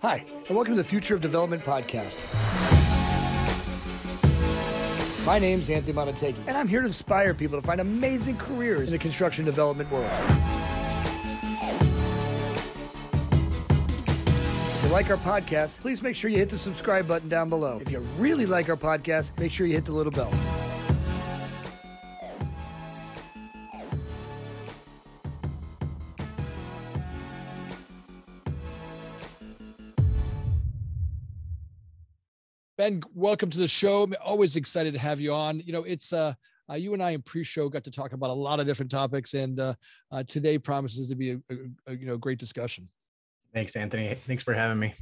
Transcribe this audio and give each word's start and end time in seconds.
Hi, 0.00 0.24
and 0.46 0.54
welcome 0.56 0.76
to 0.76 0.80
the 0.80 0.88
Future 0.88 1.16
of 1.16 1.20
Development 1.20 1.60
podcast. 1.60 2.16
My 5.26 5.40
name's 5.40 5.68
Anthony 5.68 5.92
Amunategui, 5.92 6.36
and 6.46 6.56
I'm 6.56 6.68
here 6.68 6.82
to 6.82 6.86
inspire 6.86 7.34
people 7.34 7.60
to 7.60 7.66
find 7.66 7.80
amazing 7.80 8.36
careers 8.36 8.92
in 8.92 8.92
the 8.92 8.98
construction 8.98 9.44
development 9.44 9.90
world. 9.90 10.08
If 14.70 14.84
you 14.84 14.88
like 14.90 15.10
our 15.10 15.16
podcast, 15.16 15.80
please 15.80 16.00
make 16.00 16.14
sure 16.14 16.30
you 16.30 16.38
hit 16.38 16.50
the 16.50 16.58
subscribe 16.58 17.08
button 17.08 17.28
down 17.28 17.48
below. 17.48 17.80
If 17.80 17.90
you 17.90 17.98
really 18.18 18.46
like 18.46 18.68
our 18.68 18.76
podcast, 18.76 19.36
make 19.40 19.50
sure 19.50 19.66
you 19.66 19.74
hit 19.74 19.84
the 19.84 19.90
little 19.90 20.12
bell. 20.12 20.32
Ben, 32.78 33.02
welcome 33.12 33.50
to 33.50 33.58
the 33.58 33.66
show. 33.66 34.04
I'm 34.04 34.14
always 34.24 34.54
excited 34.54 34.94
to 34.94 35.00
have 35.00 35.20
you 35.20 35.34
on. 35.34 35.58
You 35.58 35.72
know, 35.72 35.82
it's 35.82 36.12
uh, 36.12 36.32
uh, 36.70 36.74
you 36.74 36.94
and 36.94 37.02
I 37.02 37.10
in 37.10 37.22
pre-show 37.22 37.68
got 37.68 37.82
to 37.82 37.90
talk 37.90 38.12
about 38.12 38.30
a 38.30 38.32
lot 38.32 38.60
of 38.60 38.68
different 38.68 38.88
topics, 38.88 39.34
and 39.34 39.58
uh, 39.58 39.74
uh, 40.12 40.22
today 40.22 40.60
promises 40.60 41.08
to 41.08 41.16
be 41.16 41.32
a, 41.32 41.40
a, 41.50 41.54
a, 41.88 41.96
you 41.96 42.06
know 42.06 42.16
great 42.16 42.38
discussion. 42.38 42.88
Thanks, 43.52 43.74
Anthony. 43.74 44.14
Thanks 44.14 44.44
for 44.44 44.54
having 44.54 44.78
me. 44.78 44.94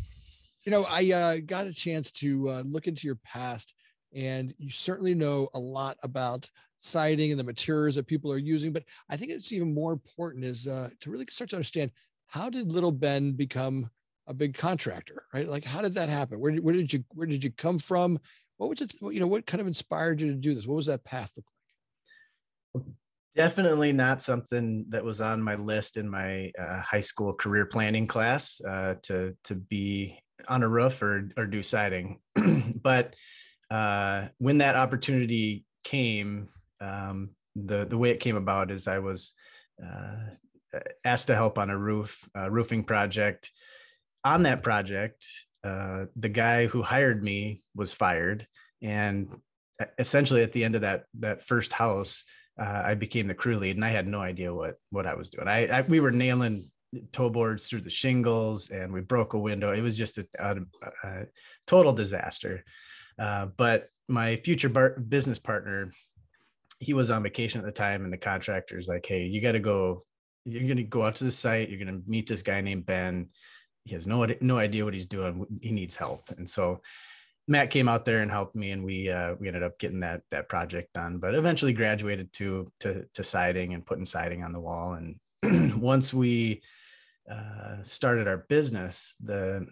You 0.64 0.72
know, 0.72 0.86
I 0.88 1.12
uh, 1.12 1.36
got 1.44 1.66
a 1.66 1.72
chance 1.72 2.10
to 2.12 2.48
uh, 2.48 2.62
look 2.64 2.86
into 2.86 3.06
your 3.06 3.18
past, 3.26 3.74
and 4.14 4.54
you 4.56 4.70
certainly 4.70 5.14
know 5.14 5.50
a 5.52 5.58
lot 5.58 5.98
about 6.02 6.50
siding 6.78 7.30
and 7.30 7.38
the 7.38 7.44
materials 7.44 7.96
that 7.96 8.06
people 8.06 8.32
are 8.32 8.38
using. 8.38 8.72
But 8.72 8.84
I 9.10 9.18
think 9.18 9.32
it's 9.32 9.52
even 9.52 9.74
more 9.74 9.92
important 9.92 10.46
is 10.46 10.66
uh, 10.66 10.88
to 11.00 11.10
really 11.10 11.26
start 11.28 11.50
to 11.50 11.56
understand 11.56 11.90
how 12.26 12.48
did 12.48 12.72
Little 12.72 12.90
Ben 12.90 13.32
become 13.32 13.90
a 14.26 14.34
big 14.34 14.56
contractor, 14.56 15.24
right? 15.32 15.48
Like, 15.48 15.64
how 15.64 15.82
did 15.82 15.94
that 15.94 16.08
happen? 16.08 16.40
Where 16.40 16.52
did, 16.52 16.62
where 16.62 16.74
did 16.74 16.92
you 16.92 17.04
where 17.14 17.26
did 17.26 17.44
you 17.44 17.50
come 17.50 17.78
from? 17.78 18.18
What 18.56 18.70
was 18.70 18.80
it? 18.80 18.94
You 19.00 19.20
know, 19.20 19.26
what 19.26 19.46
kind 19.46 19.60
of 19.60 19.66
inspired 19.66 20.20
you 20.20 20.28
to 20.28 20.36
do 20.36 20.54
this? 20.54 20.66
What 20.66 20.76
was 20.76 20.86
that 20.86 21.04
path 21.04 21.32
look 21.36 21.46
like? 22.74 22.84
Definitely 23.36 23.92
not 23.92 24.22
something 24.22 24.86
that 24.88 25.04
was 25.04 25.20
on 25.20 25.42
my 25.42 25.56
list 25.56 25.98
in 25.98 26.08
my 26.08 26.50
uh, 26.58 26.80
high 26.80 27.00
school 27.00 27.34
career 27.34 27.66
planning 27.66 28.06
class 28.06 28.60
uh, 28.66 28.94
to 29.02 29.36
to 29.44 29.54
be 29.54 30.18
on 30.48 30.62
a 30.62 30.68
roof 30.68 31.00
or 31.02 31.28
or 31.36 31.46
do 31.46 31.62
siding. 31.62 32.20
but 32.82 33.14
uh, 33.70 34.28
when 34.38 34.58
that 34.58 34.76
opportunity 34.76 35.64
came, 35.84 36.48
um, 36.80 37.30
the 37.54 37.84
the 37.84 37.98
way 37.98 38.10
it 38.10 38.20
came 38.20 38.36
about 38.36 38.70
is 38.70 38.88
I 38.88 38.98
was 38.98 39.34
uh, 39.84 40.16
asked 41.04 41.26
to 41.28 41.34
help 41.34 41.58
on 41.58 41.70
a 41.70 41.78
roof 41.78 42.26
roofing 42.48 42.84
project 42.84 43.52
on 44.26 44.42
that 44.42 44.62
project, 44.62 45.24
uh, 45.62 46.06
the 46.16 46.28
guy 46.28 46.66
who 46.66 46.82
hired 46.82 47.22
me 47.22 47.62
was 47.74 47.92
fired, 47.92 48.46
and 48.82 49.30
essentially 49.98 50.42
at 50.42 50.52
the 50.52 50.64
end 50.64 50.74
of 50.74 50.80
that 50.80 51.04
that 51.20 51.46
first 51.46 51.72
house, 51.72 52.24
uh, 52.58 52.82
I 52.84 52.94
became 52.94 53.28
the 53.28 53.34
crew 53.34 53.56
lead, 53.56 53.76
and 53.76 53.84
I 53.84 53.90
had 53.90 54.08
no 54.08 54.20
idea 54.20 54.52
what 54.52 54.76
what 54.90 55.06
I 55.06 55.14
was 55.14 55.30
doing. 55.30 55.46
I, 55.46 55.66
I 55.66 55.80
we 55.82 56.00
were 56.00 56.10
nailing 56.10 56.68
toe 57.12 57.30
boards 57.30 57.68
through 57.68 57.82
the 57.82 57.90
shingles, 57.90 58.70
and 58.70 58.92
we 58.92 59.00
broke 59.00 59.34
a 59.34 59.38
window. 59.38 59.72
It 59.72 59.80
was 59.80 59.96
just 59.96 60.18
a, 60.18 60.26
a, 60.38 60.56
a 61.04 61.26
total 61.66 61.92
disaster. 61.92 62.64
Uh, 63.18 63.46
but 63.56 63.88
my 64.08 64.36
future 64.44 64.68
bar- 64.68 64.98
business 65.08 65.38
partner, 65.38 65.92
he 66.80 66.94
was 66.94 67.10
on 67.10 67.22
vacation 67.22 67.60
at 67.60 67.64
the 67.64 67.72
time, 67.72 68.02
and 68.04 68.12
the 68.12 68.18
contractor's 68.18 68.88
like, 68.88 69.06
"Hey, 69.06 69.22
you 69.22 69.40
got 69.40 69.52
to 69.52 69.60
go. 69.60 70.02
You're 70.44 70.62
going 70.62 70.76
to 70.76 70.82
go 70.82 71.04
out 71.04 71.16
to 71.16 71.24
the 71.24 71.30
site. 71.30 71.68
You're 71.68 71.84
going 71.84 71.94
to 71.94 72.10
meet 72.10 72.26
this 72.28 72.42
guy 72.42 72.60
named 72.60 72.86
Ben." 72.86 73.30
He 73.86 73.94
has 73.94 74.06
no 74.06 74.26
no 74.40 74.58
idea 74.58 74.84
what 74.84 74.94
he's 74.94 75.06
doing. 75.06 75.46
He 75.62 75.70
needs 75.70 75.96
help, 75.96 76.28
and 76.36 76.48
so 76.48 76.82
Matt 77.48 77.70
came 77.70 77.88
out 77.88 78.04
there 78.04 78.20
and 78.20 78.30
helped 78.30 78.56
me, 78.56 78.72
and 78.72 78.84
we 78.84 79.08
uh, 79.08 79.36
we 79.38 79.46
ended 79.46 79.62
up 79.62 79.78
getting 79.78 80.00
that 80.00 80.22
that 80.30 80.48
project 80.48 80.92
done. 80.92 81.18
But 81.18 81.34
eventually 81.34 81.72
graduated 81.72 82.32
to 82.34 82.72
to 82.80 83.06
to 83.14 83.24
siding 83.24 83.74
and 83.74 83.86
putting 83.86 84.06
siding 84.06 84.42
on 84.42 84.52
the 84.52 84.60
wall. 84.60 84.94
And 84.94 85.80
once 85.80 86.12
we 86.12 86.62
uh, 87.30 87.82
started 87.82 88.26
our 88.26 88.46
business, 88.48 89.14
the 89.22 89.66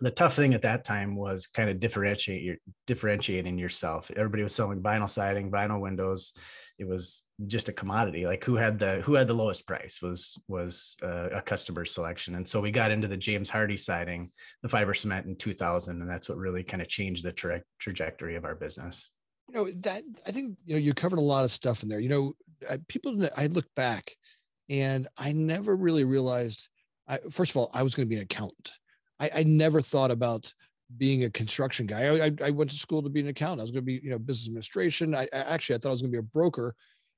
the 0.00 0.10
tough 0.10 0.34
thing 0.34 0.54
at 0.54 0.62
that 0.62 0.84
time 0.84 1.14
was 1.14 1.46
kind 1.46 1.68
of 1.68 1.78
differentiate 1.78 2.42
your 2.42 2.56
differentiating 2.86 3.58
yourself. 3.58 4.10
Everybody 4.16 4.42
was 4.42 4.54
selling 4.54 4.82
vinyl 4.82 5.08
siding, 5.08 5.50
vinyl 5.50 5.80
windows. 5.80 6.32
It 6.78 6.88
was 6.88 7.22
just 7.46 7.68
a 7.68 7.72
commodity. 7.72 8.26
Like 8.26 8.44
who 8.44 8.56
had 8.56 8.78
the 8.78 9.02
who 9.02 9.14
had 9.14 9.28
the 9.28 9.34
lowest 9.34 9.66
price 9.66 10.00
was 10.00 10.38
was 10.48 10.96
uh, 11.02 11.28
a 11.32 11.42
customer 11.42 11.84
selection. 11.84 12.34
And 12.34 12.48
so 12.48 12.60
we 12.60 12.70
got 12.70 12.90
into 12.90 13.08
the 13.08 13.16
James 13.16 13.50
Hardie 13.50 13.78
siding, 13.78 14.30
the 14.62 14.68
fiber 14.68 14.94
cement 14.94 15.26
in 15.26 15.36
2000, 15.36 16.00
and 16.00 16.10
that's 16.10 16.28
what 16.28 16.38
really 16.38 16.64
kind 16.64 16.82
of 16.82 16.88
changed 16.88 17.24
the 17.24 17.32
tra- 17.32 17.62
trajectory 17.78 18.36
of 18.36 18.44
our 18.44 18.54
business. 18.54 19.10
You 19.48 19.54
know 19.54 19.70
that 19.82 20.02
I 20.26 20.30
think 20.30 20.56
you 20.64 20.74
know 20.74 20.80
you 20.80 20.94
covered 20.94 21.18
a 21.18 21.22
lot 21.22 21.44
of 21.44 21.52
stuff 21.52 21.82
in 21.82 21.88
there. 21.88 22.00
You 22.00 22.08
know, 22.08 22.32
people. 22.88 23.26
I 23.36 23.46
look 23.46 23.66
back, 23.76 24.10
and 24.70 25.06
I 25.18 25.32
never 25.32 25.76
really 25.76 26.04
realized. 26.04 26.68
I, 27.06 27.18
first 27.30 27.50
of 27.50 27.58
all, 27.58 27.70
I 27.74 27.82
was 27.82 27.94
going 27.94 28.08
to 28.08 28.10
be 28.10 28.16
an 28.16 28.22
accountant 28.22 28.70
I, 29.20 29.30
I 29.36 29.42
never 29.44 29.80
thought 29.80 30.10
about 30.10 30.52
being 30.96 31.24
a 31.24 31.30
construction 31.30 31.86
guy. 31.86 32.26
I, 32.26 32.32
I, 32.44 32.50
went 32.50 32.70
to 32.70 32.76
school 32.76 33.02
to 33.02 33.08
be 33.08 33.20
an 33.20 33.28
accountant. 33.28 33.60
I 33.60 33.64
was 33.64 33.70
going 33.70 33.82
to 33.82 33.86
be, 33.86 34.00
you 34.02 34.10
know, 34.10 34.18
business 34.18 34.46
administration. 34.46 35.14
I, 35.14 35.22
I 35.32 35.38
actually 35.38 35.76
I 35.76 35.78
thought 35.78 35.88
I 35.88 35.92
was 35.92 36.02
going 36.02 36.12
to 36.12 36.16
be 36.16 36.20
a 36.20 36.30
broker, 36.30 36.74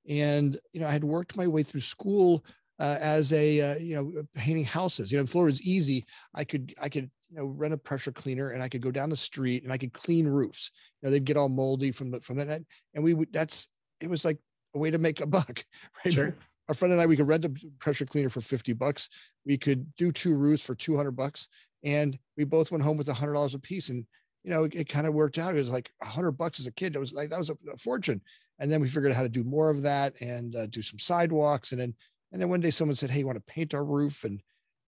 and 0.09 0.57
you 0.73 0.81
know, 0.81 0.87
I 0.87 0.93
had 0.93 1.05
worked 1.05 1.37
my 1.37 1.47
way 1.47 1.63
through 1.63 1.81
school 1.81 2.45
uh, 2.79 2.97
as 3.01 3.33
a 3.33 3.61
uh, 3.61 3.79
you 3.79 3.95
know 3.95 4.23
painting 4.35 4.65
houses. 4.65 5.11
You 5.11 5.19
know, 5.19 5.23
in 5.23 5.27
Florida 5.27 5.57
Florida's 5.57 5.63
easy. 5.63 6.05
I 6.35 6.45
could 6.45 6.75
I 6.81 6.89
could 6.89 7.11
you 7.31 7.39
know 7.39 7.47
rent 7.47 7.75
a 7.75 7.79
pressure 7.79 8.13
cleaner 8.13 8.51
and 8.51 8.63
I 8.63 8.69
could 8.69 8.83
go 8.83 8.91
down 8.91 9.11
the 9.11 9.17
street 9.17 9.65
and 9.65 9.73
I 9.73 9.79
could 9.79 9.93
clean 9.93 10.27
roofs. 10.27 10.71
You 11.01 11.07
know, 11.07 11.13
they'd 11.13 11.25
get 11.25 11.37
all 11.37 11.49
moldy 11.49 11.91
from 11.91 12.11
the 12.11 12.21
from 12.21 12.37
that, 12.39 12.63
and 12.95 13.05
we 13.05 13.15
would. 13.15 13.33
That's 13.33 13.69
it 14.01 14.11
was 14.11 14.25
like 14.25 14.39
a 14.75 14.79
way 14.79 14.91
to 14.91 14.99
make 14.99 15.21
a 15.21 15.27
buck. 15.39 15.65
Right? 16.05 16.15
Sure. 16.15 16.37
Our 16.69 16.75
friend 16.75 16.93
and 16.93 17.01
I, 17.01 17.07
we 17.07 17.17
could 17.17 17.29
rent 17.29 17.45
a 17.45 17.53
pressure 17.79 18.07
cleaner 18.07 18.29
for 18.29 18.41
50 18.41 18.73
bucks. 18.73 19.09
We 19.45 19.57
could 19.57 19.95
do 19.95 20.11
two 20.11 20.35
roofs 20.35 20.65
for 20.65 20.75
200 20.75 21.13
bucks 21.13 21.47
and 21.85 22.19
we 22.37 22.45
both 22.45 22.71
went 22.71 22.85
home 22.85 22.97
with 22.97 23.09
a 23.09 23.15
hundred 23.15 23.35
dollars 23.35 23.55
a 23.55 23.59
piece 23.59 23.89
and 23.89 24.07
you 24.45 24.51
know 24.51 24.65
it, 24.65 24.75
it 24.75 24.89
kind 24.89 25.07
of 25.07 25.15
worked 25.15 25.39
out. 25.39 25.55
It 25.55 25.61
was 25.61 25.71
like 25.71 25.91
a 26.03 26.07
hundred 26.07 26.33
bucks 26.33 26.61
as 26.61 26.67
a 26.67 26.73
kid. 26.73 26.95
It 26.95 27.01
was 27.01 27.13
like 27.13 27.31
that 27.31 27.39
was 27.39 27.51
a, 27.51 27.57
a, 27.73 27.77
fortune. 27.77 28.21
And 28.59 28.71
then 28.71 28.81
we 28.81 28.89
figured 28.89 29.13
out 29.13 29.17
how 29.17 29.23
to 29.23 29.29
do 29.29 29.45
more 29.45 29.71
of 29.71 29.83
that 29.83 30.21
and 30.21 30.55
uh, 30.57 30.67
do 30.67 30.83
some 30.83 30.99
sidewalks. 30.99 31.73
And 31.73 31.81
then 31.81 31.95
and 32.33 32.41
then 32.41 32.49
one 32.49 32.61
day 32.61 32.71
someone 32.71 32.97
said 32.97 33.11
hey 33.11 33.21
you 33.21 33.27
want 33.27 33.39
to 33.39 33.53
paint 33.53 33.75
our 33.75 33.85
roof? 33.85 34.25
And 34.25 34.41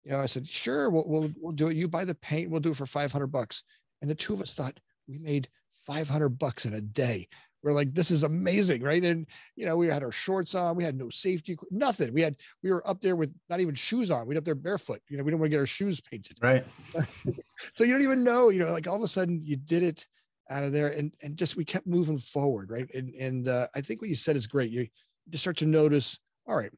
you 0.04 0.12
know 0.12 0.20
i 0.20 0.26
said 0.26 0.46
sure 0.46 0.90
we'll, 0.90 1.04
we'll, 1.06 1.30
we'll 1.40 1.52
do 1.52 1.68
it. 1.68 1.76
You 1.76 1.88
buy 1.88 2.04
the 2.04 2.14
paint 2.14 2.50
we'll 2.50 2.60
do 2.60 2.70
it 2.70 2.76
for 2.76 2.86
500 2.86 3.26
bucks. 3.26 3.62
And 4.00 4.10
the 4.10 4.14
two 4.14 4.32
of 4.32 4.40
us 4.40 4.54
thought 4.54 4.78
we 5.08 5.18
made 5.18 5.48
500 5.86 6.28
bucks 6.30 6.66
in 6.66 6.74
a 6.74 6.80
day 6.80 7.28
we're 7.62 7.72
like, 7.72 7.94
this 7.94 8.10
is 8.10 8.22
amazing, 8.22 8.82
right? 8.82 9.02
And 9.02 9.26
you 9.56 9.66
know, 9.66 9.76
we 9.76 9.88
had 9.88 10.02
our 10.02 10.12
shorts 10.12 10.54
on, 10.54 10.76
we 10.76 10.84
had 10.84 10.96
no 10.96 11.08
safety, 11.08 11.56
nothing. 11.70 12.12
We 12.12 12.22
had 12.22 12.36
we 12.62 12.70
were 12.70 12.86
up 12.88 13.00
there 13.00 13.16
with 13.16 13.34
not 13.50 13.60
even 13.60 13.74
shoes 13.74 14.10
on. 14.10 14.26
We 14.26 14.34
were 14.34 14.38
up 14.38 14.44
there 14.44 14.54
barefoot. 14.54 15.00
You 15.08 15.16
know, 15.16 15.24
we 15.24 15.30
don't 15.30 15.40
want 15.40 15.50
to 15.50 15.56
get 15.56 15.60
our 15.60 15.66
shoes 15.66 16.00
painted. 16.00 16.38
Right. 16.40 16.64
so 17.74 17.84
you 17.84 17.92
don't 17.92 18.02
even 18.02 18.22
know, 18.22 18.50
you 18.50 18.60
know, 18.60 18.72
like 18.72 18.86
all 18.86 18.96
of 18.96 19.02
a 19.02 19.08
sudden 19.08 19.40
you 19.44 19.56
did 19.56 19.82
it 19.82 20.06
out 20.50 20.64
of 20.64 20.72
there 20.72 20.88
and 20.88 21.12
and 21.22 21.36
just 21.36 21.56
we 21.56 21.64
kept 21.64 21.86
moving 21.86 22.18
forward, 22.18 22.70
right? 22.70 22.88
And 22.94 23.14
and 23.14 23.48
uh, 23.48 23.66
I 23.74 23.80
think 23.80 24.00
what 24.00 24.10
you 24.10 24.16
said 24.16 24.36
is 24.36 24.46
great. 24.46 24.70
You 24.70 24.86
just 25.30 25.42
start 25.42 25.56
to 25.58 25.66
notice, 25.66 26.18
all 26.46 26.56
right, 26.56 26.72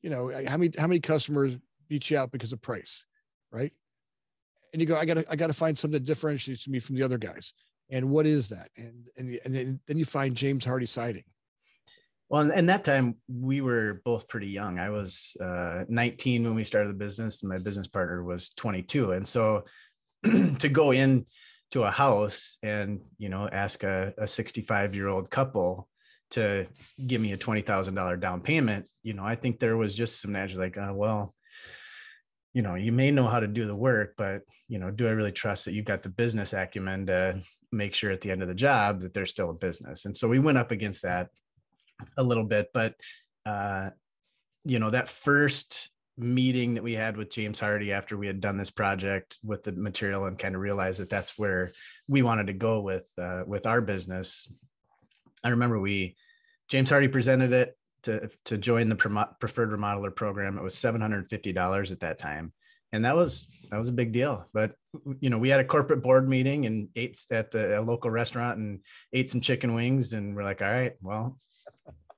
you 0.00 0.10
know, 0.10 0.30
how 0.48 0.56
many 0.56 0.70
how 0.78 0.86
many 0.86 1.00
customers 1.00 1.56
beat 1.88 2.10
you 2.10 2.16
out 2.16 2.32
because 2.32 2.52
of 2.52 2.62
price, 2.62 3.04
right? 3.50 3.72
And 4.72 4.80
you 4.80 4.86
go, 4.86 4.96
I 4.96 5.04
gotta 5.04 5.24
I 5.30 5.36
gotta 5.36 5.52
find 5.52 5.76
something 5.76 6.00
that 6.00 6.06
differentiates 6.06 6.66
me 6.66 6.80
from 6.80 6.96
the 6.96 7.02
other 7.02 7.18
guys 7.18 7.52
and 7.92 8.08
what 8.08 8.26
is 8.26 8.48
that? 8.48 8.70
And 8.76 9.06
and, 9.16 9.38
and 9.44 9.80
then, 9.86 9.98
you 9.98 10.04
find 10.04 10.34
james 10.34 10.64
Hardie 10.64 10.88
siding. 10.88 11.24
Well 12.28 12.50
and 12.50 12.68
that 12.68 12.82
time 12.82 13.16
we 13.28 13.60
were 13.60 14.00
both 14.04 14.26
pretty 14.26 14.48
young. 14.48 14.78
I 14.78 14.90
was 14.90 15.36
uh, 15.40 15.84
19 15.88 16.44
when 16.44 16.54
we 16.54 16.64
started 16.64 16.88
the 16.88 17.04
business 17.04 17.42
and 17.42 17.50
my 17.50 17.58
business 17.58 17.86
partner 17.86 18.24
was 18.24 18.50
22 18.56 19.12
and 19.12 19.28
so 19.28 19.64
to 20.24 20.68
go 20.68 20.92
in 20.92 21.26
to 21.72 21.82
a 21.82 21.90
house 21.90 22.58
and 22.62 23.00
you 23.18 23.28
know 23.28 23.48
ask 23.50 23.82
a, 23.82 24.12
a 24.18 24.26
65 24.26 24.94
year 24.94 25.08
old 25.08 25.30
couple 25.30 25.88
to 26.30 26.66
give 27.06 27.20
me 27.20 27.32
a 27.32 27.36
$20000 27.36 28.20
down 28.20 28.40
payment 28.40 28.86
you 29.02 29.14
know 29.14 29.24
i 29.24 29.34
think 29.34 29.58
there 29.58 29.76
was 29.76 29.94
just 29.94 30.20
some 30.20 30.32
natural 30.32 30.60
like 30.60 30.76
uh, 30.76 30.92
well 30.94 31.34
you 32.52 32.62
know 32.62 32.74
you 32.74 32.92
may 32.92 33.10
know 33.10 33.26
how 33.26 33.40
to 33.40 33.46
do 33.46 33.66
the 33.66 33.74
work 33.74 34.14
but 34.16 34.42
you 34.68 34.78
know 34.78 34.90
do 34.90 35.08
i 35.08 35.10
really 35.10 35.32
trust 35.32 35.64
that 35.64 35.72
you've 35.72 35.86
got 35.86 36.02
the 36.02 36.08
business 36.08 36.52
acumen 36.52 37.06
to 37.06 37.40
make 37.72 37.94
sure 37.94 38.10
at 38.10 38.20
the 38.20 38.30
end 38.30 38.42
of 38.42 38.48
the 38.48 38.54
job 38.54 39.00
that 39.00 39.14
there's 39.14 39.30
still 39.30 39.50
a 39.50 39.54
business. 39.54 40.04
And 40.04 40.16
so 40.16 40.28
we 40.28 40.38
went 40.38 40.58
up 40.58 40.70
against 40.70 41.02
that 41.02 41.30
a 42.16 42.22
little 42.22 42.44
bit, 42.44 42.68
but 42.74 42.94
uh, 43.46 43.90
you 44.64 44.78
know, 44.78 44.90
that 44.90 45.08
first 45.08 45.90
meeting 46.18 46.74
that 46.74 46.84
we 46.84 46.92
had 46.92 47.16
with 47.16 47.30
James 47.30 47.60
Hardie 47.60 47.90
after 47.90 48.16
we 48.16 48.26
had 48.26 48.40
done 48.40 48.56
this 48.56 48.70
project 48.70 49.38
with 49.42 49.62
the 49.62 49.72
material 49.72 50.26
and 50.26 50.38
kind 50.38 50.54
of 50.54 50.60
realized 50.60 51.00
that 51.00 51.08
that's 51.08 51.38
where 51.38 51.72
we 52.06 52.22
wanted 52.22 52.48
to 52.48 52.52
go 52.52 52.80
with 52.80 53.10
uh, 53.18 53.42
with 53.46 53.66
our 53.66 53.80
business. 53.80 54.52
I 55.42 55.48
remember 55.48 55.80
we 55.80 56.16
James 56.68 56.90
Hardie 56.90 57.10
presented 57.10 57.52
it 57.52 57.76
to 58.02 58.30
to 58.44 58.58
join 58.58 58.88
the 58.88 59.34
preferred 59.40 59.70
remodeler 59.70 60.14
program. 60.14 60.58
It 60.58 60.62
was 60.62 60.76
seven 60.76 61.00
hundred 61.00 61.30
fifty 61.30 61.52
dollars 61.52 61.90
at 61.92 62.00
that 62.00 62.18
time, 62.18 62.52
and 62.92 63.04
that 63.04 63.14
was 63.14 63.46
that 63.70 63.78
was 63.78 63.88
a 63.88 63.92
big 63.92 64.12
deal. 64.12 64.46
But 64.52 64.74
you 65.20 65.30
know, 65.30 65.38
we 65.38 65.48
had 65.48 65.60
a 65.60 65.64
corporate 65.64 66.02
board 66.02 66.28
meeting 66.28 66.66
and 66.66 66.88
ate 66.94 67.18
at 67.30 67.50
the 67.50 67.80
local 67.80 68.10
restaurant 68.10 68.58
and 68.58 68.80
ate 69.12 69.30
some 69.30 69.40
chicken 69.40 69.74
wings, 69.74 70.12
and 70.12 70.36
we're 70.36 70.44
like, 70.44 70.60
all 70.60 70.70
right, 70.70 70.92
well, 71.00 71.38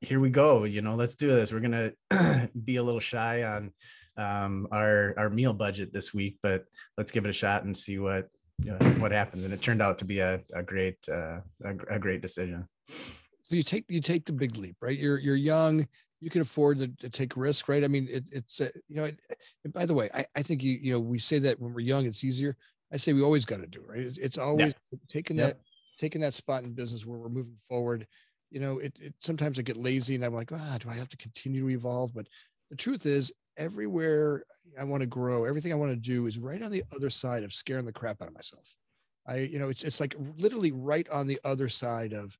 here 0.00 0.20
we 0.20 0.30
go. 0.30 0.64
You 0.64 0.82
know, 0.82 0.96
let's 0.96 1.16
do 1.16 1.28
this. 1.28 1.52
We're 1.52 1.60
gonna 1.60 1.92
be 2.64 2.76
a 2.76 2.82
little 2.82 3.00
shy 3.00 3.44
on 3.44 3.72
um, 4.16 4.68
our 4.72 5.14
our 5.16 5.30
meal 5.30 5.52
budget 5.52 5.92
this 5.92 6.12
week, 6.12 6.38
but 6.42 6.64
let's 6.98 7.10
give 7.10 7.24
it 7.24 7.30
a 7.30 7.34
shot 7.34 7.64
and 7.64 7.76
see 7.76 7.98
what 7.98 8.28
you 8.62 8.72
know, 8.72 8.78
what 8.98 9.12
happens. 9.12 9.44
And 9.44 9.52
it 9.52 9.62
turned 9.62 9.82
out 9.82 9.98
to 9.98 10.04
be 10.04 10.20
a, 10.20 10.40
a 10.54 10.62
great 10.62 10.98
uh, 11.08 11.40
a, 11.64 11.94
a 11.94 11.98
great 11.98 12.20
decision. 12.20 12.68
So 12.88 13.56
you 13.56 13.62
take 13.62 13.84
you 13.88 14.00
take 14.00 14.24
the 14.24 14.32
big 14.32 14.56
leap, 14.56 14.76
right? 14.80 14.98
You're 14.98 15.18
you're 15.18 15.36
young 15.36 15.86
you 16.24 16.30
can 16.30 16.40
afford 16.40 16.78
to, 16.78 16.88
to 16.88 17.10
take 17.10 17.36
risk, 17.36 17.68
right? 17.68 17.84
I 17.84 17.88
mean, 17.88 18.08
it, 18.10 18.24
it's 18.32 18.60
uh, 18.60 18.70
you 18.88 18.96
know. 18.96 19.04
It, 19.04 19.18
by 19.72 19.84
the 19.84 19.92
way, 19.92 20.08
I, 20.14 20.24
I 20.34 20.42
think 20.42 20.62
you 20.62 20.78
you 20.80 20.92
know 20.92 21.00
we 21.00 21.18
say 21.18 21.38
that 21.40 21.60
when 21.60 21.74
we're 21.74 21.80
young, 21.80 22.06
it's 22.06 22.24
easier. 22.24 22.56
I 22.90 22.96
say 22.96 23.12
we 23.12 23.22
always 23.22 23.44
got 23.44 23.60
to 23.60 23.66
do 23.66 23.80
it, 23.80 23.88
right. 23.88 24.00
It's, 24.00 24.18
it's 24.18 24.38
always 24.38 24.68
yeah. 24.90 24.98
taking 25.06 25.36
that 25.36 25.58
taking 25.98 26.22
that 26.22 26.32
spot 26.32 26.64
in 26.64 26.72
business 26.72 27.04
where 27.04 27.18
we're 27.18 27.28
moving 27.28 27.58
forward. 27.68 28.06
You 28.50 28.60
know, 28.60 28.78
it, 28.78 28.96
it 29.00 29.14
sometimes 29.18 29.58
I 29.58 29.62
get 29.62 29.76
lazy 29.76 30.14
and 30.14 30.24
I'm 30.24 30.34
like, 30.34 30.50
ah, 30.52 30.78
do 30.80 30.88
I 30.88 30.94
have 30.94 31.08
to 31.10 31.16
continue 31.18 31.62
to 31.62 31.70
evolve? 31.70 32.14
But 32.14 32.26
the 32.70 32.76
truth 32.76 33.04
is, 33.04 33.32
everywhere 33.58 34.44
I 34.78 34.84
want 34.84 35.02
to 35.02 35.06
grow, 35.06 35.44
everything 35.44 35.72
I 35.72 35.76
want 35.76 35.92
to 35.92 35.96
do 35.96 36.26
is 36.26 36.38
right 36.38 36.62
on 36.62 36.70
the 36.70 36.84
other 36.94 37.10
side 37.10 37.44
of 37.44 37.52
scaring 37.52 37.84
the 37.84 37.92
crap 37.92 38.22
out 38.22 38.28
of 38.28 38.34
myself. 38.34 38.74
I, 39.26 39.38
you 39.38 39.58
know, 39.58 39.68
it's 39.68 39.82
it's 39.82 40.00
like 40.00 40.14
literally 40.38 40.72
right 40.72 41.08
on 41.10 41.26
the 41.26 41.38
other 41.44 41.68
side 41.68 42.14
of 42.14 42.36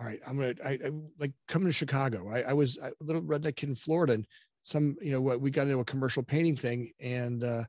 all 0.00 0.06
right, 0.06 0.18
I'm 0.26 0.38
gonna 0.38 0.54
I, 0.64 0.78
I 0.84 0.90
like 1.18 1.32
coming 1.46 1.68
to 1.68 1.74
Chicago. 1.74 2.28
I, 2.28 2.40
I 2.42 2.52
was 2.54 2.78
a 2.78 2.90
little 3.04 3.22
redneck 3.22 3.56
kid 3.56 3.68
in 3.68 3.74
Florida, 3.74 4.14
and 4.14 4.26
some 4.62 4.96
you 5.00 5.12
know 5.12 5.20
what 5.20 5.40
we 5.40 5.50
got 5.50 5.66
into 5.66 5.78
a 5.78 5.84
commercial 5.84 6.22
painting 6.22 6.56
thing, 6.56 6.90
and 7.00 7.44
uh, 7.44 7.64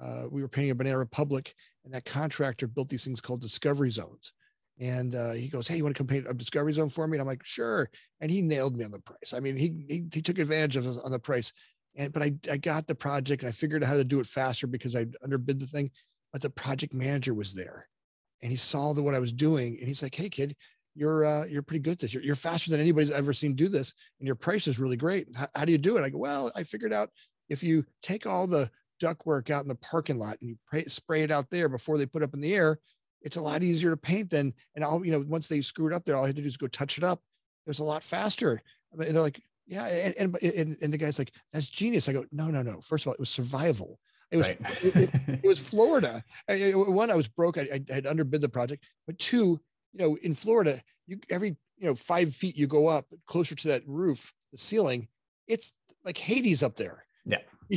uh, 0.00 0.24
we 0.30 0.40
were 0.40 0.48
painting 0.48 0.70
a 0.70 0.74
Banana 0.74 0.98
Republic, 0.98 1.54
and 1.84 1.92
that 1.92 2.06
contractor 2.06 2.66
built 2.66 2.88
these 2.88 3.04
things 3.04 3.20
called 3.20 3.42
discovery 3.42 3.90
zones. 3.90 4.32
And 4.80 5.14
uh, 5.14 5.32
he 5.32 5.48
goes, 5.48 5.68
"Hey, 5.68 5.76
you 5.76 5.84
want 5.84 5.94
to 5.94 6.00
come 6.00 6.06
paint 6.06 6.26
a 6.26 6.32
discovery 6.32 6.72
zone 6.72 6.88
for 6.88 7.06
me?" 7.06 7.16
And 7.16 7.20
I'm 7.20 7.28
like, 7.28 7.44
"Sure." 7.44 7.88
And 8.20 8.30
he 8.30 8.40
nailed 8.40 8.76
me 8.76 8.84
on 8.84 8.90
the 8.90 9.00
price. 9.00 9.34
I 9.34 9.40
mean, 9.40 9.56
he 9.56 9.84
he, 9.88 10.04
he 10.12 10.22
took 10.22 10.38
advantage 10.38 10.76
of 10.76 10.86
us 10.86 10.98
on 10.98 11.12
the 11.12 11.18
price. 11.18 11.52
And 11.96 12.12
but 12.14 12.22
I 12.22 12.34
I 12.50 12.56
got 12.56 12.86
the 12.86 12.94
project 12.94 13.42
and 13.42 13.48
I 13.50 13.52
figured 13.52 13.84
out 13.84 13.90
how 13.90 13.96
to 13.96 14.04
do 14.04 14.20
it 14.20 14.26
faster 14.26 14.66
because 14.66 14.96
I 14.96 15.06
underbid 15.22 15.60
the 15.60 15.66
thing. 15.66 15.90
But 16.32 16.40
the 16.40 16.50
project 16.50 16.94
manager 16.94 17.34
was 17.34 17.52
there, 17.52 17.88
and 18.42 18.50
he 18.50 18.56
saw 18.56 18.94
the, 18.94 19.02
what 19.02 19.14
I 19.14 19.20
was 19.20 19.34
doing, 19.34 19.76
and 19.78 19.86
he's 19.86 20.02
like, 20.02 20.14
"Hey, 20.14 20.28
kid, 20.28 20.56
you're 20.94 21.24
uh, 21.24 21.44
you're 21.46 21.62
pretty 21.62 21.80
good 21.80 21.92
at 21.92 21.98
this. 21.98 22.14
You're, 22.14 22.22
you're 22.22 22.34
faster 22.34 22.70
than 22.70 22.80
anybody's 22.80 23.10
ever 23.10 23.32
seen 23.32 23.54
do 23.54 23.68
this, 23.68 23.94
and 24.20 24.26
your 24.26 24.36
price 24.36 24.66
is 24.66 24.78
really 24.78 24.96
great. 24.96 25.28
How, 25.34 25.48
how 25.54 25.64
do 25.64 25.72
you 25.72 25.78
do 25.78 25.96
it? 25.96 26.02
I 26.02 26.10
go, 26.10 26.18
well, 26.18 26.50
I 26.56 26.62
figured 26.62 26.92
out 26.92 27.10
if 27.48 27.62
you 27.62 27.84
take 28.02 28.26
all 28.26 28.46
the 28.46 28.70
duct 29.00 29.26
work 29.26 29.50
out 29.50 29.62
in 29.62 29.68
the 29.68 29.74
parking 29.76 30.18
lot 30.18 30.36
and 30.40 30.50
you 30.50 30.56
pray, 30.66 30.84
spray 30.84 31.22
it 31.22 31.30
out 31.30 31.50
there 31.50 31.68
before 31.68 31.98
they 31.98 32.06
put 32.06 32.22
up 32.22 32.34
in 32.34 32.40
the 32.40 32.54
air, 32.54 32.78
it's 33.22 33.36
a 33.36 33.42
lot 33.42 33.62
easier 33.62 33.90
to 33.90 33.96
paint 33.96 34.30
than. 34.30 34.54
And 34.74 34.84
I'll 34.84 35.04
you 35.04 35.12
know 35.12 35.24
once 35.26 35.48
they 35.48 35.60
screw 35.62 35.88
it 35.88 35.92
up 35.92 36.04
there, 36.04 36.16
all 36.16 36.24
I 36.24 36.28
had 36.28 36.36
to 36.36 36.42
do 36.42 36.48
is 36.48 36.56
go 36.56 36.68
touch 36.68 36.98
it 36.98 37.04
up. 37.04 37.20
It 37.66 37.70
was 37.70 37.80
a 37.80 37.84
lot 37.84 38.02
faster. 38.02 38.62
Mean, 38.96 39.12
they're 39.12 39.22
like, 39.22 39.42
yeah, 39.66 39.86
and, 39.86 40.14
and 40.18 40.42
and 40.42 40.76
and 40.80 40.92
the 40.92 40.98
guy's 40.98 41.18
like, 41.18 41.32
that's 41.52 41.66
genius. 41.66 42.08
I 42.08 42.12
go, 42.12 42.24
no, 42.30 42.48
no, 42.48 42.62
no. 42.62 42.80
First 42.80 43.04
of 43.04 43.08
all, 43.08 43.14
it 43.14 43.20
was 43.20 43.30
survival. 43.30 43.98
It 44.30 44.36
was 44.38 44.48
right. 44.48 44.58
it, 44.82 44.96
it, 44.96 45.10
it, 45.44 45.46
was 45.46 45.60
Florida. 45.60 46.22
I, 46.48 46.72
one, 46.72 47.10
I 47.10 47.14
was 47.14 47.28
broke. 47.28 47.56
I, 47.56 47.68
I 47.72 47.92
had 47.92 48.06
underbid 48.06 48.40
the 48.40 48.48
project, 48.48 48.88
but 49.06 49.18
two, 49.18 49.60
you 49.94 50.04
know, 50.04 50.16
in 50.22 50.34
Florida, 50.34 50.80
you 51.06 51.20
every 51.30 51.56
you 51.78 51.86
know 51.86 51.94
five 51.94 52.34
feet 52.34 52.56
you 52.56 52.66
go 52.66 52.88
up 52.88 53.06
closer 53.26 53.54
to 53.54 53.68
that 53.68 53.82
roof, 53.86 54.32
the 54.52 54.58
ceiling, 54.58 55.08
it's 55.46 55.72
like 56.04 56.18
Hades 56.18 56.62
up 56.62 56.76
there. 56.76 57.06
Yeah. 57.24 57.38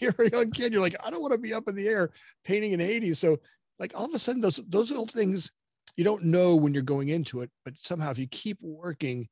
you're 0.00 0.14
a 0.18 0.30
young 0.30 0.50
kid. 0.50 0.72
You're 0.72 0.80
like, 0.80 0.96
I 1.04 1.10
don't 1.10 1.20
want 1.20 1.32
to 1.32 1.38
be 1.38 1.52
up 1.52 1.68
in 1.68 1.74
the 1.74 1.88
air 1.88 2.10
painting 2.44 2.72
in 2.72 2.80
Hades. 2.80 3.18
So, 3.18 3.38
like 3.78 3.92
all 3.94 4.06
of 4.06 4.14
a 4.14 4.18
sudden, 4.18 4.40
those 4.40 4.60
those 4.68 4.90
little 4.90 5.06
things 5.06 5.50
you 5.96 6.04
don't 6.04 6.24
know 6.24 6.56
when 6.56 6.72
you're 6.72 6.82
going 6.82 7.08
into 7.08 7.42
it, 7.42 7.50
but 7.64 7.76
somehow 7.76 8.10
if 8.10 8.18
you 8.18 8.26
keep 8.28 8.58
working, 8.60 9.28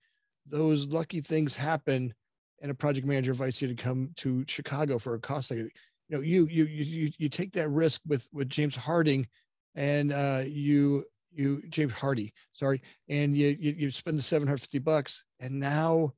those 0.46 0.86
lucky 0.86 1.20
things 1.20 1.56
happen. 1.56 2.12
And 2.62 2.70
a 2.70 2.74
project 2.74 3.06
manager 3.06 3.30
invites 3.30 3.62
you 3.62 3.68
to 3.68 3.74
come 3.74 4.10
to 4.16 4.44
Chicago 4.46 4.98
for 4.98 5.14
a 5.14 5.18
cost. 5.18 5.50
You 5.50 5.70
know, 6.10 6.20
you 6.20 6.46
you 6.46 6.64
you 6.64 7.10
you 7.16 7.28
take 7.30 7.52
that 7.52 7.70
risk 7.70 8.02
with 8.06 8.28
with 8.34 8.50
James 8.50 8.76
Harding, 8.76 9.26
and 9.74 10.12
uh, 10.12 10.42
you 10.46 11.04
you 11.32 11.62
James 11.68 11.92
Hardie, 11.92 12.32
sorry, 12.52 12.82
and 13.08 13.36
you 13.36 13.56
you, 13.58 13.74
you 13.78 13.90
spend 13.90 14.18
the 14.18 14.22
750 14.22 14.78
bucks 14.80 15.24
and 15.40 15.58
now 15.58 16.12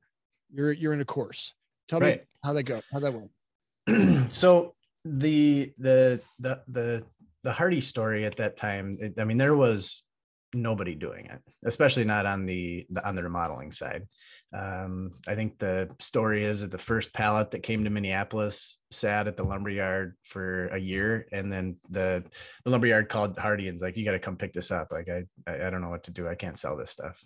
you're 0.51 0.71
you're 0.71 0.93
in 0.93 1.01
a 1.01 1.05
course. 1.05 1.53
Tell 1.87 1.99
right. 1.99 2.19
me 2.19 2.25
how 2.43 2.53
that 2.53 2.63
go, 2.63 2.81
how 2.91 2.99
that 2.99 3.13
went. 3.13 4.33
so 4.33 4.75
the 5.05 5.73
the 5.77 6.21
the 6.39 6.61
the 6.67 7.03
the 7.43 7.51
Hardie 7.51 7.83
story 7.83 8.25
at 8.25 8.37
that 8.37 8.55
time, 8.55 8.97
it, 8.99 9.19
I 9.19 9.25
mean, 9.25 9.37
there 9.37 9.55
was 9.55 10.03
nobody 10.53 10.95
doing 10.95 11.25
it, 11.25 11.41
especially 11.65 12.03
not 12.03 12.25
on 12.25 12.45
the, 12.45 12.85
the 12.89 13.05
on 13.07 13.15
the 13.15 13.23
remodeling 13.23 13.71
side. 13.71 14.07
Um, 14.53 15.13
I 15.27 15.33
think 15.33 15.57
the 15.57 15.89
story 15.99 16.43
is 16.43 16.61
that 16.61 16.69
the 16.69 16.77
first 16.77 17.11
pallet 17.13 17.49
that 17.51 17.63
came 17.63 17.83
to 17.83 17.89
Minneapolis 17.89 18.77
sat 18.91 19.27
at 19.27 19.35
the 19.35 19.43
lumberyard 19.43 20.15
for 20.23 20.67
a 20.67 20.77
year, 20.77 21.27
and 21.31 21.51
then 21.51 21.77
the 21.89 22.23
the 22.63 22.69
lumberyard 22.69 23.09
called 23.09 23.35
Hardie 23.35 23.67
and's 23.67 23.81
like, 23.81 23.97
"You 23.97 24.05
got 24.05 24.11
to 24.11 24.19
come 24.19 24.37
pick 24.37 24.53
this 24.53 24.69
up." 24.69 24.89
Like, 24.91 25.09
I, 25.09 25.23
I 25.47 25.67
I 25.67 25.69
don't 25.69 25.81
know 25.81 25.89
what 25.89 26.03
to 26.03 26.11
do. 26.11 26.27
I 26.27 26.35
can't 26.35 26.57
sell 26.57 26.77
this 26.77 26.91
stuff. 26.91 27.25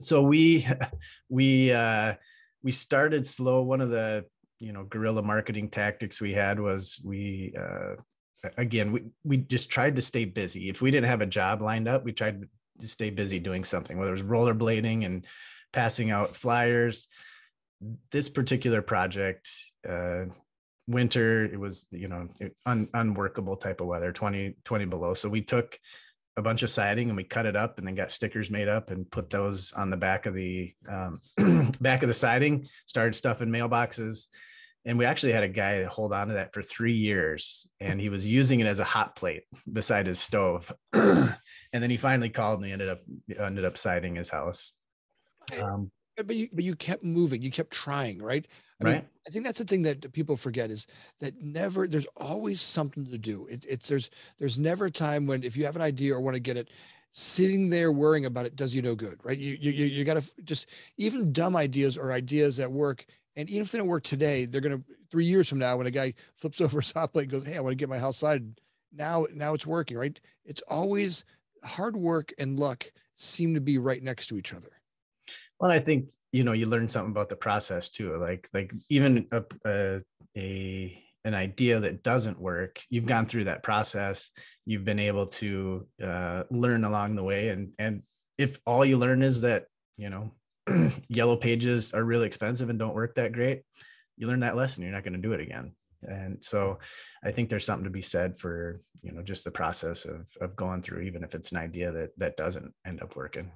So 0.00 0.22
we 0.22 0.66
we 1.28 1.72
uh, 1.72 2.14
we 2.62 2.70
started 2.70 3.26
slow. 3.26 3.62
One 3.62 3.80
of 3.80 3.90
the 3.90 4.24
you 4.60 4.72
know 4.72 4.84
guerrilla 4.84 5.22
marketing 5.22 5.68
tactics 5.68 6.20
we 6.20 6.32
had 6.32 6.60
was 6.60 7.00
we 7.04 7.54
uh, 7.58 7.96
again 8.56 8.92
we 8.92 9.02
we 9.24 9.36
just 9.38 9.70
tried 9.70 9.96
to 9.96 10.02
stay 10.02 10.24
busy. 10.24 10.68
If 10.68 10.82
we 10.82 10.90
didn't 10.90 11.08
have 11.08 11.20
a 11.20 11.26
job 11.26 11.62
lined 11.62 11.88
up, 11.88 12.04
we 12.04 12.12
tried 12.12 12.46
to 12.80 12.88
stay 12.88 13.10
busy 13.10 13.38
doing 13.38 13.64
something, 13.64 13.98
whether 13.98 14.10
it 14.10 14.22
was 14.22 14.22
rollerblading 14.22 15.04
and 15.04 15.26
passing 15.72 16.10
out 16.10 16.36
flyers. 16.36 17.06
This 18.10 18.28
particular 18.28 18.82
project, 18.82 19.48
uh, 19.86 20.26
winter, 20.86 21.44
it 21.44 21.58
was, 21.58 21.86
you 21.90 22.08
know, 22.08 22.28
un, 22.66 22.88
unworkable 22.94 23.56
type 23.56 23.80
of 23.80 23.86
weather, 23.86 24.12
20, 24.12 24.56
20 24.64 24.84
below. 24.86 25.14
So 25.14 25.28
we 25.28 25.42
took 25.42 25.78
a 26.36 26.42
bunch 26.42 26.62
of 26.62 26.70
siding 26.70 27.08
and 27.08 27.16
we 27.16 27.24
cut 27.24 27.46
it 27.46 27.56
up 27.56 27.78
and 27.78 27.86
then 27.86 27.94
got 27.94 28.10
stickers 28.10 28.50
made 28.50 28.68
up 28.68 28.90
and 28.90 29.10
put 29.10 29.30
those 29.30 29.72
on 29.72 29.90
the 29.90 29.96
back 29.96 30.26
of 30.26 30.34
the 30.34 30.72
um, 30.88 31.20
back 31.80 32.02
of 32.02 32.08
the 32.08 32.14
siding, 32.14 32.66
started 32.86 33.14
stuffing 33.14 33.48
mailboxes. 33.48 34.26
And 34.84 34.98
we 34.98 35.06
actually 35.06 35.32
had 35.32 35.42
a 35.42 35.48
guy 35.48 35.84
hold 35.84 36.12
on 36.12 36.28
to 36.28 36.34
that 36.34 36.52
for 36.52 36.60
three 36.60 36.92
years 36.92 37.66
and 37.80 38.00
he 38.00 38.10
was 38.10 38.26
using 38.26 38.60
it 38.60 38.66
as 38.66 38.80
a 38.80 38.84
hot 38.84 39.16
plate 39.16 39.44
beside 39.72 40.06
his 40.06 40.20
stove. 40.20 40.70
and 40.92 41.34
then 41.72 41.90
he 41.90 41.96
finally 41.96 42.28
called 42.28 42.60
me, 42.60 42.72
ended 42.72 42.88
up 42.88 43.00
ended 43.38 43.64
up 43.64 43.78
siding 43.78 44.14
his 44.14 44.28
house. 44.28 44.72
Um, 45.60 45.90
but 46.22 46.36
you 46.36 46.48
but 46.52 46.64
you 46.64 46.74
kept 46.76 47.02
moving 47.02 47.42
you 47.42 47.50
kept 47.50 47.72
trying 47.72 48.22
right 48.22 48.46
I 48.80 48.84
right 48.84 48.94
mean, 48.94 49.04
i 49.26 49.30
think 49.30 49.44
that's 49.44 49.58
the 49.58 49.64
thing 49.64 49.82
that 49.82 50.12
people 50.12 50.36
forget 50.36 50.70
is 50.70 50.86
that 51.20 51.34
never 51.42 51.88
there's 51.88 52.06
always 52.16 52.60
something 52.60 53.04
to 53.06 53.18
do 53.18 53.46
it, 53.48 53.64
it's 53.68 53.88
there's 53.88 54.10
there's 54.38 54.58
never 54.58 54.86
a 54.86 54.90
time 54.90 55.26
when 55.26 55.42
if 55.42 55.56
you 55.56 55.64
have 55.64 55.76
an 55.76 55.82
idea 55.82 56.14
or 56.14 56.20
want 56.20 56.34
to 56.34 56.40
get 56.40 56.56
it 56.56 56.70
sitting 57.10 57.68
there 57.68 57.92
worrying 57.92 58.26
about 58.26 58.46
it 58.46 58.56
does 58.56 58.74
you 58.74 58.82
no 58.82 58.94
good 58.94 59.18
right 59.22 59.38
you 59.38 59.56
you, 59.60 59.70
you 59.70 60.04
got 60.04 60.22
to 60.22 60.44
just 60.44 60.68
even 60.96 61.32
dumb 61.32 61.56
ideas 61.56 61.96
or 61.96 62.12
ideas 62.12 62.56
that 62.56 62.70
work 62.70 63.06
and 63.36 63.48
even 63.50 63.62
if 63.62 63.72
they 63.72 63.78
don't 63.78 63.88
work 63.88 64.04
today 64.04 64.44
they're 64.44 64.60
going 64.60 64.76
to 64.76 64.84
three 65.10 65.24
years 65.24 65.48
from 65.48 65.58
now 65.58 65.76
when 65.76 65.86
a 65.86 65.90
guy 65.90 66.12
flips 66.34 66.60
over 66.60 66.80
his 66.80 66.92
hot 66.92 67.12
plate 67.12 67.24
and 67.24 67.32
goes 67.32 67.46
hey 67.46 67.56
i 67.56 67.60
want 67.60 67.72
to 67.72 67.76
get 67.76 67.88
my 67.88 67.98
house 67.98 68.18
side 68.18 68.44
now 68.92 69.26
now 69.34 69.54
it's 69.54 69.66
working 69.66 69.96
right 69.96 70.20
it's 70.44 70.62
always 70.68 71.24
hard 71.64 71.96
work 71.96 72.32
and 72.38 72.58
luck 72.58 72.90
seem 73.14 73.54
to 73.54 73.60
be 73.60 73.78
right 73.78 74.02
next 74.02 74.26
to 74.26 74.36
each 74.36 74.52
other 74.52 74.74
well, 75.60 75.70
I 75.70 75.78
think 75.78 76.06
you 76.32 76.44
know 76.44 76.52
you 76.52 76.66
learn 76.66 76.88
something 76.88 77.12
about 77.12 77.28
the 77.28 77.36
process 77.36 77.88
too. 77.88 78.16
Like 78.16 78.48
like 78.52 78.72
even 78.90 79.26
a, 79.32 79.42
a, 79.64 80.00
a 80.36 81.02
an 81.24 81.34
idea 81.34 81.80
that 81.80 82.02
doesn't 82.02 82.38
work, 82.38 82.82
you've 82.90 83.06
gone 83.06 83.26
through 83.26 83.44
that 83.44 83.62
process. 83.62 84.30
You've 84.66 84.84
been 84.84 84.98
able 84.98 85.26
to 85.26 85.86
uh, 86.02 86.44
learn 86.50 86.84
along 86.84 87.16
the 87.16 87.22
way, 87.22 87.48
and 87.48 87.72
and 87.78 88.02
if 88.36 88.58
all 88.66 88.84
you 88.84 88.98
learn 88.98 89.22
is 89.22 89.40
that 89.42 89.66
you 89.96 90.10
know 90.10 90.32
yellow 91.08 91.36
pages 91.36 91.92
are 91.92 92.04
really 92.04 92.26
expensive 92.26 92.70
and 92.70 92.78
don't 92.78 92.94
work 92.94 93.14
that 93.14 93.32
great, 93.32 93.62
you 94.16 94.26
learn 94.26 94.40
that 94.40 94.56
lesson. 94.56 94.82
You're 94.82 94.92
not 94.92 95.04
going 95.04 95.14
to 95.14 95.18
do 95.18 95.32
it 95.32 95.40
again. 95.40 95.74
And 96.02 96.42
so 96.44 96.78
I 97.24 97.30
think 97.30 97.48
there's 97.48 97.64
something 97.64 97.84
to 97.84 97.90
be 97.90 98.02
said 98.02 98.38
for, 98.38 98.80
you 99.02 99.12
know, 99.12 99.22
just 99.22 99.44
the 99.44 99.50
process 99.50 100.04
of, 100.04 100.26
of 100.40 100.54
going 100.54 100.82
through, 100.82 101.02
even 101.02 101.24
if 101.24 101.34
it's 101.34 101.52
an 101.52 101.58
idea 101.58 101.90
that, 101.92 102.10
that 102.18 102.36
doesn't 102.36 102.74
end 102.86 103.02
up 103.02 103.16
working. 103.16 103.50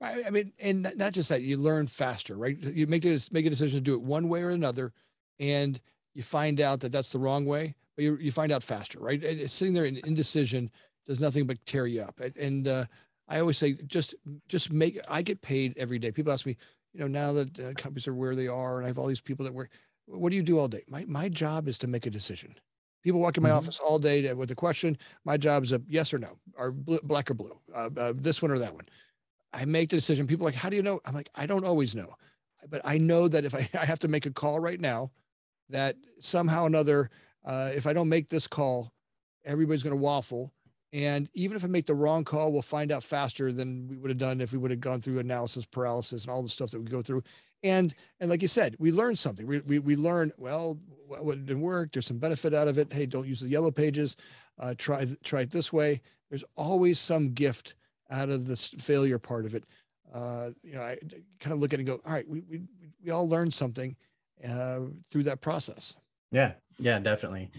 I 0.00 0.30
mean, 0.30 0.52
and 0.58 0.92
not 0.96 1.12
just 1.12 1.28
that, 1.28 1.42
you 1.42 1.56
learn 1.56 1.86
faster, 1.86 2.36
right? 2.36 2.56
You 2.60 2.88
make 2.88 3.02
this 3.02 3.30
make 3.30 3.46
a 3.46 3.50
decision 3.50 3.78
to 3.78 3.82
do 3.82 3.94
it 3.94 4.02
one 4.02 4.28
way 4.28 4.42
or 4.42 4.50
another, 4.50 4.92
and 5.38 5.80
you 6.14 6.22
find 6.22 6.60
out 6.60 6.80
that 6.80 6.90
that's 6.90 7.10
the 7.10 7.20
wrong 7.20 7.44
way, 7.44 7.76
but 7.96 8.02
you, 8.02 8.16
you 8.16 8.32
find 8.32 8.50
out 8.50 8.64
faster, 8.64 8.98
right? 8.98 9.22
And 9.22 9.48
sitting 9.48 9.72
there 9.72 9.84
in 9.84 10.00
indecision 10.04 10.70
does 11.06 11.20
nothing 11.20 11.46
but 11.46 11.64
tear 11.66 11.86
you 11.86 12.02
up. 12.02 12.20
And 12.36 12.66
uh, 12.66 12.86
I 13.28 13.40
always 13.40 13.58
say, 13.58 13.74
just 13.86 14.14
just 14.48 14.72
make. 14.72 14.98
I 15.08 15.22
get 15.22 15.42
paid 15.42 15.74
every 15.76 15.98
day. 15.98 16.12
People 16.12 16.32
ask 16.32 16.44
me, 16.44 16.56
you 16.92 17.00
know, 17.00 17.08
now 17.08 17.32
that 17.32 17.58
uh, 17.58 17.72
companies 17.74 18.08
are 18.08 18.14
where 18.14 18.34
they 18.34 18.48
are, 18.48 18.76
and 18.76 18.84
I 18.84 18.88
have 18.88 18.98
all 18.98 19.06
these 19.06 19.20
people 19.20 19.44
that 19.44 19.54
work. 19.54 19.70
What 20.06 20.30
do 20.30 20.36
you 20.36 20.42
do 20.42 20.58
all 20.58 20.68
day? 20.68 20.82
My 20.88 21.04
my 21.06 21.28
job 21.28 21.68
is 21.68 21.78
to 21.78 21.86
make 21.86 22.06
a 22.06 22.10
decision. 22.10 22.54
People 23.02 23.20
walk 23.20 23.36
in 23.36 23.42
my 23.42 23.48
mm-hmm. 23.48 23.58
office 23.58 23.80
all 23.80 23.98
day 23.98 24.32
with 24.32 24.50
a 24.50 24.54
question. 24.54 24.96
My 25.24 25.36
job 25.36 25.64
is 25.64 25.72
a 25.72 25.80
yes 25.88 26.14
or 26.14 26.18
no, 26.18 26.38
or 26.56 26.72
black 26.72 27.30
or 27.30 27.34
blue, 27.34 27.58
uh, 27.74 27.90
uh, 27.96 28.12
this 28.14 28.40
one 28.40 28.50
or 28.50 28.58
that 28.58 28.74
one. 28.74 28.84
I 29.52 29.64
make 29.64 29.90
the 29.90 29.96
decision. 29.96 30.26
People 30.26 30.46
are 30.46 30.50
like, 30.50 30.54
how 30.54 30.70
do 30.70 30.76
you 30.76 30.82
know? 30.82 31.00
I'm 31.04 31.14
like, 31.14 31.28
I 31.36 31.46
don't 31.46 31.64
always 31.64 31.94
know, 31.94 32.14
but 32.70 32.80
I 32.84 32.98
know 32.98 33.28
that 33.28 33.44
if 33.44 33.54
I, 33.54 33.68
I 33.78 33.84
have 33.84 33.98
to 34.00 34.08
make 34.08 34.26
a 34.26 34.30
call 34.30 34.60
right 34.60 34.80
now, 34.80 35.10
that 35.68 35.96
somehow 36.20 36.64
or 36.64 36.66
another, 36.68 37.10
uh, 37.44 37.70
if 37.74 37.86
I 37.86 37.92
don't 37.92 38.08
make 38.08 38.28
this 38.28 38.46
call, 38.46 38.92
everybody's 39.44 39.82
going 39.82 39.96
to 39.96 40.02
waffle. 40.02 40.52
And 40.92 41.30
even 41.34 41.56
if 41.56 41.64
I 41.64 41.68
make 41.68 41.86
the 41.86 41.94
wrong 41.94 42.22
call, 42.22 42.52
we'll 42.52 42.60
find 42.60 42.92
out 42.92 43.02
faster 43.02 43.50
than 43.50 43.88
we 43.88 43.96
would 43.96 44.10
have 44.10 44.18
done 44.18 44.40
if 44.40 44.52
we 44.52 44.58
would 44.58 44.70
have 44.70 44.80
gone 44.80 45.00
through 45.00 45.20
analysis 45.20 45.64
paralysis 45.64 46.24
and 46.24 46.30
all 46.30 46.42
the 46.42 46.48
stuff 46.48 46.70
that 46.70 46.80
we 46.80 46.86
go 46.86 47.00
through. 47.00 47.22
And 47.62 47.94
and 48.20 48.28
like 48.28 48.42
you 48.42 48.48
said, 48.48 48.76
we 48.78 48.92
learn 48.92 49.16
something. 49.16 49.46
We 49.46 49.60
we, 49.60 49.78
we 49.78 49.96
learn 49.96 50.32
well 50.36 50.78
what 51.06 51.44
didn't 51.46 51.62
work. 51.62 51.92
There's 51.92 52.06
some 52.06 52.18
benefit 52.18 52.52
out 52.54 52.68
of 52.68 52.78
it. 52.78 52.92
Hey, 52.92 53.06
don't 53.06 53.26
use 53.26 53.40
the 53.40 53.48
yellow 53.48 53.70
pages. 53.70 54.16
Uh, 54.58 54.74
try 54.76 55.06
try 55.24 55.42
it 55.42 55.50
this 55.50 55.72
way. 55.72 56.00
There's 56.28 56.44
always 56.56 56.98
some 56.98 57.32
gift 57.32 57.74
out 58.10 58.28
of 58.28 58.46
this 58.46 58.68
failure 58.68 59.18
part 59.18 59.46
of 59.46 59.54
it. 59.54 59.64
Uh, 60.12 60.50
you 60.62 60.74
know, 60.74 60.82
I 60.82 60.98
kind 61.40 61.54
of 61.54 61.60
look 61.60 61.72
at 61.72 61.80
it 61.80 61.82
and 61.82 61.86
go, 61.86 62.00
all 62.04 62.12
right, 62.12 62.28
we 62.28 62.40
we 62.40 62.60
we 63.02 63.10
all 63.10 63.28
learned 63.28 63.54
something 63.54 63.96
uh, 64.46 64.80
through 65.10 65.22
that 65.24 65.40
process. 65.40 65.96
Yeah, 66.30 66.52
yeah, 66.78 66.98
definitely. 66.98 67.50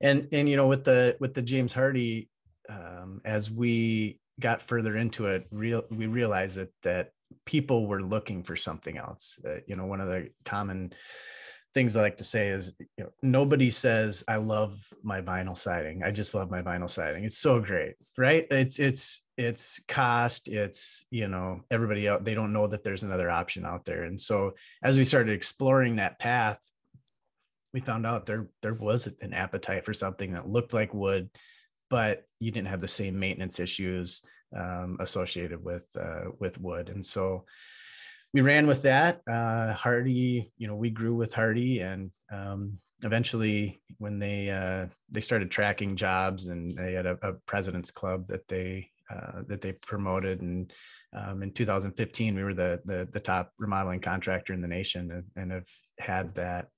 And 0.00 0.28
and 0.32 0.48
you 0.48 0.56
know, 0.56 0.68
with 0.68 0.84
the 0.84 1.16
with 1.20 1.32
the 1.34 1.42
James 1.42 1.72
Hardie, 1.72 2.28
um, 2.68 3.20
as 3.24 3.50
we 3.50 4.20
got 4.40 4.62
further 4.62 4.96
into 4.96 5.26
it, 5.26 5.46
real 5.50 5.84
we 5.90 6.06
realized 6.06 6.56
that 6.56 6.70
that 6.82 7.10
people 7.44 7.86
were 7.86 8.02
looking 8.02 8.42
for 8.42 8.56
something 8.56 8.98
else. 8.98 9.38
Uh, 9.46 9.58
you 9.66 9.76
know, 9.76 9.86
one 9.86 10.00
of 10.00 10.08
the 10.08 10.30
common 10.44 10.92
things 11.74 11.94
I 11.94 12.00
like 12.00 12.16
to 12.16 12.24
say 12.24 12.48
is, 12.48 12.72
you 12.78 13.04
know, 13.04 13.10
nobody 13.22 13.70
says 13.70 14.24
I 14.26 14.36
love 14.36 14.78
my 15.02 15.20
vinyl 15.20 15.56
siding. 15.56 16.02
I 16.02 16.10
just 16.10 16.34
love 16.34 16.50
my 16.50 16.62
vinyl 16.62 16.88
siding. 16.88 17.24
It's 17.24 17.36
so 17.36 17.60
great, 17.60 17.96
right? 18.16 18.46
It's 18.50 18.78
it's 18.78 19.26
it's 19.36 19.80
cost. 19.86 20.48
It's 20.48 21.06
you 21.10 21.28
know 21.28 21.60
everybody 21.70 22.06
else. 22.06 22.22
They 22.24 22.34
don't 22.34 22.52
know 22.52 22.66
that 22.66 22.82
there's 22.82 23.02
another 23.02 23.30
option 23.30 23.66
out 23.66 23.84
there. 23.84 24.04
And 24.04 24.20
so 24.20 24.52
as 24.82 24.96
we 24.96 25.04
started 25.04 25.34
exploring 25.34 25.96
that 25.96 26.18
path, 26.18 26.58
we 27.74 27.80
found 27.80 28.06
out 28.06 28.24
there 28.24 28.48
there 28.62 28.72
was 28.72 29.06
an 29.20 29.34
appetite 29.34 29.84
for 29.84 29.92
something 29.92 30.32
that 30.32 30.48
looked 30.48 30.72
like 30.72 30.94
wood, 30.94 31.28
but 31.90 32.24
you 32.40 32.50
didn't 32.50 32.68
have 32.68 32.80
the 32.80 32.88
same 32.88 33.18
maintenance 33.18 33.60
issues 33.60 34.22
um, 34.54 34.96
associated 35.00 35.62
with 35.62 35.86
uh, 35.98 36.30
with 36.38 36.60
wood. 36.60 36.88
And 36.88 37.04
so 37.04 37.44
we 38.32 38.40
ran 38.40 38.66
with 38.66 38.82
that. 38.82 39.20
Uh, 39.28 39.74
Hardie, 39.74 40.50
you 40.58 40.66
know, 40.66 40.76
we 40.76 40.90
grew 40.90 41.14
with 41.14 41.32
Hardie, 41.32 41.82
and 41.82 42.10
um, 42.30 42.78
eventually, 43.02 43.80
when 43.98 44.18
they 44.18 44.50
uh, 44.50 44.86
they 45.10 45.20
started 45.20 45.50
tracking 45.50 45.96
jobs, 45.96 46.46
and 46.46 46.76
they 46.76 46.92
had 46.92 47.06
a, 47.06 47.18
a 47.22 47.32
president's 47.46 47.90
club 47.90 48.28
that 48.28 48.46
they 48.48 48.90
uh, 49.10 49.42
that 49.48 49.60
they 49.60 49.72
promoted, 49.72 50.40
and 50.40 50.72
um, 51.12 51.42
in 51.42 51.52
2015, 51.52 52.34
we 52.34 52.44
were 52.44 52.52
the, 52.52 52.80
the, 52.84 53.08
the 53.12 53.20
top 53.20 53.52
remodeling 53.58 54.00
contractor 54.00 54.52
in 54.52 54.60
the 54.60 54.68
nation, 54.68 55.10
and, 55.10 55.24
and 55.36 55.52
have 55.52 55.64
had 55.98 56.34
that 56.34 56.68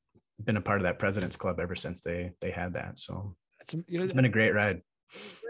been 0.44 0.56
a 0.56 0.60
part 0.60 0.78
of 0.78 0.84
that 0.84 0.98
president's 0.98 1.36
club 1.36 1.58
ever 1.58 1.74
since 1.74 2.00
they 2.00 2.30
they 2.40 2.52
had 2.52 2.74
that. 2.74 2.98
So 2.98 3.34
know, 3.98 4.04
it's 4.04 4.12
been 4.12 4.24
a 4.24 4.30
great 4.30 4.54
ride. 4.54 4.82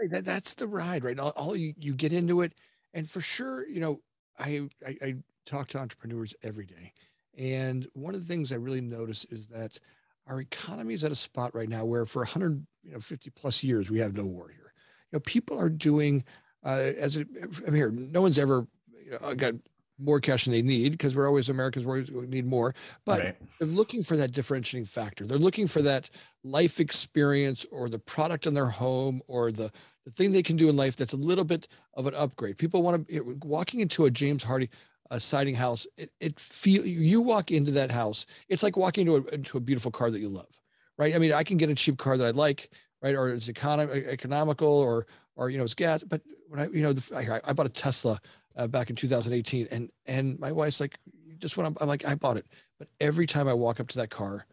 That, 0.09 0.25
that's 0.25 0.55
the 0.55 0.67
ride, 0.67 1.03
right? 1.03 1.19
All, 1.19 1.33
all 1.35 1.55
you 1.55 1.73
you 1.77 1.93
get 1.93 2.13
into 2.13 2.41
it, 2.41 2.53
and 2.93 3.09
for 3.09 3.21
sure, 3.21 3.67
you 3.67 3.79
know, 3.79 4.01
I, 4.37 4.69
I 4.85 4.95
I 5.01 5.15
talk 5.45 5.67
to 5.69 5.79
entrepreneurs 5.79 6.33
every 6.43 6.65
day, 6.65 6.93
and 7.37 7.87
one 7.93 8.15
of 8.15 8.21
the 8.21 8.27
things 8.27 8.51
I 8.51 8.55
really 8.55 8.81
notice 8.81 9.25
is 9.25 9.47
that 9.47 9.79
our 10.27 10.41
economy 10.41 10.93
is 10.93 11.03
at 11.03 11.11
a 11.11 11.15
spot 11.15 11.55
right 11.55 11.69
now 11.69 11.83
where 11.83 12.05
for 12.05 12.19
100 12.19 12.65
you 12.83 12.91
know 12.91 12.99
50 12.99 13.31
plus 13.31 13.63
years 13.63 13.89
we 13.89 13.99
have 13.99 14.13
no 14.13 14.25
war 14.25 14.49
here. 14.49 14.73
You 15.11 15.17
know, 15.17 15.21
people 15.21 15.59
are 15.59 15.69
doing 15.69 16.23
uh, 16.63 16.91
as 16.99 17.15
I'm 17.15 17.73
here. 17.73 17.91
No 17.91 18.21
one's 18.21 18.39
ever 18.39 18.67
you 19.03 19.17
know, 19.21 19.35
got 19.35 19.55
more 19.99 20.19
cash 20.19 20.45
than 20.45 20.53
they 20.53 20.61
need 20.61 20.93
because 20.93 21.15
we're 21.15 21.27
always 21.27 21.49
Americans 21.49 21.85
we 21.85 22.27
need 22.27 22.45
more. 22.45 22.73
But 23.05 23.19
right. 23.19 23.35
they're 23.59 23.67
looking 23.67 24.03
for 24.03 24.15
that 24.17 24.31
differentiating 24.31 24.85
factor. 24.85 25.25
They're 25.25 25.37
looking 25.37 25.67
for 25.67 25.81
that 25.81 26.09
life 26.43 26.79
experience 26.79 27.65
or 27.71 27.89
the 27.89 27.99
product 27.99 28.47
in 28.47 28.53
their 28.53 28.69
home 28.69 29.21
or 29.27 29.51
the 29.51 29.71
the 30.05 30.11
thing 30.11 30.31
they 30.31 30.43
can 30.43 30.55
do 30.55 30.69
in 30.69 30.77
life 30.77 30.95
that's 30.95 31.13
a 31.13 31.17
little 31.17 31.43
bit 31.43 31.67
of 31.93 32.07
an 32.07 32.15
upgrade. 32.15 32.57
People 32.57 32.81
want 32.81 33.07
to 33.07 33.37
walking 33.43 33.81
into 33.81 34.05
a 34.05 34.11
James 34.11 34.43
Hardie 34.43 34.69
a 35.11 35.19
siding 35.19 35.55
house. 35.55 35.87
It, 35.97 36.11
it 36.19 36.39
feel 36.39 36.85
you 36.85 37.21
walk 37.21 37.51
into 37.51 37.71
that 37.71 37.91
house. 37.91 38.25
It's 38.47 38.63
like 38.63 38.77
walking 38.77 39.07
into 39.07 39.27
a, 39.27 39.33
into 39.33 39.57
a 39.57 39.61
beautiful 39.61 39.91
car 39.91 40.11
that 40.11 40.19
you 40.19 40.29
love, 40.29 40.59
right? 40.97 41.15
I 41.15 41.19
mean, 41.19 41.33
I 41.33 41.43
can 41.43 41.57
get 41.57 41.69
a 41.69 41.75
cheap 41.75 41.97
car 41.97 42.17
that 42.17 42.25
I 42.25 42.31
like, 42.31 42.69
right? 43.01 43.15
Or 43.15 43.29
it's 43.29 43.49
economic, 43.49 43.89
economical, 44.07 44.69
or 44.71 45.07
or 45.35 45.49
you 45.49 45.57
know 45.57 45.63
it's 45.63 45.73
gas. 45.73 46.03
But 46.03 46.21
when 46.47 46.59
I 46.59 46.67
you 46.67 46.83
know 46.83 46.93
the, 46.93 47.15
I, 47.15 47.49
I 47.49 47.53
bought 47.53 47.65
a 47.65 47.69
Tesla 47.69 48.19
uh, 48.59 48.67
back 48.67 48.89
in 48.89 48.95
2018. 48.95 49.67
And 49.71 49.89
and 50.05 50.37
my 50.39 50.51
wife's 50.51 50.79
like, 50.79 50.99
just 51.39 51.57
when 51.57 51.65
I'm, 51.65 51.75
I'm 51.81 51.87
like, 51.87 52.05
I 52.05 52.15
bought 52.15 52.37
it. 52.37 52.45
But 52.77 52.89
every 52.99 53.25
time 53.25 53.47
I 53.47 53.53
walk 53.53 53.79
up 53.79 53.87
to 53.89 53.97
that 53.99 54.09
car, 54.09 54.45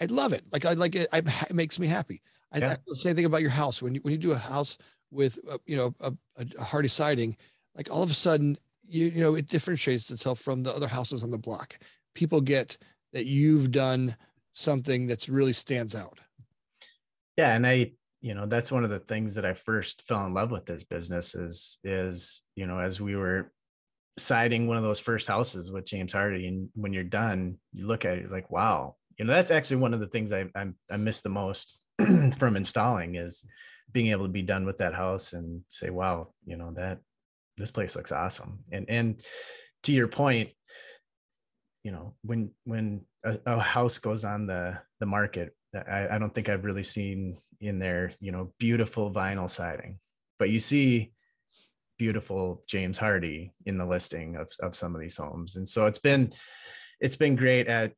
I 0.00 0.04
love 0.04 0.32
it. 0.32 0.42
Like 0.52 0.64
I 0.64 0.74
like 0.74 0.94
it. 0.94 1.08
I, 1.12 1.18
it 1.18 1.54
makes 1.54 1.78
me 1.78 1.86
happy. 1.86 2.22
I, 2.52 2.58
yeah. 2.58 2.70
I 2.72 2.76
the 2.86 2.96
same 2.96 3.16
thing 3.16 3.24
about 3.24 3.42
your 3.42 3.50
house. 3.50 3.82
When 3.82 3.94
you 3.94 4.00
when 4.02 4.12
you 4.12 4.18
do 4.18 4.32
a 4.32 4.38
house 4.38 4.78
with 5.10 5.38
uh, 5.50 5.58
you 5.66 5.76
know 5.76 5.94
a, 6.00 6.12
a 6.38 6.44
Hardie 6.44 6.90
siding, 6.90 7.36
like 7.74 7.90
all 7.90 8.02
of 8.02 8.10
a 8.10 8.14
sudden 8.14 8.56
you 8.86 9.06
you 9.06 9.20
know 9.20 9.34
it 9.34 9.48
differentiates 9.48 10.10
itself 10.10 10.38
from 10.38 10.62
the 10.62 10.74
other 10.74 10.88
houses 10.88 11.22
on 11.22 11.30
the 11.30 11.38
block. 11.38 11.78
People 12.14 12.40
get 12.40 12.78
that 13.12 13.26
you've 13.26 13.70
done 13.70 14.16
something 14.52 15.06
that's 15.06 15.28
really 15.28 15.52
stands 15.52 15.94
out. 15.94 16.18
Yeah, 17.36 17.54
and 17.54 17.66
I 17.66 17.92
you 18.20 18.34
know 18.34 18.46
that's 18.46 18.72
one 18.72 18.84
of 18.84 18.90
the 18.90 19.00
things 19.00 19.34
that 19.34 19.44
i 19.44 19.52
first 19.52 20.02
fell 20.02 20.26
in 20.26 20.34
love 20.34 20.50
with 20.50 20.66
this 20.66 20.84
business 20.84 21.34
is 21.34 21.78
is 21.84 22.42
you 22.54 22.66
know 22.66 22.78
as 22.78 23.00
we 23.00 23.16
were 23.16 23.52
siding 24.18 24.66
one 24.66 24.78
of 24.78 24.82
those 24.82 25.00
first 25.00 25.26
houses 25.26 25.70
with 25.70 25.84
james 25.84 26.12
hardie 26.12 26.48
and 26.48 26.68
when 26.74 26.92
you're 26.92 27.04
done 27.04 27.58
you 27.72 27.86
look 27.86 28.04
at 28.04 28.18
it 28.18 28.30
like 28.30 28.50
wow. 28.50 28.96
You 29.18 29.24
know 29.24 29.32
that's 29.32 29.50
actually 29.50 29.78
one 29.78 29.94
of 29.94 30.00
the 30.00 30.08
things 30.08 30.32
i 30.32 30.46
i, 30.54 30.66
I 30.90 30.96
miss 30.96 31.22
the 31.22 31.30
most 31.30 31.80
from 32.38 32.56
installing 32.56 33.14
is 33.14 33.44
being 33.92 34.08
able 34.08 34.26
to 34.26 34.32
be 34.32 34.42
done 34.42 34.66
with 34.66 34.78
that 34.78 34.94
house 34.94 35.32
and 35.32 35.62
say 35.68 35.90
wow 35.90 36.32
you 36.44 36.56
know 36.56 36.72
that 36.72 36.98
this 37.56 37.70
place 37.70 37.96
looks 37.96 38.12
awesome. 38.12 38.60
And 38.70 38.88
and 38.88 39.20
to 39.84 39.92
your 39.92 40.08
point 40.08 40.50
you 41.82 41.92
know 41.92 42.14
when 42.22 42.50
when 42.64 43.02
a, 43.24 43.38
a 43.46 43.60
house 43.60 43.98
goes 43.98 44.24
on 44.24 44.46
the 44.46 44.78
the 45.00 45.06
market 45.06 45.54
I, 45.76 46.14
I 46.14 46.18
don't 46.18 46.34
think 46.34 46.48
I've 46.48 46.64
really 46.64 46.82
seen 46.82 47.38
in 47.60 47.78
there, 47.78 48.12
you 48.20 48.32
know, 48.32 48.52
beautiful 48.58 49.12
vinyl 49.12 49.48
siding, 49.48 49.98
but 50.38 50.50
you 50.50 50.60
see 50.60 51.12
beautiful 51.98 52.62
James 52.68 52.98
Hardie 52.98 53.52
in 53.64 53.78
the 53.78 53.86
listing 53.86 54.36
of, 54.36 54.50
of 54.60 54.74
some 54.74 54.94
of 54.94 55.00
these 55.00 55.16
homes. 55.16 55.56
And 55.56 55.68
so 55.68 55.86
it's 55.86 55.98
been, 55.98 56.32
it's 57.00 57.16
been 57.16 57.36
great 57.36 57.68
at, 57.68 57.92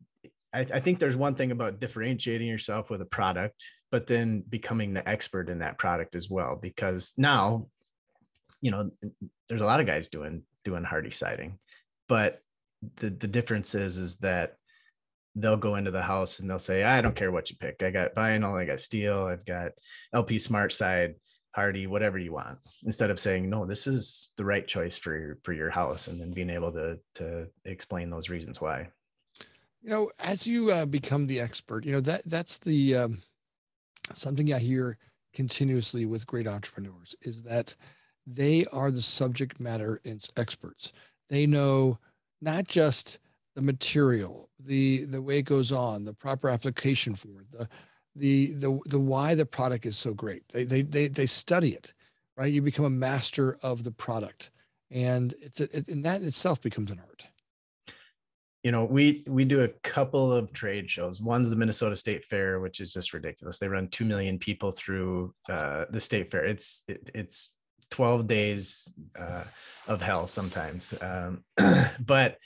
I, 0.54 0.60
I 0.60 0.80
think 0.80 0.98
there's 0.98 1.16
one 1.16 1.34
thing 1.34 1.50
about 1.50 1.80
differentiating 1.80 2.46
yourself 2.46 2.90
with 2.90 3.00
a 3.00 3.06
product, 3.06 3.62
but 3.90 4.06
then 4.06 4.44
becoming 4.48 4.94
the 4.94 5.06
expert 5.08 5.48
in 5.48 5.58
that 5.58 5.78
product 5.78 6.14
as 6.14 6.30
well, 6.30 6.56
because 6.60 7.14
now, 7.16 7.66
you 8.60 8.70
know, 8.70 8.90
there's 9.48 9.60
a 9.60 9.66
lot 9.66 9.80
of 9.80 9.86
guys 9.86 10.08
doing, 10.08 10.42
doing 10.64 10.84
Hardie 10.84 11.12
siding, 11.12 11.58
but 12.08 12.40
the, 12.96 13.10
the 13.10 13.26
difference 13.26 13.74
is, 13.74 13.96
is 13.96 14.18
that 14.18 14.57
they'll 15.34 15.56
go 15.56 15.76
into 15.76 15.90
the 15.90 16.02
house 16.02 16.40
and 16.40 16.48
they'll 16.48 16.58
say, 16.58 16.84
I 16.84 17.00
don't 17.00 17.16
care 17.16 17.30
what 17.30 17.50
you 17.50 17.56
pick. 17.56 17.82
I 17.82 17.90
got 17.90 18.14
vinyl, 18.14 18.60
I 18.60 18.64
got 18.64 18.80
steel, 18.80 19.24
I've 19.24 19.44
got 19.44 19.72
LP 20.12 20.38
Smart 20.38 20.72
Side, 20.72 21.14
hardie, 21.56 21.88
whatever 21.88 22.18
you 22.18 22.32
want. 22.32 22.58
Instead 22.84 23.10
of 23.10 23.18
saying, 23.18 23.48
no, 23.48 23.64
this 23.66 23.86
is 23.86 24.30
the 24.36 24.44
right 24.44 24.66
choice 24.66 24.96
for 24.98 25.18
your 25.18 25.38
for 25.42 25.52
your 25.52 25.70
house, 25.70 26.08
and 26.08 26.20
then 26.20 26.32
being 26.32 26.50
able 26.50 26.72
to 26.72 26.98
to 27.16 27.48
explain 27.64 28.10
those 28.10 28.28
reasons 28.28 28.60
why. 28.60 28.88
You 29.82 29.90
know, 29.90 30.10
as 30.24 30.46
you 30.46 30.70
uh, 30.70 30.86
become 30.86 31.26
the 31.26 31.40
expert, 31.40 31.84
you 31.84 31.92
know 31.92 32.00
that 32.00 32.22
that's 32.24 32.58
the 32.58 32.96
um, 32.96 33.22
something 34.12 34.52
I 34.52 34.58
hear 34.58 34.98
continuously 35.34 36.06
with 36.06 36.26
great 36.26 36.46
entrepreneurs 36.46 37.14
is 37.22 37.42
that 37.42 37.76
they 38.26 38.66
are 38.72 38.90
the 38.90 39.02
subject 39.02 39.60
matter 39.60 40.00
experts. 40.36 40.92
They 41.28 41.46
know 41.46 41.98
not 42.40 42.66
just 42.66 43.18
the 43.58 43.62
material, 43.62 44.48
the 44.60 45.04
the 45.06 45.20
way 45.20 45.38
it 45.38 45.42
goes 45.42 45.72
on, 45.72 46.04
the 46.04 46.14
proper 46.14 46.48
application 46.48 47.16
for 47.16 47.40
it, 47.40 47.50
the 47.50 47.68
the 48.14 48.52
the 48.54 48.80
the 48.86 49.00
why 49.00 49.34
the 49.34 49.44
product 49.44 49.84
is 49.84 49.98
so 49.98 50.14
great. 50.14 50.44
They 50.52 50.62
they 50.62 50.82
they, 50.82 51.08
they 51.08 51.26
study 51.26 51.70
it, 51.70 51.92
right? 52.36 52.52
You 52.52 52.62
become 52.62 52.84
a 52.84 52.90
master 52.90 53.58
of 53.64 53.82
the 53.82 53.90
product, 53.90 54.52
and 54.92 55.34
it's 55.40 55.60
it, 55.60 55.88
and 55.88 56.04
that 56.04 56.22
itself 56.22 56.62
becomes 56.62 56.92
an 56.92 57.00
art. 57.00 57.24
You 58.62 58.70
know, 58.70 58.84
we 58.84 59.24
we 59.26 59.44
do 59.44 59.62
a 59.64 59.68
couple 59.82 60.32
of 60.32 60.52
trade 60.52 60.88
shows. 60.88 61.20
One's 61.20 61.50
the 61.50 61.56
Minnesota 61.56 61.96
State 61.96 62.24
Fair, 62.26 62.60
which 62.60 62.78
is 62.78 62.92
just 62.92 63.12
ridiculous. 63.12 63.58
They 63.58 63.66
run 63.66 63.88
two 63.88 64.04
million 64.04 64.38
people 64.38 64.70
through 64.70 65.34
uh, 65.50 65.86
the 65.90 65.98
state 65.98 66.30
fair. 66.30 66.44
It's 66.44 66.84
it, 66.86 67.10
it's 67.12 67.50
12 67.90 68.28
days 68.28 68.92
uh, 69.18 69.42
of 69.88 70.00
hell 70.00 70.28
sometimes. 70.28 70.94
Um, 71.00 71.42
but 72.06 72.38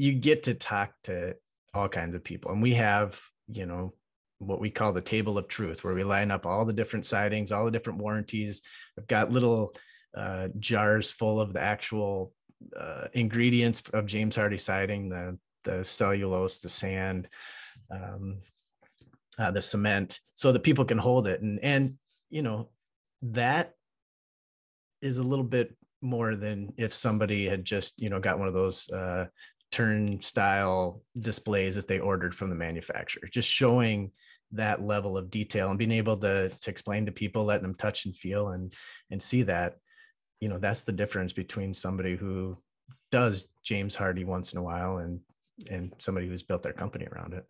you 0.00 0.12
get 0.12 0.44
to 0.44 0.54
talk 0.54 0.92
to 1.04 1.36
all 1.74 1.88
kinds 1.88 2.14
of 2.14 2.24
people 2.24 2.50
and 2.50 2.62
we 2.62 2.74
have 2.74 3.20
you 3.48 3.66
know 3.66 3.92
what 4.40 4.58
we 4.58 4.70
call 4.70 4.92
the 4.92 5.02
table 5.02 5.36
of 5.36 5.48
truth, 5.48 5.84
where 5.84 5.94
we 5.94 6.02
line 6.02 6.30
up 6.30 6.46
all 6.46 6.64
the 6.64 6.72
different 6.72 7.04
sidings, 7.04 7.52
all 7.52 7.66
the 7.66 7.70
different 7.70 8.00
warranties. 8.00 8.62
I've 8.98 9.06
got 9.06 9.30
little 9.30 9.74
uh, 10.16 10.48
jars 10.58 11.12
full 11.12 11.40
of 11.40 11.52
the 11.52 11.60
actual 11.60 12.32
uh, 12.76 13.08
ingredients 13.12 13.82
of 13.92 14.06
James 14.06 14.36
Hardie 14.36 14.60
siding, 14.60 15.08
the 15.10 15.38
the 15.64 15.84
cellulose, 15.84 16.60
the 16.60 16.70
sand, 16.70 17.28
um, 17.90 18.40
uh, 19.38 19.50
the 19.50 19.60
cement, 19.60 20.18
so 20.34 20.52
that 20.52 20.62
people 20.62 20.86
can 20.86 20.98
hold 20.98 21.26
it. 21.26 21.42
And 21.42 21.60
and 21.62 21.98
you 22.30 22.40
know 22.42 22.70
that 23.22 23.74
is 25.02 25.18
a 25.18 25.22
little 25.22 25.44
bit 25.44 25.76
more 26.00 26.34
than 26.34 26.72
if 26.78 26.94
somebody 26.94 27.46
had 27.46 27.62
just 27.62 28.00
you 28.00 28.08
know 28.08 28.20
got 28.20 28.38
one 28.38 28.48
of 28.48 28.54
those 28.54 28.88
uh, 28.90 29.26
turnstile 29.70 31.02
displays 31.18 31.74
that 31.76 31.86
they 31.86 31.98
ordered 31.98 32.34
from 32.34 32.50
the 32.50 32.56
manufacturer. 32.56 33.28
Just 33.30 33.48
showing 33.48 34.10
that 34.52 34.82
level 34.82 35.16
of 35.16 35.30
detail 35.30 35.70
and 35.70 35.78
being 35.78 35.92
able 35.92 36.16
to 36.18 36.48
to 36.48 36.70
explain 36.70 37.06
to 37.06 37.12
people, 37.12 37.44
letting 37.44 37.62
them 37.62 37.74
touch 37.74 38.06
and 38.06 38.16
feel 38.16 38.48
and 38.48 38.72
and 39.10 39.22
see 39.22 39.42
that 39.42 39.76
you 40.40 40.48
know 40.48 40.58
that's 40.58 40.84
the 40.84 40.92
difference 40.92 41.32
between 41.32 41.72
somebody 41.74 42.16
who 42.16 42.58
does 43.12 43.48
James 43.62 43.96
Hardie 43.96 44.24
once 44.24 44.52
in 44.52 44.58
a 44.58 44.62
while 44.62 44.98
and 44.98 45.20
and 45.70 45.92
somebody 45.98 46.26
who's 46.26 46.42
built 46.42 46.62
their 46.62 46.72
company 46.72 47.06
around 47.12 47.34
it. 47.34 47.44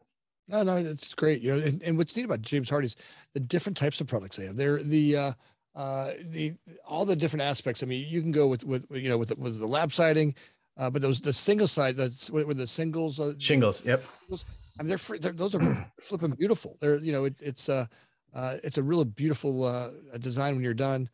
No, 0.49 0.65
no, 0.65 0.77
it's 0.77 1.15
great. 1.15 1.43
You 1.43 1.53
know, 1.53 1.65
and, 1.65 1.83
and 1.83 1.97
what's 1.97 2.17
neat 2.17 2.25
about 2.25 2.43
James 2.43 2.69
Hardie 2.69 2.87
is 2.87 2.97
the 3.35 3.41
different 3.41 3.77
types 3.77 4.01
of 4.01 4.09
products 4.09 4.37
they 4.37 4.47
have. 4.47 4.57
They're 4.57 4.83
the 4.83 5.17
uh 5.17 5.33
uh 5.77 6.11
the 6.25 6.55
all 6.87 7.05
the 7.05 7.17
different 7.17 7.43
aspects. 7.43 7.83
I 7.83 7.87
mean, 7.87 8.07
you 8.09 8.21
can 8.21 8.33
go 8.33 8.49
with 8.49 8.65
with 8.65 8.87
you 8.91 9.09
know 9.09 9.19
with 9.19 9.37
with 9.39 9.59
the 9.59 9.67
lap 9.67 9.93
siding, 9.93 10.35
uh, 10.77 10.91
but 10.91 11.03
those 11.03 11.21
the 11.21 11.33
single 11.33 11.69
side 11.69 11.97
that's 11.97 12.31
with, 12.31 12.47
with 12.47 12.59
the 12.59 12.67
singles 12.67 13.21
uh, 13.21 13.35
shingles. 13.39 13.85
Yep. 13.85 14.05
I 14.79 14.83
mean, 14.83 14.89
they're, 14.89 15.19
they're 15.19 15.33
those 15.33 15.55
are 15.55 15.93
flipping 16.01 16.31
beautiful. 16.31 16.77
They're 16.81 16.99
you 16.99 17.13
know 17.13 17.25
it, 17.25 17.35
it's 17.41 17.69
a 17.69 17.89
uh 18.35 18.57
it's 18.63 18.79
a 18.79 18.83
really 18.83 19.05
beautiful 19.05 19.65
uh 19.65 19.91
design 20.19 20.55
when 20.55 20.65
you're 20.65 20.75
done. 20.75 21.09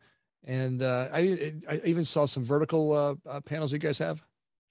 And 0.47 0.81
uh, 0.81 1.09
I, 1.13 1.53
I 1.69 1.81
even 1.83 2.05
saw 2.05 2.25
some 2.25 2.43
vertical 2.43 2.93
uh, 2.93 3.15
uh, 3.29 3.41
panels 3.41 3.73
you 3.73 3.79
guys 3.79 3.99
have. 3.99 4.23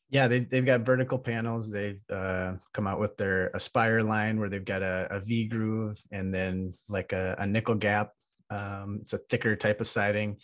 Yeah, 0.08 0.26
they've, 0.26 0.48
they've 0.48 0.64
got 0.64 0.80
vertical 0.82 1.18
panels. 1.18 1.70
They've 1.70 2.00
uh, 2.10 2.54
come 2.72 2.86
out 2.86 2.98
with 2.98 3.16
their 3.18 3.50
Aspyre 3.54 4.02
line 4.02 4.40
where 4.40 4.48
they've 4.48 4.64
got 4.64 4.82
a, 4.82 5.06
a 5.10 5.20
V 5.20 5.48
groove 5.48 6.02
and 6.10 6.32
then 6.32 6.74
like 6.88 7.12
a, 7.12 7.34
a 7.38 7.46
nickel 7.46 7.74
gap. 7.74 8.12
Um, 8.48 9.00
it's 9.02 9.12
a 9.12 9.18
thicker 9.18 9.54
type 9.54 9.80
of 9.80 9.86
siding. 9.86 10.38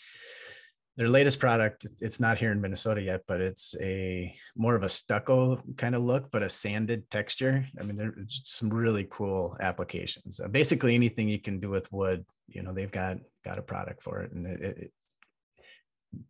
Their 0.96 1.08
latest 1.08 1.38
product, 1.38 1.86
it's 2.00 2.20
not 2.20 2.36
here 2.36 2.52
in 2.52 2.60
Minnesota 2.60 3.00
yet, 3.00 3.22
but 3.26 3.40
it's 3.40 3.74
a 3.80 4.34
more 4.54 4.74
of 4.74 4.82
a 4.82 4.90
stucco 4.90 5.62
kind 5.78 5.94
of 5.94 6.02
look, 6.02 6.30
but 6.30 6.42
a 6.42 6.50
sanded 6.50 7.10
texture. 7.10 7.66
I 7.80 7.82
mean, 7.82 7.96
there's 7.96 8.42
some 8.44 8.68
really 8.68 9.06
cool 9.10 9.56
applications. 9.60 10.38
Uh, 10.38 10.48
basically, 10.48 10.94
anything 10.94 11.28
you 11.28 11.40
can 11.40 11.60
do 11.60 11.70
with 11.70 11.90
wood, 11.92 12.26
you 12.46 12.62
know, 12.62 12.74
they've 12.74 12.90
got 12.90 13.16
got 13.42 13.58
a 13.58 13.62
product 13.62 14.02
for 14.02 14.20
it, 14.20 14.32
and 14.32 14.46
it, 14.46 14.60
it 14.60 14.92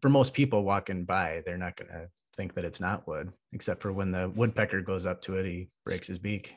for 0.00 0.08
most 0.08 0.34
people 0.34 0.62
walking 0.62 1.04
by, 1.04 1.42
they're 1.44 1.56
not 1.56 1.76
going 1.76 1.90
to 1.90 2.08
think 2.36 2.54
that 2.54 2.64
it's 2.64 2.80
not 2.80 3.06
wood, 3.06 3.32
except 3.52 3.82
for 3.82 3.92
when 3.92 4.10
the 4.10 4.28
woodpecker 4.30 4.80
goes 4.80 5.06
up 5.06 5.20
to 5.22 5.36
it, 5.36 5.46
he 5.46 5.68
breaks 5.84 6.06
his 6.06 6.18
beak. 6.18 6.54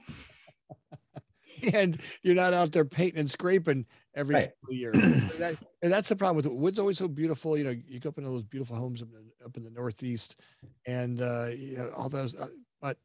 and 1.74 2.00
you're 2.22 2.36
not 2.36 2.54
out 2.54 2.72
there 2.72 2.86
painting 2.86 3.20
and 3.20 3.32
scraping 3.32 3.86
every 4.16 4.36
right. 4.36 4.52
year. 4.70 4.92
that, 5.38 5.58
and 5.82 5.92
that's 5.92 6.10
the 6.10 6.16
problem 6.16 6.38
with 6.38 6.46
it. 6.46 6.54
Wood's 6.54 6.80
always 6.80 6.98
so 6.98 7.08
beautiful. 7.08 7.58
You 7.58 7.66
know, 7.66 7.76
you 7.88 8.00
go 8.00 8.10
up 8.10 8.18
into 8.18 8.30
those 8.30 8.44
beautiful 8.44 8.76
homes 8.76 9.02
up 9.02 9.10
in, 9.14 9.46
up 9.46 9.58
in 9.58 9.64
the 9.64 9.70
Northeast 9.70 10.40
and, 10.86 11.22
uh, 11.22 11.50
you 11.56 11.78
know, 11.78 11.92
all 11.96 12.10
those, 12.10 12.36
uh, 12.36 12.48
but 12.82 12.98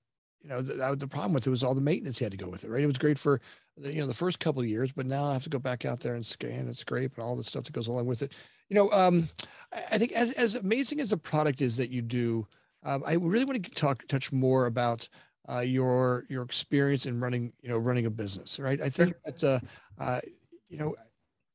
you 0.43 0.49
know, 0.49 0.63
the, 0.63 0.97
the 0.97 1.09
problem 1.09 1.33
with 1.35 1.47
it 1.47 1.51
was 1.51 1.63
all 1.63 1.75
the 1.75 1.81
maintenance 1.81 2.21
you 2.21 2.25
had 2.25 2.33
to 2.33 2.39
go 2.39 2.49
with 2.49 2.65
it, 2.65 2.71
right? 2.71 2.83
It 2.83 2.87
was 2.87 2.99
great 2.99 3.19
for, 3.19 3.41
the, 3.77 3.93
you 3.93 4.01
know, 4.01 4.07
the 4.07 4.15
first 4.15 4.41
couple 4.41 4.63
of 4.63 4.69
years, 4.69 4.93
but 4.93 5.07
now 5.07 5.25
I 5.25 5.33
have 5.33 5.45
to 5.45 5.51
go 5.51 5.59
back 5.59 5.85
out 5.85 6.01
there 6.01 6.15
and 6.15 6.25
scan 6.25 6.67
and 6.67 6.77
scrape 6.77 7.17
and 7.17 7.25
all 7.25 7.37
the 7.37 7.45
stuff 7.45 7.65
that 7.65 7.73
goes 7.73 7.89
along 7.89 8.07
with 8.07 8.23
it. 8.23 8.33
You 8.69 8.77
know, 8.77 8.91
um, 8.93 9.29
I 9.73 9.99
think 9.99 10.13
as, 10.13 10.33
as 10.33 10.55
amazing 10.55 11.01
as 11.01 11.11
the 11.11 11.17
product 11.17 11.61
is 11.61 11.77
that 11.77 11.91
you 11.91 12.03
do, 12.03 12.47
um, 12.85 13.03
I 13.07 13.15
really 13.15 13.45
want 13.45 13.63
to 13.63 13.71
talk, 13.73 14.07
touch 14.07 14.33
more 14.33 14.67
about 14.67 15.09
uh, 15.51 15.61
your, 15.61 16.25
your 16.29 16.43
experience 16.43 17.07
in 17.07 17.21
running, 17.21 17.53
you 17.61 17.69
know, 17.69 17.77
running 17.77 18.07
a 18.07 18.11
business, 18.11 18.59
right? 18.59 18.81
I 18.81 18.89
think 18.89 19.15
that, 19.25 19.45
uh, 19.45 19.61
uh, 20.03 20.21
you 20.69 20.79
know, 20.79 20.95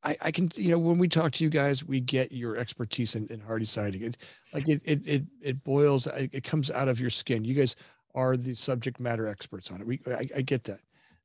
I, 0.05 0.15
I 0.25 0.31
can, 0.31 0.49
you 0.55 0.69
know, 0.69 0.77
when 0.77 0.99
we 0.99 1.07
talk 1.07 1.31
to 1.33 1.43
you 1.43 1.49
guys, 1.49 1.83
we 1.83 1.99
get 1.99 2.31
your 2.31 2.57
expertise 2.57 3.15
in, 3.15 3.27
in 3.27 3.41
Hardie 3.41 3.67
siding. 3.67 4.03
It, 4.03 4.17
like 4.53 4.69
it, 4.69 4.81
it, 4.85 5.01
it, 5.05 5.23
it 5.41 5.63
boils, 5.63 6.07
it 6.07 6.43
comes 6.43 6.69
out 6.69 6.87
of 6.87 6.99
your 6.99 7.09
skin. 7.09 7.43
You 7.43 7.55
guys 7.55 7.75
are 8.13 8.37
the 8.37 8.55
subject 8.55 8.99
matter 8.99 9.27
experts 9.27 9.71
on 9.71 9.81
it. 9.81 9.87
We, 9.87 9.99
I, 10.07 10.25
I 10.37 10.41
get 10.41 10.63
that. 10.65 10.79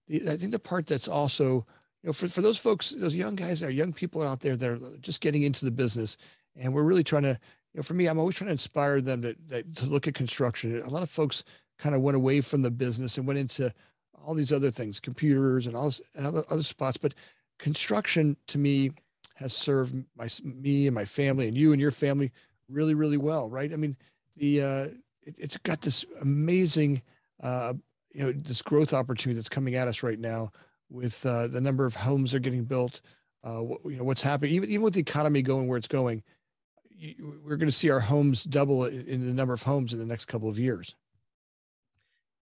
The, 0.08 0.22
I 0.30 0.36
think 0.36 0.52
the 0.52 0.58
part 0.58 0.86
that's 0.86 1.08
also, 1.08 1.66
you 2.02 2.08
know, 2.08 2.12
for, 2.12 2.28
for 2.28 2.40
those 2.40 2.58
folks, 2.58 2.90
those 2.90 3.14
young 3.14 3.36
guys, 3.36 3.62
are 3.62 3.70
young 3.70 3.92
people 3.92 4.22
out 4.22 4.40
there 4.40 4.56
that 4.56 4.70
are 4.70 4.80
just 5.00 5.20
getting 5.20 5.42
into 5.42 5.66
the 5.66 5.70
business, 5.70 6.16
and 6.56 6.72
we're 6.72 6.82
really 6.82 7.04
trying 7.04 7.24
to, 7.24 7.38
you 7.72 7.78
know, 7.78 7.82
for 7.82 7.94
me, 7.94 8.06
I'm 8.06 8.18
always 8.18 8.34
trying 8.34 8.48
to 8.48 8.52
inspire 8.52 9.00
them 9.00 9.22
to, 9.22 9.62
to 9.62 9.86
look 9.86 10.08
at 10.08 10.14
construction. 10.14 10.80
A 10.80 10.88
lot 10.88 11.02
of 11.02 11.10
folks 11.10 11.44
kind 11.78 11.94
of 11.94 12.00
went 12.00 12.16
away 12.16 12.40
from 12.40 12.62
the 12.62 12.70
business 12.70 13.18
and 13.18 13.26
went 13.26 13.38
into 13.38 13.72
all 14.24 14.34
these 14.34 14.52
other 14.52 14.70
things, 14.70 14.98
computers 14.98 15.66
and 15.66 15.76
all 15.76 15.92
and 16.16 16.26
other, 16.26 16.42
other 16.50 16.62
spots. 16.62 16.96
But 16.96 17.14
construction 17.60 18.36
to 18.48 18.58
me 18.58 18.90
has 19.34 19.52
served 19.52 19.94
my 20.16 20.28
me 20.42 20.86
and 20.86 20.94
my 20.94 21.04
family 21.04 21.48
and 21.48 21.56
you 21.56 21.72
and 21.72 21.80
your 21.80 21.90
family 21.90 22.32
really, 22.68 22.94
really 22.94 23.16
well, 23.16 23.48
right? 23.48 23.72
I 23.72 23.76
mean, 23.76 23.96
the 24.36 24.62
uh, 24.62 24.86
it, 25.22 25.38
has 25.40 25.56
got 25.58 25.80
this 25.80 26.04
amazing, 26.22 27.02
uh, 27.42 27.74
you 28.12 28.24
know, 28.24 28.32
this 28.32 28.62
growth 28.62 28.92
opportunity 28.92 29.36
that's 29.36 29.48
coming 29.48 29.74
at 29.74 29.88
us 29.88 30.02
right 30.02 30.18
now 30.18 30.50
with 30.90 31.24
uh, 31.24 31.46
the 31.46 31.60
number 31.60 31.86
of 31.86 31.94
homes 31.94 32.32
that 32.32 32.38
are 32.38 32.40
getting 32.40 32.64
built. 32.64 33.00
Uh, 33.42 33.62
you 33.84 33.96
know, 33.96 34.04
what's 34.04 34.22
happening, 34.22 34.52
even 34.52 34.68
even 34.68 34.82
with 34.82 34.94
the 34.94 35.00
economy 35.00 35.40
going 35.40 35.66
where 35.66 35.78
it's 35.78 35.88
going, 35.88 36.22
we're 37.42 37.56
going 37.56 37.68
to 37.68 37.72
see 37.72 37.90
our 37.90 38.00
homes 38.00 38.44
double 38.44 38.84
in 38.84 39.26
the 39.26 39.32
number 39.32 39.54
of 39.54 39.62
homes 39.62 39.92
in 39.92 39.98
the 39.98 40.04
next 40.04 40.26
couple 40.26 40.48
of 40.48 40.58
years. 40.58 40.94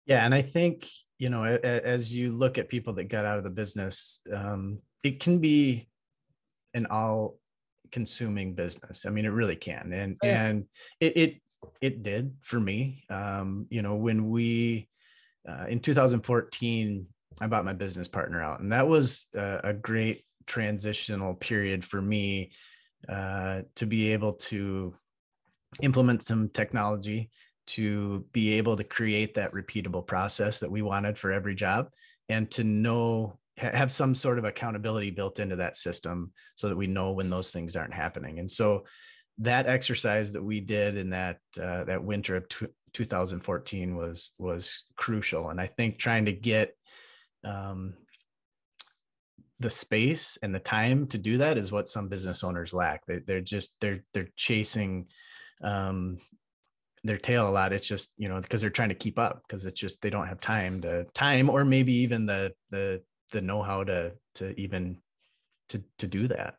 Yeah, 0.06 0.24
and 0.24 0.34
I 0.34 0.40
think 0.40 0.88
you 1.18 1.28
know, 1.28 1.44
as 1.44 2.14
you 2.14 2.30
look 2.30 2.58
at 2.58 2.68
people 2.68 2.94
that 2.94 3.04
got 3.04 3.24
out 3.24 3.38
of 3.38 3.44
the 3.44 3.50
business, 3.50 4.20
um, 4.32 4.78
it 5.02 5.20
can 5.20 5.38
be 5.38 5.88
an 6.74 6.86
all 6.86 7.38
consuming 7.90 8.54
business. 8.54 9.06
I 9.06 9.10
mean, 9.10 9.24
it 9.24 9.32
really 9.32 9.56
can. 9.56 9.92
And, 9.92 10.16
yeah. 10.22 10.44
and 10.44 10.64
it, 11.00 11.16
it, 11.16 11.34
it 11.80 12.02
did 12.02 12.34
for 12.42 12.60
me. 12.60 13.04
Um, 13.10 13.66
you 13.70 13.82
know, 13.82 13.96
when 13.96 14.30
we 14.30 14.88
uh, 15.48 15.66
in 15.68 15.80
2014, 15.80 17.06
I 17.40 17.46
bought 17.46 17.64
my 17.64 17.72
business 17.72 18.08
partner 18.08 18.42
out, 18.42 18.60
and 18.60 18.72
that 18.72 18.86
was 18.86 19.26
a, 19.34 19.60
a 19.64 19.72
great 19.72 20.24
transitional 20.46 21.34
period 21.34 21.84
for 21.84 22.02
me 22.02 22.50
uh, 23.08 23.62
to 23.76 23.86
be 23.86 24.12
able 24.12 24.32
to 24.32 24.94
implement 25.82 26.22
some 26.22 26.48
technology 26.48 27.30
to 27.66 28.24
be 28.32 28.54
able 28.54 28.76
to 28.76 28.84
create 28.84 29.34
that 29.34 29.52
repeatable 29.52 30.04
process 30.06 30.58
that 30.58 30.70
we 30.70 30.80
wanted 30.80 31.18
for 31.18 31.30
every 31.30 31.54
job 31.54 31.90
and 32.30 32.50
to 32.50 32.64
know 32.64 33.38
have 33.58 33.92
some 33.92 34.14
sort 34.14 34.38
of 34.38 34.44
accountability 34.44 35.10
built 35.10 35.40
into 35.40 35.56
that 35.56 35.76
system 35.76 36.32
so 36.56 36.68
that 36.68 36.76
we 36.76 36.86
know 36.86 37.12
when 37.12 37.30
those 37.30 37.50
things 37.50 37.76
aren't 37.76 37.94
happening. 37.94 38.38
And 38.38 38.50
so 38.50 38.84
that 39.38 39.66
exercise 39.66 40.32
that 40.32 40.42
we 40.42 40.60
did 40.60 40.96
in 40.96 41.10
that 41.10 41.38
uh, 41.60 41.84
that 41.84 42.02
winter 42.02 42.36
of 42.36 42.48
t- 42.48 42.66
2014 42.92 43.96
was 43.96 44.32
was 44.38 44.84
crucial. 44.96 45.50
And 45.50 45.60
i 45.60 45.66
think 45.66 45.98
trying 45.98 46.24
to 46.24 46.32
get 46.32 46.74
um, 47.44 47.94
the 49.60 49.70
space 49.70 50.38
and 50.42 50.54
the 50.54 50.60
time 50.60 51.06
to 51.08 51.18
do 51.18 51.38
that 51.38 51.58
is 51.58 51.72
what 51.72 51.88
some 51.88 52.08
business 52.08 52.44
owners 52.44 52.72
lack. 52.72 53.04
They, 53.06 53.18
they're 53.18 53.40
just 53.40 53.76
they're 53.80 54.04
they're 54.14 54.30
chasing 54.36 55.06
um, 55.62 56.18
their 57.04 57.18
tail 57.18 57.48
a 57.48 57.50
lot. 57.50 57.72
It's 57.72 57.86
just 57.86 58.12
you 58.16 58.28
know 58.28 58.40
because 58.40 58.60
they're 58.60 58.70
trying 58.70 58.90
to 58.90 58.94
keep 58.94 59.18
up 59.18 59.42
because 59.46 59.66
it's 59.66 59.80
just 59.80 60.00
they 60.00 60.10
don't 60.10 60.28
have 60.28 60.40
time 60.40 60.80
to 60.82 61.04
time 61.14 61.50
or 61.50 61.64
maybe 61.64 61.92
even 61.92 62.26
the 62.26 62.52
the 62.70 63.02
the 63.30 63.40
know-how 63.40 63.84
to 63.84 64.12
to 64.34 64.58
even 64.60 64.98
to 65.68 65.82
to 65.98 66.06
do 66.06 66.26
that 66.28 66.58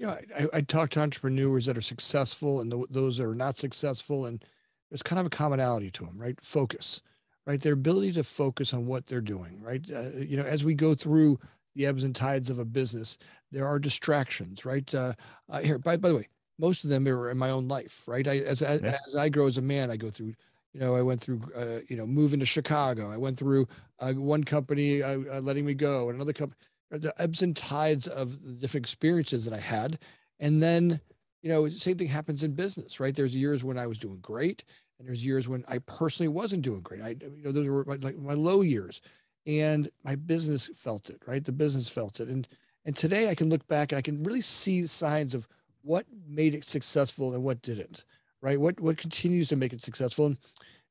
yeah, 0.00 0.16
I, 0.34 0.46
I 0.54 0.60
talk 0.62 0.88
to 0.90 1.00
entrepreneurs 1.00 1.66
that 1.66 1.76
are 1.76 1.82
successful 1.82 2.62
and 2.62 2.72
the, 2.72 2.86
those 2.88 3.18
that 3.18 3.26
are 3.26 3.34
not 3.34 3.58
successful, 3.58 4.24
and 4.24 4.42
there's 4.90 5.02
kind 5.02 5.20
of 5.20 5.26
a 5.26 5.30
commonality 5.30 5.90
to 5.90 6.06
them, 6.06 6.16
right? 6.16 6.42
Focus, 6.42 7.02
right? 7.46 7.60
Their 7.60 7.74
ability 7.74 8.12
to 8.14 8.24
focus 8.24 8.72
on 8.72 8.86
what 8.86 9.04
they're 9.04 9.20
doing, 9.20 9.60
right? 9.60 9.84
Uh, 9.94 10.20
you 10.20 10.38
know, 10.38 10.42
as 10.42 10.64
we 10.64 10.72
go 10.72 10.94
through 10.94 11.38
the 11.74 11.84
ebbs 11.84 12.02
and 12.02 12.16
tides 12.16 12.48
of 12.48 12.58
a 12.58 12.64
business, 12.64 13.18
there 13.52 13.66
are 13.66 13.78
distractions, 13.78 14.64
right? 14.64 14.92
Uh, 14.94 15.12
uh, 15.50 15.60
here, 15.60 15.78
by, 15.78 15.98
by 15.98 16.08
the 16.08 16.16
way, 16.16 16.28
most 16.58 16.82
of 16.82 16.88
them 16.88 17.06
are 17.06 17.30
in 17.30 17.36
my 17.36 17.50
own 17.50 17.68
life, 17.68 18.02
right? 18.06 18.26
I, 18.26 18.38
as, 18.38 18.62
as, 18.62 18.80
yeah. 18.80 18.96
as 19.06 19.16
I 19.16 19.28
grow 19.28 19.48
as 19.48 19.58
a 19.58 19.62
man, 19.62 19.90
I 19.90 19.98
go 19.98 20.08
through 20.08 20.32
you 20.72 20.80
know, 20.80 20.94
I 20.94 21.02
went 21.02 21.20
through, 21.20 21.40
uh, 21.56 21.80
you 21.88 21.96
know, 21.96 22.06
moving 22.06 22.40
to 22.40 22.46
Chicago. 22.46 23.10
I 23.10 23.16
went 23.16 23.36
through 23.36 23.66
uh, 23.98 24.12
one 24.12 24.44
company 24.44 25.02
uh, 25.02 25.18
uh 25.32 25.40
letting 25.40 25.66
me 25.66 25.74
go, 25.74 26.08
and 26.08 26.16
another 26.16 26.32
company 26.32 26.56
the 26.90 27.14
ebbs 27.18 27.42
and 27.42 27.56
tides 27.56 28.08
of 28.08 28.42
the 28.44 28.52
different 28.52 28.84
experiences 28.84 29.44
that 29.44 29.54
I 29.54 29.60
had. 29.60 29.98
And 30.40 30.62
then, 30.62 31.00
you 31.42 31.50
know, 31.50 31.68
same 31.68 31.96
thing 31.96 32.08
happens 32.08 32.42
in 32.42 32.54
business, 32.54 32.98
right? 33.00 33.14
There's 33.14 33.36
years 33.36 33.62
when 33.62 33.78
I 33.78 33.86
was 33.86 33.98
doing 33.98 34.18
great, 34.20 34.64
and 34.98 35.06
there's 35.06 35.24
years 35.24 35.48
when 35.48 35.64
I 35.68 35.78
personally 35.80 36.28
wasn't 36.28 36.62
doing 36.62 36.80
great. 36.80 37.02
I, 37.02 37.10
you 37.20 37.42
know, 37.44 37.52
those 37.52 37.68
were 37.68 37.84
my, 37.84 37.96
like 37.96 38.18
my 38.18 38.34
low 38.34 38.62
years. 38.62 39.00
and 39.46 39.88
my 40.04 40.16
business 40.16 40.68
felt 40.74 41.10
it, 41.10 41.22
right? 41.26 41.44
The 41.44 41.52
business 41.52 41.88
felt 41.88 42.20
it. 42.20 42.28
And 42.28 42.46
and 42.84 42.96
today 42.96 43.30
I 43.30 43.34
can 43.34 43.50
look 43.50 43.66
back 43.68 43.92
and 43.92 43.98
I 43.98 44.02
can 44.02 44.22
really 44.22 44.40
see 44.40 44.86
signs 44.86 45.34
of 45.34 45.46
what 45.82 46.06
made 46.28 46.54
it 46.54 46.64
successful 46.64 47.34
and 47.34 47.42
what 47.42 47.62
didn't, 47.62 48.04
right? 48.42 48.60
What 48.60 48.80
what 48.80 48.98
continues 48.98 49.48
to 49.48 49.56
make 49.56 49.72
it 49.72 49.82
successful. 49.82 50.26
And 50.26 50.38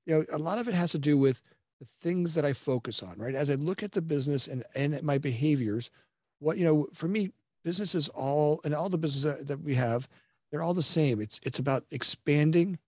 you 0.09 0.15
know, 0.15 0.25
a 0.31 0.39
lot 0.39 0.57
of 0.57 0.67
it 0.67 0.73
has 0.73 0.91
to 0.91 0.97
do 0.99 1.17
with 1.17 1.41
the 1.79 1.85
things 1.85 2.33
that 2.33 2.43
I 2.43 2.53
focus 2.53 3.03
on, 3.03 3.17
right? 3.19 3.35
As 3.35 3.49
I 3.49 3.55
look 3.55 3.83
at 3.83 3.91
the 3.91 4.01
business 4.01 4.47
and 4.47 4.63
and 4.75 5.01
my 5.03 5.19
behaviors, 5.19 5.91
what 6.39 6.57
you 6.57 6.65
know, 6.65 6.87
for 6.93 7.07
me, 7.07 7.29
business 7.63 7.93
is 7.93 8.09
all 8.09 8.59
and 8.65 8.73
all 8.73 8.89
the 8.89 8.97
business 8.97 9.45
that 9.45 9.61
we 9.61 9.75
have, 9.75 10.07
they're 10.51 10.63
all 10.63 10.73
the 10.73 10.81
same. 10.81 11.21
It's 11.21 11.39
it's 11.43 11.59
about 11.59 11.85
expanding 11.91 12.79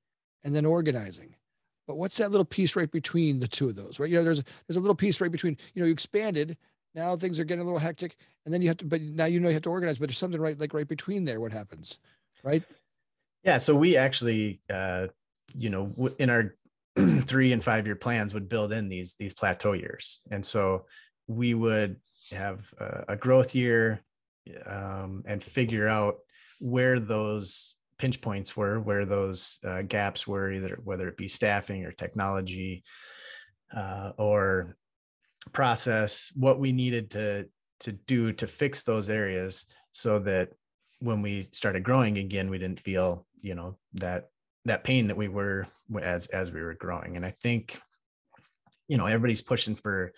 and 0.43 0.55
then 0.55 0.65
organizing. 0.65 1.35
But 1.87 1.97
what's 1.97 2.17
that 2.17 2.31
little 2.31 2.45
piece 2.45 2.75
right 2.75 2.89
between 2.89 3.37
the 3.37 3.47
two 3.47 3.69
of 3.69 3.75
those, 3.75 3.99
right? 3.99 4.09
You 4.09 4.17
know, 4.17 4.23
there's 4.23 4.43
there's 4.67 4.77
a 4.77 4.81
little 4.81 4.95
piece 4.95 5.21
right 5.21 5.31
between, 5.31 5.57
you 5.75 5.81
know, 5.81 5.85
you 5.85 5.93
expanded, 5.93 6.57
now 6.95 7.15
things 7.15 7.39
are 7.39 7.43
getting 7.43 7.61
a 7.61 7.65
little 7.65 7.79
hectic, 7.79 8.17
and 8.45 8.53
then 8.53 8.63
you 8.63 8.67
have 8.69 8.77
to, 8.77 8.85
but 8.85 8.99
now 8.99 9.25
you 9.25 9.39
know 9.39 9.49
you 9.49 9.53
have 9.53 9.63
to 9.63 9.69
organize, 9.69 9.99
but 9.99 10.09
there's 10.09 10.17
something 10.17 10.41
right 10.41 10.59
like 10.59 10.73
right 10.73 10.87
between 10.87 11.25
there. 11.25 11.39
What 11.39 11.51
happens, 11.51 11.99
right? 12.43 12.63
Yeah. 13.43 13.59
So 13.59 13.75
we 13.75 13.95
actually, 13.95 14.59
uh, 14.71 15.07
you 15.53 15.69
know, 15.69 15.93
in 16.17 16.31
our 16.31 16.55
three 17.21 17.53
and 17.53 17.63
five 17.63 17.85
year 17.85 17.95
plans 17.95 18.33
would 18.33 18.49
build 18.49 18.71
in 18.71 18.89
these 18.89 19.15
these 19.15 19.33
plateau 19.33 19.73
years, 19.73 20.21
and 20.31 20.45
so 20.45 20.85
we 21.27 21.53
would 21.53 21.97
have 22.31 22.71
a, 22.79 23.05
a 23.09 23.15
growth 23.15 23.55
year 23.55 24.03
um, 24.65 25.23
and 25.25 25.43
figure 25.43 25.87
out 25.87 26.17
where 26.59 26.99
those 26.99 27.77
pinch 27.97 28.19
points 28.19 28.57
were, 28.57 28.79
where 28.79 29.05
those 29.05 29.59
uh, 29.63 29.83
gaps 29.83 30.27
were, 30.27 30.51
either 30.51 30.79
whether 30.83 31.07
it 31.07 31.17
be 31.17 31.27
staffing 31.27 31.85
or 31.85 31.91
technology 31.91 32.83
uh, 33.75 34.11
or 34.17 34.75
process, 35.53 36.31
what 36.35 36.59
we 36.59 36.71
needed 36.71 37.11
to 37.11 37.47
to 37.81 37.91
do 37.91 38.33
to 38.33 38.47
fix 38.47 38.83
those 38.83 39.09
areas 39.09 39.65
so 39.91 40.19
that 40.19 40.49
when 40.99 41.21
we 41.21 41.47
started 41.51 41.83
growing 41.83 42.17
again, 42.17 42.49
we 42.49 42.57
didn't 42.57 42.79
feel 42.79 43.25
you 43.41 43.55
know 43.55 43.77
that 43.93 44.30
that 44.65 44.83
pain 44.83 45.07
that 45.07 45.17
we 45.17 45.27
were 45.27 45.67
as 46.01 46.27
as 46.27 46.51
we 46.51 46.61
were 46.61 46.75
growing. 46.75 47.15
And 47.17 47.25
I 47.25 47.33
think 47.41 47.79
you 48.87 48.97
know 48.97 49.05
everybody's 49.05 49.41
pushing 49.41 49.75
for 49.75 50.13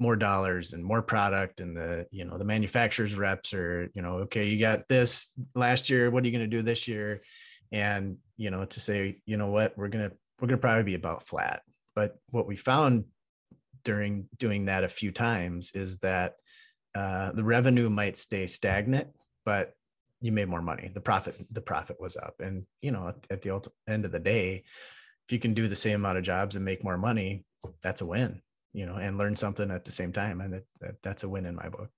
more 0.00 0.16
dollars 0.16 0.72
and 0.72 0.84
more 0.84 1.02
product 1.02 1.60
and 1.60 1.76
the 1.76 2.06
you 2.10 2.24
know 2.24 2.38
the 2.38 2.44
manufacturers 2.44 3.14
reps 3.14 3.52
are 3.52 3.90
you 3.94 4.02
know 4.02 4.18
okay 4.18 4.46
you 4.46 4.60
got 4.60 4.86
this 4.88 5.34
last 5.56 5.90
year 5.90 6.08
what 6.08 6.22
are 6.22 6.26
you 6.26 6.32
going 6.32 6.48
to 6.48 6.56
do 6.56 6.62
this 6.62 6.88
year? 6.88 7.20
And 7.72 8.16
you 8.36 8.50
know 8.50 8.64
to 8.64 8.80
say 8.80 9.20
you 9.26 9.36
know 9.36 9.50
what? 9.50 9.76
We're 9.76 9.88
going 9.88 10.10
to 10.10 10.16
we're 10.40 10.48
going 10.48 10.58
to 10.58 10.62
probably 10.62 10.84
be 10.84 10.94
about 10.94 11.26
flat. 11.26 11.62
But 11.94 12.16
what 12.30 12.46
we 12.46 12.56
found 12.56 13.04
during 13.84 14.28
doing 14.38 14.66
that 14.66 14.84
a 14.84 14.88
few 14.88 15.10
times 15.10 15.72
is 15.72 15.98
that 15.98 16.34
uh, 16.94 17.32
the 17.32 17.44
revenue 17.44 17.90
might 17.90 18.18
stay 18.18 18.46
stagnant 18.46 19.08
but 19.48 19.72
you 20.20 20.32
made 20.32 20.48
more 20.48 20.62
money 20.62 20.90
the 20.94 21.00
profit 21.00 21.36
the 21.52 21.60
profit 21.60 22.00
was 22.00 22.16
up 22.16 22.34
and 22.40 22.64
you 22.82 22.90
know 22.90 23.08
at, 23.08 23.16
at 23.30 23.42
the 23.42 23.70
end 23.88 24.04
of 24.04 24.12
the 24.12 24.18
day 24.18 24.64
if 25.26 25.32
you 25.32 25.38
can 25.38 25.54
do 25.54 25.68
the 25.68 25.76
same 25.76 25.96
amount 25.96 26.18
of 26.18 26.24
jobs 26.24 26.56
and 26.56 26.64
make 26.64 26.82
more 26.82 26.98
money 26.98 27.44
that's 27.82 28.00
a 28.00 28.06
win 28.06 28.40
you 28.72 28.86
know, 28.86 28.96
and 28.96 29.18
learn 29.18 29.36
something 29.36 29.70
at 29.70 29.84
the 29.84 29.92
same 29.92 30.12
time. 30.12 30.40
And 30.40 30.62
that, 30.80 31.02
that's 31.02 31.24
a 31.24 31.28
win 31.28 31.46
in 31.46 31.56
my 31.56 31.68
book. 31.68 31.90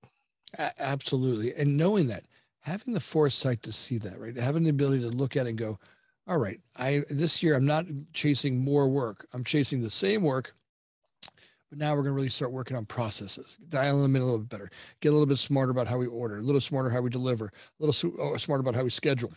Absolutely. 0.79 1.53
And 1.53 1.77
knowing 1.77 2.07
that, 2.07 2.23
having 2.61 2.93
the 2.93 2.99
foresight 2.99 3.63
to 3.63 3.71
see 3.71 3.97
that, 3.99 4.19
right? 4.19 4.35
Having 4.35 4.63
the 4.63 4.69
ability 4.69 5.01
to 5.01 5.09
look 5.09 5.35
at 5.35 5.45
it 5.45 5.51
and 5.51 5.57
go, 5.57 5.79
all 6.27 6.37
right, 6.37 6.59
I 6.77 7.03
this 7.09 7.41
year 7.41 7.55
I'm 7.55 7.65
not 7.65 7.85
chasing 8.13 8.63
more 8.63 8.87
work. 8.87 9.27
I'm 9.33 9.43
chasing 9.43 9.81
the 9.81 9.89
same 9.89 10.21
work, 10.21 10.53
but 11.71 11.79
now 11.79 11.91
we're 11.91 12.03
going 12.03 12.11
to 12.11 12.11
really 12.11 12.29
start 12.29 12.51
working 12.51 12.75
on 12.75 12.85
processes, 12.85 13.57
dial 13.69 14.01
them 14.01 14.15
in 14.17 14.21
a 14.21 14.25
little 14.25 14.39
bit 14.39 14.49
better, 14.49 14.69
get 14.99 15.09
a 15.09 15.11
little 15.13 15.25
bit 15.25 15.37
smarter 15.37 15.71
about 15.71 15.87
how 15.87 15.97
we 15.97 16.05
order, 16.05 16.37
a 16.37 16.41
little 16.41 16.59
smarter 16.59 16.89
how 16.89 16.99
we 16.99 17.09
deliver, 17.09 17.45
a 17.45 17.83
little 17.83 18.11
oh, 18.19 18.35
smarter 18.35 18.59
about 18.59 18.75
how 18.75 18.83
we 18.83 18.89
schedule, 18.89 19.31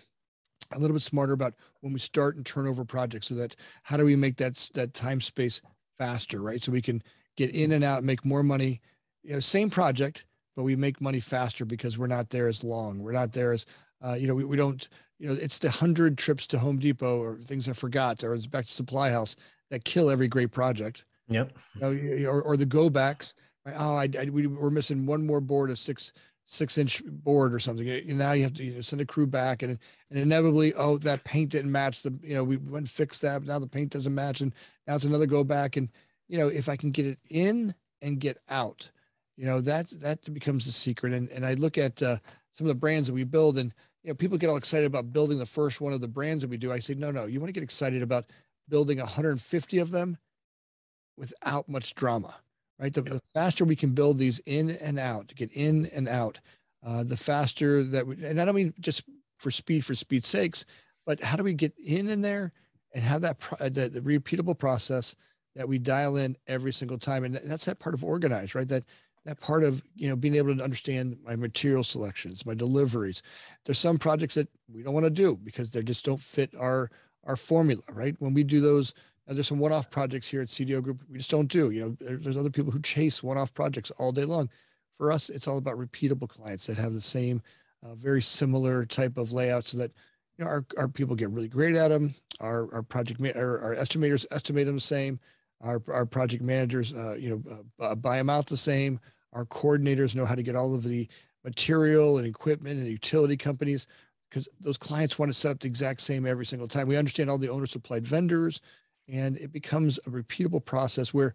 a 0.73 0.79
little 0.79 0.95
bit 0.95 1.03
smarter 1.03 1.33
about 1.33 1.55
when 1.81 1.93
we 1.93 2.01
start 2.01 2.35
and 2.35 2.45
turn 2.45 2.67
over 2.67 2.85
projects. 2.85 3.29
So 3.29 3.37
that 3.37 3.55
how 3.85 3.97
do 3.97 4.05
we 4.05 4.17
make 4.17 4.37
that 4.39 4.69
that 4.75 4.95
time 4.95 5.21
space 5.21 5.63
faster, 5.97 6.43
right? 6.43 6.63
So 6.63 6.73
we 6.73 6.83
can 6.83 7.05
get 7.37 7.55
in 7.55 7.71
and 7.71 7.85
out, 7.85 7.99
and 7.99 8.07
make 8.07 8.25
more 8.25 8.43
money. 8.43 8.81
You 9.23 9.35
know, 9.35 9.41
same 9.41 9.71
project, 9.71 10.25
but 10.57 10.65
we 10.65 10.75
make 10.75 11.01
money 11.01 11.21
faster 11.21 11.65
because 11.65 11.97
we're 11.97 12.09
not 12.09 12.31
there 12.31 12.49
as 12.49 12.65
long. 12.65 12.99
We're 12.99 13.13
not 13.13 13.33
there 13.33 13.53
as, 13.53 13.65
uh, 14.05 14.15
you 14.15 14.27
know, 14.27 14.35
we, 14.35 14.45
we 14.45 14.57
don't, 14.57 14.87
you 15.21 15.29
know, 15.29 15.37
it's 15.41 15.59
the 15.59 15.71
hundred 15.71 16.19
trips 16.19 16.49
to 16.49 16.59
Home 16.59 16.81
Depot 16.81 17.17
or 17.17 17.39
things 17.39 17.69
I 17.69 17.75
forgot 17.75 18.25
or 18.25 18.35
it's 18.35 18.49
back 18.49 18.67
to 18.67 18.73
Supply 18.73 19.11
House 19.11 19.37
that 19.71 19.85
kill 19.85 20.11
every 20.11 20.27
great 20.27 20.51
project. 20.51 21.05
Yep. 21.29 21.57
Or, 21.81 22.43
or 22.43 22.57
the 22.57 22.67
go 22.67 22.91
backs. 22.91 23.35
Oh, 23.67 23.97
I, 23.97 24.09
I, 24.19 24.29
we 24.31 24.47
were 24.47 24.71
missing 24.71 25.07
one 25.07 25.27
more 25.27 25.41
board, 25.41 25.71
a 25.71 25.77
six, 25.77 26.13
six 26.45 26.77
inch 26.77 27.03
board 27.05 27.55
or 27.55 27.59
something. 27.59 27.89
And 27.89 28.19
now 28.19 28.33
you 28.33 28.43
have 28.43 28.55
to 28.55 28.65
you 28.65 28.75
know, 28.75 28.81
send 28.83 29.01
a 29.01 29.07
crew 29.07 29.27
back 29.27 29.63
and, 29.63 29.79
and 30.11 30.19
inevitably, 30.19 30.75
oh, 30.75 30.99
that 30.99 31.25
paint 31.25 31.51
didn't 31.51 31.73
match 31.73 32.03
the, 32.03 32.15
you 32.23 32.35
know, 32.35 32.45
we 32.45 32.59
went 32.59 32.77
and 32.77 32.91
fixed 32.91 33.23
that. 33.23 33.43
Now 33.45 33.59
the 33.59 33.67
paint 33.67 33.93
doesn't 33.93 34.15
match. 34.15 34.43
And 34.43 34.53
now 34.87 34.97
it's 34.97 35.05
another 35.05 35.27
go 35.27 35.45
back. 35.45 35.77
And, 35.77 35.89
you 36.29 36.37
know, 36.37 36.49
if 36.49 36.69
I 36.69 36.77
can 36.77 36.91
get 36.91 37.07
it 37.07 37.19
in 37.31 37.75
and 38.03 38.21
get 38.21 38.39
out, 38.51 38.91
you 39.37 39.47
know, 39.47 39.61
that 39.63 39.89
that 40.01 40.33
becomes 40.33 40.65
the 40.65 40.73
secret. 40.73 41.13
And 41.13 41.29
and 41.31 41.45
I 41.45 41.55
look 41.55 41.79
at 41.79 42.03
uh, 42.03 42.19
some 42.53 42.67
of 42.67 42.69
the 42.69 42.79
brands 42.79 43.09
that 43.09 43.15
we 43.15 43.25
build, 43.25 43.59
and 43.59 43.75
you 44.03 44.11
know, 44.11 44.15
people 44.15 44.39
get 44.39 44.49
all 44.49 44.57
excited 44.57 44.87
about 44.87 45.13
building 45.13 45.39
the 45.39 45.47
first 45.47 45.81
one 45.81 45.93
of 45.93 46.01
the 46.01 46.09
brands 46.09 46.43
that 46.43 46.51
we 46.51 46.57
do. 46.57 46.73
I 46.73 46.79
say, 46.79 46.95
no, 46.95 47.11
no, 47.11 47.27
you 47.27 47.41
want 47.41 47.49
to 47.49 47.53
get 47.53 47.65
excited 47.65 48.03
about 48.03 48.27
building 48.69 48.99
150 48.99 49.79
of 49.79 49.91
them 49.91 50.17
without 51.17 51.69
much 51.69 51.95
drama, 51.95 52.35
right? 52.79 52.93
The, 52.93 53.03
the 53.03 53.23
faster 53.35 53.65
we 53.65 53.77
can 53.77 53.91
build 53.91 54.19
these 54.19 54.41
in 54.47 54.71
and 54.71 54.99
out, 54.99 55.33
get 55.35 55.53
in 55.53 55.87
and 55.95 56.09
out, 56.09 56.41
uh, 56.85 57.03
the 57.03 57.17
faster 57.17 57.83
that 57.85 58.07
we, 58.07 58.23
and 58.25 58.41
I 58.41 58.45
don't 58.45 58.55
mean 58.55 58.75
just 58.81 59.05
for 59.39 59.51
speed 59.51 59.85
for 59.85 59.95
speed's 59.95 60.29
sakes, 60.29 60.65
but 61.07 61.23
how 61.23 61.37
do 61.37 61.45
we 61.45 61.55
get 61.55 61.73
in 61.79 62.09
in 62.09 62.21
there 62.21 62.53
and 62.95 63.03
have 63.03 63.21
that 63.23 63.39
pro- 63.39 63.69
the, 63.69 63.89
the 63.89 64.01
repeatable 64.01 64.59
process 64.59 65.17
that 65.57 65.69
we 65.69 65.79
dial 65.79 66.17
in 66.17 66.37
every 66.47 66.73
single 66.73 66.99
time. 66.99 67.25
And 67.25 67.37
that's 67.37 67.65
that 67.67 67.79
part 67.79 67.95
of 67.95 68.05
organized, 68.05 68.55
right? 68.55 68.69
That 68.69 68.85
that 69.25 69.41
part 69.41 69.65
of 69.65 69.83
you 69.95 70.09
know 70.09 70.17
being 70.17 70.37
able 70.37 70.55
to 70.57 70.63
understand 70.63 71.17
my 71.25 71.37
material 71.37 71.85
selections, 71.85 72.47
my 72.47 72.55
deliveries. 72.55 73.23
There's 73.65 73.79
some 73.79 73.99
projects 73.99 74.35
that 74.35 74.49
we 74.73 74.83
don't 74.83 74.95
want 74.95 75.05
to 75.05 75.11
do 75.11 75.37
because 75.37 75.71
they 75.71 75.83
just 75.83 76.05
don't 76.05 76.21
fit 76.21 76.51
our 76.59 76.91
our 77.25 77.37
formula, 77.37 77.83
right? 77.93 78.15
When 78.19 78.35
we 78.35 78.45
do 78.45 78.61
those, 78.61 78.95
there's 79.27 79.49
some 79.49 79.59
one-off 79.59 79.91
projects 79.91 80.29
here 80.29 80.43
at 80.43 80.49
CDO 80.49 80.83
Group 80.83 81.01
we 81.11 81.19
just 81.19 81.31
don't 81.31 81.49
do. 81.49 81.71
You 81.71 81.81
know, 81.81 82.17
there's 82.19 82.37
other 82.37 82.51
people 82.51 82.73
who 82.73 82.81
chase 82.81 83.23
one-off 83.23 83.55
projects 83.55 83.91
all 83.93 84.13
day 84.13 84.25
long. 84.25 84.51
For 84.99 85.11
us, 85.11 85.31
it's 85.31 85.49
all 85.49 85.59
about 85.59 85.79
repeatable 85.79 86.29
clients 86.29 86.67
that 86.67 86.77
have 86.77 86.93
the 86.93 87.01
same, 87.01 87.43
uh, 87.83 87.95
very 87.95 88.23
similar 88.23 88.85
type 88.85 89.17
of 89.17 89.33
layout, 89.33 89.65
so 89.65 89.79
that 89.79 89.91
you 90.39 90.45
know 90.45 90.51
our, 90.51 90.65
our 90.77 90.89
people 90.89 91.17
get 91.17 91.31
really 91.31 91.49
great 91.49 91.75
at 91.75 91.89
them. 91.89 92.15
Our 92.41 92.73
our 92.73 92.83
project 92.83 93.21
our, 93.37 93.61
our 93.61 93.75
estimators 93.75 94.27
estimate 94.31 94.67
them 94.67 94.77
the 94.77 94.81
same. 94.81 95.19
Our, 95.61 95.83
our 95.89 96.05
project 96.05 96.43
managers, 96.43 96.93
uh, 96.93 97.15
you 97.15 97.31
know, 97.31 97.65
uh, 97.81 97.95
buy 97.95 98.19
them 98.19 98.29
out 98.29 98.47
the 98.47 98.57
same. 98.57 99.01
Our 99.33 99.47
coordinators 99.47 100.15
know 100.15 100.27
how 100.27 100.35
to 100.35 100.43
get 100.43 100.57
all 100.57 100.75
of 100.75 100.85
the 100.85 101.09
material 101.43 102.19
and 102.19 102.27
equipment 102.27 102.79
and 102.79 102.87
utility 102.87 103.37
companies 103.37 103.87
because 104.29 104.49
those 104.61 104.77
clients 104.77 105.19
want 105.19 105.33
to 105.33 105.39
set 105.39 105.53
up 105.53 105.61
the 105.61 105.67
exact 105.67 106.01
same 106.01 106.27
every 106.27 106.45
single 106.45 106.69
time. 106.69 106.89
We 106.89 106.97
understand 106.97 107.31
all 107.31 107.39
the 107.39 107.49
owner 107.49 107.67
supplied 107.67 108.07
vendors, 108.07 108.61
and 109.09 109.37
it 109.39 109.53
becomes 109.53 109.99
a 109.99 110.11
repeatable 110.11 110.65
process 110.65 111.13
where 111.13 111.35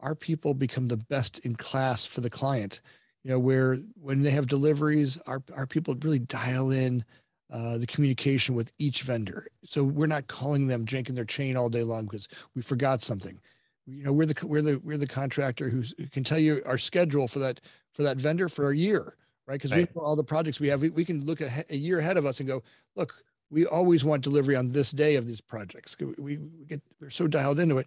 our 0.00 0.14
people 0.14 0.54
become 0.54 0.88
the 0.88 0.96
best 0.96 1.40
in 1.40 1.56
class 1.56 2.04
for 2.04 2.20
the 2.20 2.30
client. 2.30 2.80
You 3.24 3.32
know, 3.32 3.38
where 3.38 3.76
when 4.00 4.22
they 4.22 4.30
have 4.30 4.46
deliveries, 4.46 5.18
our, 5.26 5.42
our 5.54 5.66
people 5.66 5.96
really 6.00 6.20
dial 6.20 6.70
in 6.70 7.04
uh, 7.52 7.78
the 7.78 7.86
communication 7.86 8.54
with 8.54 8.70
each 8.78 9.02
vendor. 9.02 9.48
So 9.64 9.82
we're 9.82 10.06
not 10.06 10.28
calling 10.28 10.66
them 10.66 10.86
janking 10.86 11.14
their 11.14 11.24
chain 11.24 11.56
all 11.56 11.68
day 11.68 11.82
long 11.82 12.04
because 12.04 12.28
we 12.54 12.62
forgot 12.62 13.02
something 13.02 13.40
you 13.88 14.04
know 14.04 14.12
we're 14.12 14.26
the 14.26 14.46
we're 14.46 14.62
the 14.62 14.76
we're 14.84 14.98
the 14.98 15.06
contractor 15.06 15.68
who 15.68 15.82
can 16.12 16.22
tell 16.22 16.38
you 16.38 16.62
our 16.66 16.78
schedule 16.78 17.26
for 17.26 17.38
that 17.38 17.60
for 17.92 18.02
that 18.02 18.18
vendor 18.18 18.48
for 18.48 18.70
a 18.70 18.76
year 18.76 19.16
right 19.46 19.54
because 19.54 19.72
right. 19.72 19.88
we 19.94 20.00
know 20.00 20.06
all 20.06 20.16
the 20.16 20.22
projects 20.22 20.60
we 20.60 20.68
have 20.68 20.82
we, 20.82 20.90
we 20.90 21.04
can 21.04 21.24
look 21.24 21.40
at 21.40 21.70
a 21.70 21.76
year 21.76 21.98
ahead 21.98 22.16
of 22.16 22.26
us 22.26 22.38
and 22.40 22.48
go 22.48 22.62
look 22.96 23.24
we 23.50 23.66
always 23.66 24.04
want 24.04 24.22
delivery 24.22 24.56
on 24.56 24.68
this 24.68 24.90
day 24.90 25.16
of 25.16 25.26
these 25.26 25.40
projects 25.40 25.96
we, 26.18 26.38
we 26.38 26.64
get 26.66 26.80
we're 27.00 27.10
so 27.10 27.26
dialed 27.26 27.60
into 27.60 27.78
it 27.78 27.86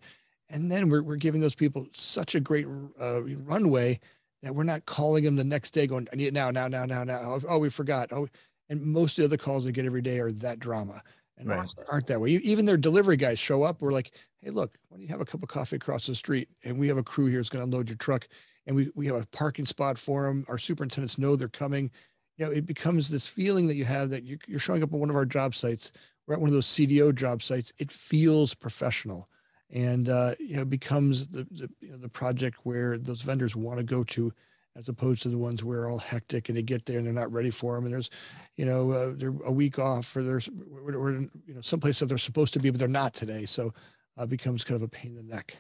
and 0.50 0.72
then 0.72 0.90
we're, 0.90 1.04
we're 1.04 1.16
giving 1.16 1.42
those 1.42 1.56
people 1.56 1.88
such 1.94 2.36
a 2.36 2.40
great 2.40 2.68
uh, 3.00 3.24
runway 3.24 4.00
that 4.44 4.54
we're 4.54 4.64
not 4.64 4.86
calling 4.86 5.24
them 5.24 5.36
the 5.36 5.44
next 5.44 5.72
day 5.72 5.88
going 5.88 6.08
i 6.12 6.16
need 6.16 6.28
it 6.28 6.34
now 6.34 6.52
now 6.52 6.68
now 6.68 6.86
now 6.86 7.04
now 7.04 7.22
oh, 7.24 7.42
oh 7.48 7.58
we 7.60 7.70
forgot 7.70 8.12
oh 8.12 8.28
and 8.70 8.82
most 8.82 9.18
of 9.18 9.24
the 9.24 9.26
other 9.26 9.44
calls 9.44 9.66
we 9.66 9.72
get 9.72 9.86
every 9.86 10.02
day 10.02 10.20
are 10.20 10.32
that 10.32 10.60
drama 10.60 11.02
and 11.42 11.50
right. 11.50 11.58
aren't, 11.58 11.72
aren't, 11.92 12.08
that 12.08 12.22
way. 12.22 12.30
Even 12.32 12.66
their 12.66 12.78
delivery 12.78 13.18
guys 13.18 13.40
show 13.40 13.64
up. 13.64 13.82
We're 13.82 13.92
like, 13.92 14.12
hey, 14.40 14.52
look, 14.52 14.78
why 14.88 14.98
don't 14.98 15.04
you 15.04 15.10
have 15.10 15.22
a 15.22 15.26
cup 15.26 15.44
of 15.44 15.50
coffee 15.50 15.76
across 15.76 16.08
the 16.08 16.16
street? 16.16 16.48
And 16.64 16.80
we 16.80 16.88
have 16.88 16.98
a 16.98 17.04
crew 17.04 17.26
here 17.26 17.40
that's 17.40 17.50
going 17.50 17.60
to 17.60 17.64
unload 17.66 17.90
your 17.90 17.98
truck, 17.98 18.28
and 18.66 18.76
we 18.76 18.92
we 18.96 19.08
have 19.08 19.16
a 19.16 19.26
parking 19.28 19.66
spot 19.66 19.98
for 19.98 20.26
them. 20.26 20.46
Our 20.48 20.58
superintendents 20.58 21.18
know 21.18 21.36
they're 21.36 21.50
coming. 21.50 21.92
You 22.38 22.46
know, 22.46 22.52
it 22.52 22.66
becomes 22.66 23.10
this 23.10 23.28
feeling 23.28 23.68
that 23.68 23.76
you 23.76 23.86
have 23.86 24.10
that 24.10 24.24
you, 24.24 24.38
you're 24.48 24.60
showing 24.60 24.84
up 24.84 24.94
at 24.94 25.00
one 25.00 25.10
of 25.10 25.16
our 25.16 25.26
job 25.26 25.54
sites. 25.56 25.92
We're 26.26 26.36
at 26.36 26.42
one 26.42 26.50
of 26.50 26.54
those 26.54 26.68
CDO 26.68 27.14
job 27.16 27.44
sites. 27.44 27.74
It 27.78 27.92
feels 27.92 28.54
professional, 28.54 29.28
and 29.70 30.10
uh, 30.10 30.34
you 30.40 30.56
know 30.56 30.66
becomes 30.66 31.28
the 31.28 31.44
the, 31.52 31.70
you 31.82 31.92
know, 31.92 31.98
the 31.98 32.10
project 32.10 32.60
where 32.64 32.98
those 32.98 33.22
vendors 33.22 33.56
want 33.56 33.78
to 33.78 33.84
go 33.84 34.04
to 34.06 34.32
as 34.76 34.88
opposed 34.88 35.22
to 35.22 35.30
the 35.30 35.38
ones 35.38 35.64
where 35.64 35.90
all 35.90 35.98
hectic 35.98 36.48
and 36.48 36.58
they 36.58 36.64
get 36.64 36.86
there 36.86 36.98
and 36.98 37.06
they're 37.06 37.14
not 37.14 37.32
ready 37.32 37.50
for 37.50 37.76
them 37.76 37.86
and 37.86 37.94
there's 37.94 38.10
you 38.56 38.66
know 38.66 38.92
uh, 38.92 39.14
they're 39.16 39.34
a 39.46 39.52
week 39.52 39.80
off 39.80 40.16
or 40.16 40.24
there's 40.24 40.50
or, 40.86 41.12
you 41.12 41.54
know 41.54 41.62
someplace 41.62 42.00
that 42.00 42.06
they're 42.06 42.18
supposed 42.18 42.54
to 42.54 42.60
be 42.60 42.70
but 42.70 42.80
they're 42.80 42.88
not 42.88 43.14
today. 43.14 43.46
So 43.46 43.74
uh, 44.18 44.26
becomes 44.26 44.64
kind 44.64 44.76
of 44.76 44.84
a 44.84 44.88
pain 44.88 45.18
in 45.18 45.28
the 45.28 45.36
neck. 45.36 45.58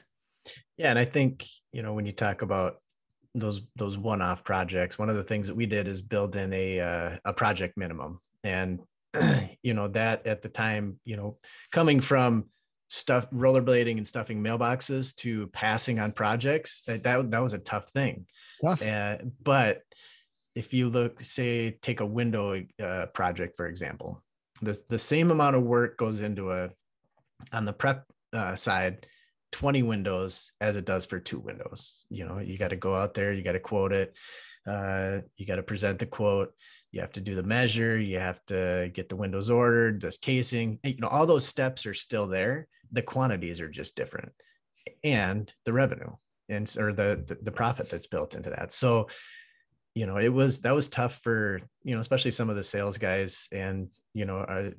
Yeah. 0.78 0.90
And 0.90 1.00
i 1.00 1.06
think 1.06 1.46
you 1.72 1.82
know 1.82 1.94
when 1.94 2.06
you 2.06 2.14
talk 2.14 2.42
about 2.42 2.82
those 3.34 3.62
those 3.76 3.98
one-off 3.98 4.44
projects 4.44 5.00
one 5.00 5.10
of 5.10 5.16
the 5.16 5.24
things 5.24 5.48
that 5.48 5.56
we 5.56 5.66
did 5.66 5.88
is 5.88 6.02
build 6.02 6.36
in 6.36 6.52
a 6.54 6.80
uh, 6.80 7.18
a 7.26 7.34
project 7.34 7.78
minimum 7.78 8.20
and 8.44 8.80
you 9.64 9.74
know 9.74 9.88
that 9.88 10.26
at 10.28 10.42
the 10.42 10.50
time 10.50 11.00
you 11.06 11.16
know 11.16 11.38
coming 11.72 12.00
from 12.00 12.46
stuff 12.90 13.30
rollerblading 13.32 13.98
and 13.98 14.08
stuffing 14.08 14.44
mailboxes 14.44 15.16
to 15.16 15.48
passing 15.48 15.98
on 15.98 16.12
projects 16.12 16.82
that 16.88 17.04
that, 17.04 17.32
that 17.32 17.42
was 17.42 17.54
a 17.54 17.60
tough 17.60 17.90
thing 17.90 18.26
tough. 18.62 18.86
Uh, 18.86 19.18
but 19.42 19.82
if 20.56 20.74
you 20.74 20.90
look 20.90 21.20
say 21.22 21.78
take 21.82 22.02
a 22.02 22.06
window 22.06 22.62
uh, 22.84 23.06
project 23.08 23.56
for 23.56 23.68
example 23.68 24.22
the, 24.62 24.80
the 24.90 25.00
same 25.00 25.32
amount 25.32 25.56
of 25.56 25.64
work 25.64 25.98
goes 25.98 26.20
into 26.20 26.52
a 26.52 26.70
on 27.54 27.64
the 27.64 27.74
prep 27.74 28.06
uh, 28.34 28.56
side 28.56 29.08
20 29.52 29.84
windows 29.84 30.54
as 30.62 30.76
it 30.76 30.86
does 30.86 31.06
for 31.06 31.20
two 31.20 31.40
windows. 31.40 32.06
You 32.10 32.26
know 32.26 32.40
you 32.40 32.58
got 32.58 32.70
to 32.70 32.76
go 32.76 32.96
out 32.96 33.14
there 33.14 33.34
you 33.34 33.44
got 33.44 33.54
to 33.54 33.60
quote 33.60 33.92
it 33.92 34.16
uh, 34.68 35.20
you 35.38 35.46
got 35.46 35.56
to 35.56 35.64
present 35.64 36.00
the 36.00 36.06
quote 36.06 36.54
you 36.92 37.02
have 37.02 37.12
to 37.14 37.22
do 37.22 37.36
the 37.36 37.44
measure 37.44 37.98
you 37.98 38.20
have 38.20 38.44
to 38.46 38.92
get 38.94 39.10
the 39.10 39.16
windows 39.16 39.50
ordered 39.50 40.02
this 40.02 40.18
casing 40.18 40.78
you 40.84 40.98
know 41.00 41.08
all 41.08 41.26
those 41.26 41.48
steps 41.48 41.86
are 41.86 41.94
still 41.94 42.28
there. 42.28 42.68
The 42.92 43.02
quantities 43.02 43.62
are 43.62 43.70
just 43.70 43.96
different. 43.96 44.32
And 45.04 45.52
the 45.66 45.74
revenue 45.74 46.12
and 46.50 46.72
or 46.78 46.92
the, 46.92 47.24
the 47.28 47.38
the 47.42 47.52
profit 47.52 47.90
that's 47.90 48.08
built 48.08 48.36
into 48.36 48.50
that. 48.50 48.72
So 48.72 49.08
you 49.96 50.06
know 50.06 50.18
it 50.18 50.30
was 50.30 50.62
that 50.62 50.76
was 50.76 50.88
tough 50.88 51.20
for 51.24 51.62
you 51.84 51.96
know 51.96 52.02
especially 52.02 52.32
some 52.32 52.50
of 52.50 52.56
the 52.56 52.64
sales 52.64 52.98
guys 52.98 53.48
and 53.52 53.90
you 54.14 54.26
know 54.26 54.38
our 54.38 54.70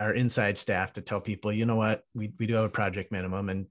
our 0.00 0.12
inside 0.12 0.58
staff 0.58 0.92
to 0.94 1.00
tell 1.00 1.20
people 1.20 1.52
you 1.52 1.66
know 1.66 1.76
what? 1.76 2.02
We, 2.14 2.32
we 2.38 2.46
do 2.46 2.54
have 2.54 2.64
a 2.64 2.70
project 2.70 3.12
minimum 3.12 3.48
and 3.48 3.66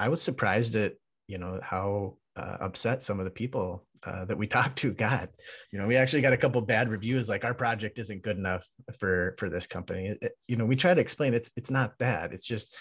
i 0.00 0.08
was 0.08 0.22
surprised 0.22 0.74
at 0.76 0.94
you 1.28 1.38
know 1.38 1.58
how 1.62 2.16
uh, 2.36 2.56
upset 2.60 3.02
some 3.02 3.20
of 3.20 3.24
the 3.24 3.30
people 3.30 3.86
uh, 4.06 4.24
that 4.24 4.36
we 4.36 4.46
talked 4.56 4.76
to 4.76 4.92
got 4.92 5.28
you 5.72 5.78
know 5.78 5.86
we 5.86 5.96
actually 5.96 6.22
got 6.22 6.32
a 6.32 6.36
couple 6.38 6.60
bad 6.60 6.88
reviews 6.88 7.28
like 7.28 7.44
our 7.44 7.54
project 7.54 7.98
isn't 7.98 8.22
good 8.22 8.36
enough 8.36 8.66
for 8.98 9.34
for 9.38 9.48
this 9.48 9.66
company 9.66 10.16
it, 10.20 10.32
you 10.48 10.56
know 10.56 10.66
we 10.66 10.76
try 10.76 10.92
to 10.92 11.00
explain 11.00 11.32
it's 11.32 11.50
it's 11.56 11.70
not 11.70 11.96
bad 11.98 12.32
it's 12.32 12.46
just 12.46 12.76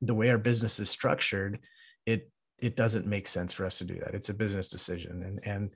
the 0.00 0.14
way 0.14 0.30
our 0.30 0.38
business 0.38 0.78
is 0.78 0.90
structured, 0.90 1.60
it 2.06 2.30
it 2.58 2.74
doesn't 2.76 3.06
make 3.06 3.28
sense 3.28 3.52
for 3.52 3.64
us 3.64 3.78
to 3.78 3.84
do 3.84 3.94
that. 4.00 4.14
It's 4.14 4.28
a 4.28 4.34
business 4.34 4.68
decision, 4.68 5.22
and 5.22 5.40
and 5.44 5.70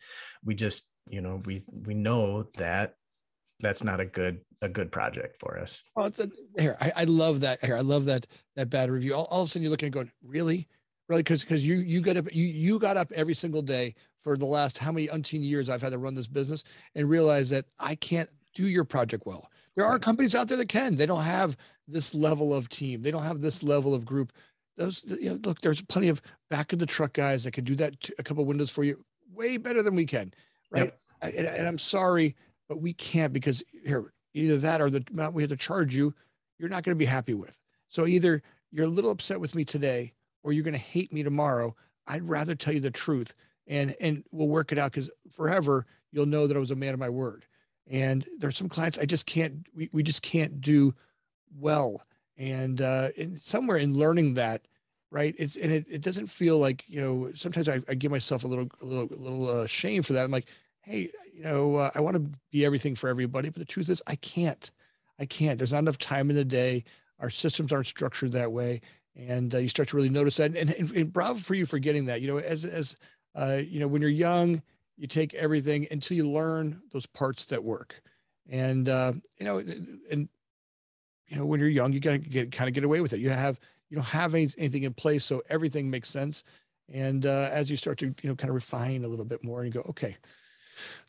we 0.45 0.55
just 0.55 0.91
you 1.09 1.21
know 1.21 1.43
we 1.45 1.65
we 1.69 1.95
know 1.95 2.45
that 2.57 2.95
that's 3.61 3.85
not 3.85 4.01
a 4.01 4.07
good 4.07 4.41
a 4.61 4.69
good 4.69 4.93
project 4.93 5.37
for 5.41 5.59
us. 5.59 5.83
Oh, 5.97 6.11
here 6.59 6.77
I, 6.81 6.93
I 6.97 7.05
love 7.05 7.41
that. 7.41 7.65
Here 7.65 7.77
I 7.77 7.81
love 7.81 8.07
that 8.07 8.27
that 8.57 8.71
bad 8.71 8.91
review. 8.91 9.15
All, 9.15 9.25
all 9.25 9.43
of 9.43 9.49
a 9.49 9.51
sudden 9.51 9.63
you're 9.63 9.71
looking 9.71 9.87
and 9.87 9.95
going, 9.95 10.13
really, 10.23 10.69
really, 11.09 11.23
because 11.23 11.43
because 11.43 11.67
you 11.67 11.77
you 11.77 12.01
got 12.01 12.17
up 12.17 12.35
you 12.35 12.45
you 12.45 12.79
got 12.79 12.97
up 12.97 13.11
every 13.13 13.35
single 13.35 13.63
day 13.63 13.95
for 14.21 14.37
the 14.37 14.47
last 14.47 14.79
how 14.79 14.93
many 14.93 15.09
umpteen 15.09 15.43
years 15.43 15.69
I've 15.69 15.83
had 15.83 15.93
to 15.93 15.99
run 15.99 16.15
this 16.15 16.29
business 16.29 16.65
and 16.95 17.09
realize 17.09 17.51
that 17.51 17.67
I 17.79 17.95
can't 17.97 18.31
do 18.55 18.67
your 18.69 18.85
project 18.85 19.25
well. 19.27 19.51
There 19.75 19.87
are 19.87 19.99
companies 19.99 20.35
out 20.35 20.49
there 20.49 20.59
that 20.59 20.69
can. 20.69 20.97
They 20.97 21.07
don't 21.07 21.23
have 21.23 21.57
this 21.89 22.15
level 22.15 22.55
of 22.55 22.69
team. 22.69 23.03
They 23.03 23.11
don't 23.11 23.23
have 23.23 23.41
this 23.41 23.63
level 23.63 23.95
of 23.95 24.05
group. 24.05 24.33
Those, 24.77 25.03
you 25.07 25.31
know, 25.31 25.39
look, 25.45 25.61
there's 25.61 25.83
plenty 25.83 26.09
of 26.09 26.21
back 26.51 26.73
of 26.73 26.79
the 26.79 26.87
truck 26.87 27.15
guys 27.15 27.45
that 27.45 27.53
can 27.53 27.65
do 27.65 27.75
that. 27.77 27.95
A 28.19 28.23
couple 28.23 28.45
windows 28.45 28.71
for 28.71 28.85
you, 28.85 29.03
way 29.33 29.57
better 29.57 29.83
than 29.83 29.95
we 29.95 30.05
can, 30.05 30.33
right? 30.71 30.93
Yep. 31.23 31.37
And, 31.37 31.47
and 31.47 31.69
I'm 31.69 31.79
sorry, 31.79 32.37
but 32.69 32.81
we 32.81 32.93
can't 32.93 33.33
because 33.33 33.63
here, 33.85 34.13
either 34.35 34.59
that 34.59 34.81
or 34.81 34.91
the 34.91 35.05
amount 35.13 35.35
we 35.35 35.43
have 35.43 35.51
to 35.51 35.57
charge 35.57 35.95
you, 35.95 36.15
you're 36.59 36.69
not 36.69 36.85
going 36.85 36.95
to 36.95 36.99
be 36.99 37.05
happy 37.05 37.35
with. 37.35 37.59
So 37.89 38.07
either 38.07 38.43
you're 38.71 38.87
a 38.87 38.89
little 38.89 39.11
upset 39.11 39.41
with 39.41 39.55
me 39.55 39.65
today, 39.65 40.13
or 40.43 40.53
you're 40.53 40.65
going 40.65 40.75
to 40.75 40.81
hate 40.81 41.13
me 41.13 41.23
tomorrow. 41.23 41.75
I'd 42.07 42.29
rather 42.29 42.55
tell 42.55 42.75
you 42.75 42.81
the 42.81 42.91
truth, 42.91 43.35
and 43.67 43.95
and 44.01 44.25
we'll 44.33 44.49
work 44.49 44.73
it 44.73 44.79
out 44.79 44.93
because 44.93 45.11
forever 45.31 45.87
you'll 46.13 46.27
know 46.27 46.47
that 46.47 46.57
I 46.57 46.61
was 46.61 46.71
a 46.71 46.77
man 46.77 46.95
of 46.95 47.01
my 47.01 47.09
word. 47.09 47.47
And 47.91 48.27
there's 48.39 48.57
some 48.57 48.69
clients 48.69 48.99
I 48.99 49.07
just 49.07 49.27
can't, 49.27 49.67
we, 49.75 49.89
we 49.93 50.03
just 50.03 50.23
can't 50.23 50.61
do 50.61 50.95
well. 51.59 52.03
And, 52.37 52.81
uh, 52.81 53.09
and 53.19 53.39
somewhere 53.41 53.79
in 53.79 53.99
learning 53.99 54.35
that, 54.35 54.63
right. 55.11 55.35
It's, 55.39 55.57
and 55.57 55.73
it, 55.73 55.87
it 55.91 56.01
doesn't 56.01 56.29
feel 56.29 56.59
like, 56.59 56.85
you 56.87 57.01
know, 57.01 57.31
sometimes 57.35 57.69
I, 57.69 57.81
I 57.89 57.95
give 57.95 58.11
myself 58.11 58.45
a 58.45 58.47
little, 58.47 58.69
a 58.81 58.85
little, 58.85 59.09
a 59.11 59.21
little 59.21 59.63
uh, 59.63 59.67
shame 59.67 60.03
for 60.03 60.13
that. 60.13 60.25
I'm 60.25 60.31
like, 60.31 60.49
Hey, 60.83 61.11
you 61.33 61.45
know, 61.45 61.77
uh, 61.77 61.91
I 61.95 62.01
want 62.01 62.17
to 62.17 62.39
be 62.51 62.65
everything 62.65 62.97
for 62.97 63.09
everybody, 63.09 63.49
but 63.51 63.61
the 63.61 63.65
truth 63.65 63.89
is 63.89 64.03
I 64.07 64.17
can't, 64.17 64.71
I 65.19 65.27
can't, 65.27 65.57
there's 65.57 65.73
not 65.73 65.79
enough 65.79 65.99
time 65.99 66.29
in 66.29 66.35
the 66.35 66.45
day. 66.45 66.85
Our 67.21 67.31
systems 67.31 67.71
aren't 67.71 67.87
structured 67.87 68.33
that 68.33 68.51
way. 68.51 68.81
And 69.17 69.55
uh, 69.55 69.59
you 69.59 69.69
start 69.69 69.89
to 69.91 69.97
really 69.97 70.09
notice 70.09 70.39
that. 70.39 70.57
And, 70.57 70.71
and, 70.71 70.91
and 70.93 71.13
bravo 71.13 71.39
for 71.39 71.55
you 71.55 71.67
for 71.67 71.79
getting 71.79 72.07
that, 72.07 72.23
you 72.23 72.29
know, 72.29 72.39
as, 72.39 72.65
as, 72.65 72.97
uh, 73.35 73.59
you 73.67 73.79
know, 73.79 73.89
when 73.89 74.01
you're 74.01 74.11
young, 74.11 74.63
you 74.97 75.07
take 75.07 75.35
everything 75.35 75.87
until 75.91 76.17
you 76.17 76.31
learn 76.31 76.81
those 76.93 77.07
parts 77.07 77.47
that 77.47 77.63
work. 77.63 78.01
And 78.49 78.89
uh, 78.89 79.15
you 79.39 79.47
know, 79.47 79.59
and 79.59 80.29
you 81.29 81.37
know, 81.37 81.47
when 81.47 81.61
you're 81.61 81.69
young, 81.69 81.93
you 81.93 82.01
gotta 82.01 82.19
get 82.19 82.53
kind 82.53 82.69
of 82.69 82.75
get 82.75 82.85
away 82.85 83.01
with 83.01 83.13
it. 83.13 83.21
You 83.21 83.31
have 83.31 83.59
you 83.89 83.97
don't 83.97 84.07
have 84.07 84.35
any, 84.35 84.49
anything 84.59 84.83
in 84.83 84.95
place, 84.95 85.25
so 85.25 85.43
everything 85.49 85.91
makes 85.91 86.09
sense. 86.09 86.45
And 86.93 87.25
uh, 87.25 87.49
as 87.51 87.71
you 87.71 87.77
start 87.77 87.99
to 87.99 88.07
you 88.07 88.29
know 88.29 88.35
kind 88.35 88.51
of 88.51 88.55
refine 88.55 89.05
a 89.05 89.09
little 89.09 89.25
bit 89.25 89.45
more, 89.45 89.63
and 89.63 89.73
you 89.73 89.81
go, 89.81 89.89
okay, 89.91 90.17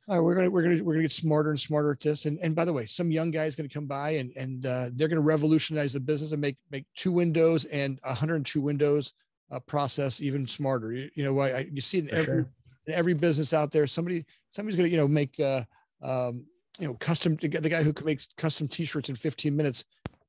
all 0.07 0.15
right, 0.15 0.21
we're 0.21 0.35
gonna 0.35 0.49
we're 0.49 0.63
gonna 0.63 0.83
we're 0.83 0.93
gonna 0.93 1.03
get 1.03 1.11
smarter 1.11 1.49
and 1.49 1.59
smarter 1.59 1.91
at 1.91 1.99
this. 2.01 2.25
And 2.25 2.39
and 2.41 2.55
by 2.55 2.65
the 2.65 2.73
way, 2.73 2.85
some 2.85 3.11
young 3.11 3.31
guy 3.31 3.45
is 3.45 3.55
gonna 3.55 3.69
come 3.69 3.85
by 3.87 4.11
and 4.11 4.31
and 4.35 4.65
uh, 4.65 4.89
they're 4.93 5.07
gonna 5.07 5.21
revolutionize 5.21 5.93
the 5.93 5.99
business 5.99 6.31
and 6.31 6.41
make 6.41 6.57
make 6.71 6.85
two 6.95 7.11
windows 7.11 7.65
and 7.65 7.99
102 8.03 8.61
windows 8.61 9.13
uh, 9.51 9.59
process 9.59 10.21
even 10.21 10.47
smarter. 10.47 10.91
You, 10.91 11.09
you 11.15 11.23
know, 11.23 11.39
I, 11.39 11.67
you 11.71 11.81
see 11.81 11.99
in 11.99 12.07
For 12.07 12.15
every 12.15 12.25
sure 12.25 12.49
in 12.85 12.93
every 12.93 13.13
business 13.13 13.53
out 13.53 13.71
there. 13.71 13.87
Somebody, 13.87 14.25
somebody's 14.51 14.77
going 14.77 14.89
to, 14.89 14.91
you 14.91 15.01
know, 15.01 15.07
make, 15.07 15.39
uh, 15.39 15.63
um, 16.01 16.45
you 16.79 16.87
know, 16.87 16.95
custom, 16.95 17.35
the 17.35 17.47
guy 17.47 17.83
who 17.83 17.93
can 17.93 18.05
make 18.05 18.21
custom 18.37 18.67
t-shirts 18.67 19.09
in 19.09 19.15
15 19.15 19.55
minutes, 19.55 19.85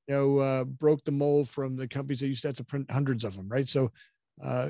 you 0.06 0.14
know, 0.14 0.38
uh, 0.38 0.64
broke 0.64 1.04
the 1.04 1.12
mold 1.12 1.48
from 1.48 1.76
the 1.76 1.88
companies 1.88 2.20
that 2.20 2.28
used 2.28 2.42
to 2.42 2.48
have 2.48 2.56
to 2.56 2.64
print 2.64 2.90
hundreds 2.90 3.24
of 3.24 3.36
them. 3.36 3.48
Right. 3.48 3.68
So, 3.68 3.90
uh, 4.42 4.68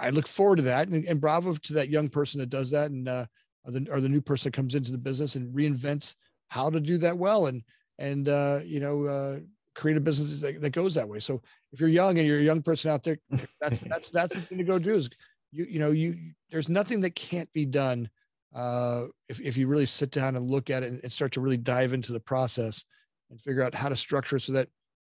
I 0.00 0.10
look 0.10 0.26
forward 0.26 0.56
to 0.56 0.62
that 0.62 0.88
and, 0.88 1.04
and 1.04 1.20
bravo 1.20 1.52
to 1.52 1.74
that 1.74 1.90
young 1.90 2.08
person 2.08 2.40
that 2.40 2.48
does 2.50 2.70
that. 2.70 2.90
And, 2.90 3.08
uh, 3.08 3.26
or 3.66 3.72
the, 3.72 3.86
or 3.90 4.00
the 4.00 4.08
new 4.08 4.22
person 4.22 4.50
that 4.50 4.56
comes 4.56 4.74
into 4.74 4.92
the 4.92 4.98
business 4.98 5.34
and 5.34 5.54
reinvents 5.54 6.14
how 6.48 6.70
to 6.70 6.80
do 6.80 6.96
that 6.98 7.18
well. 7.18 7.46
And, 7.46 7.62
and, 7.98 8.28
uh, 8.28 8.60
you 8.64 8.80
know, 8.80 9.04
uh, 9.04 9.40
create 9.74 9.98
a 9.98 10.00
business 10.00 10.40
that, 10.40 10.62
that 10.62 10.70
goes 10.70 10.94
that 10.94 11.08
way. 11.08 11.20
So 11.20 11.42
if 11.72 11.80
you're 11.80 11.88
young 11.88 12.18
and 12.18 12.26
you're 12.26 12.38
a 12.38 12.44
young 12.44 12.62
person 12.62 12.90
out 12.90 13.02
there, 13.02 13.18
that's, 13.60 13.80
that's, 13.80 14.10
that's 14.10 14.34
the 14.34 14.40
thing 14.40 14.58
to 14.58 14.64
go 14.64 14.78
do 14.78 14.94
is 14.94 15.10
you 15.56 15.66
you 15.68 15.78
know 15.78 15.90
you 15.90 16.16
there's 16.50 16.68
nothing 16.68 17.00
that 17.00 17.14
can't 17.14 17.52
be 17.52 17.64
done 17.64 18.08
uh, 18.54 19.04
if 19.28 19.40
if 19.40 19.56
you 19.56 19.66
really 19.66 19.86
sit 19.86 20.10
down 20.10 20.36
and 20.36 20.50
look 20.50 20.70
at 20.70 20.82
it 20.82 20.90
and, 20.90 21.00
and 21.02 21.12
start 21.12 21.32
to 21.32 21.40
really 21.40 21.56
dive 21.56 21.92
into 21.92 22.12
the 22.12 22.20
process 22.20 22.84
and 23.30 23.40
figure 23.40 23.62
out 23.62 23.74
how 23.74 23.88
to 23.88 23.96
structure 23.96 24.36
it 24.36 24.42
so 24.42 24.52
that 24.52 24.68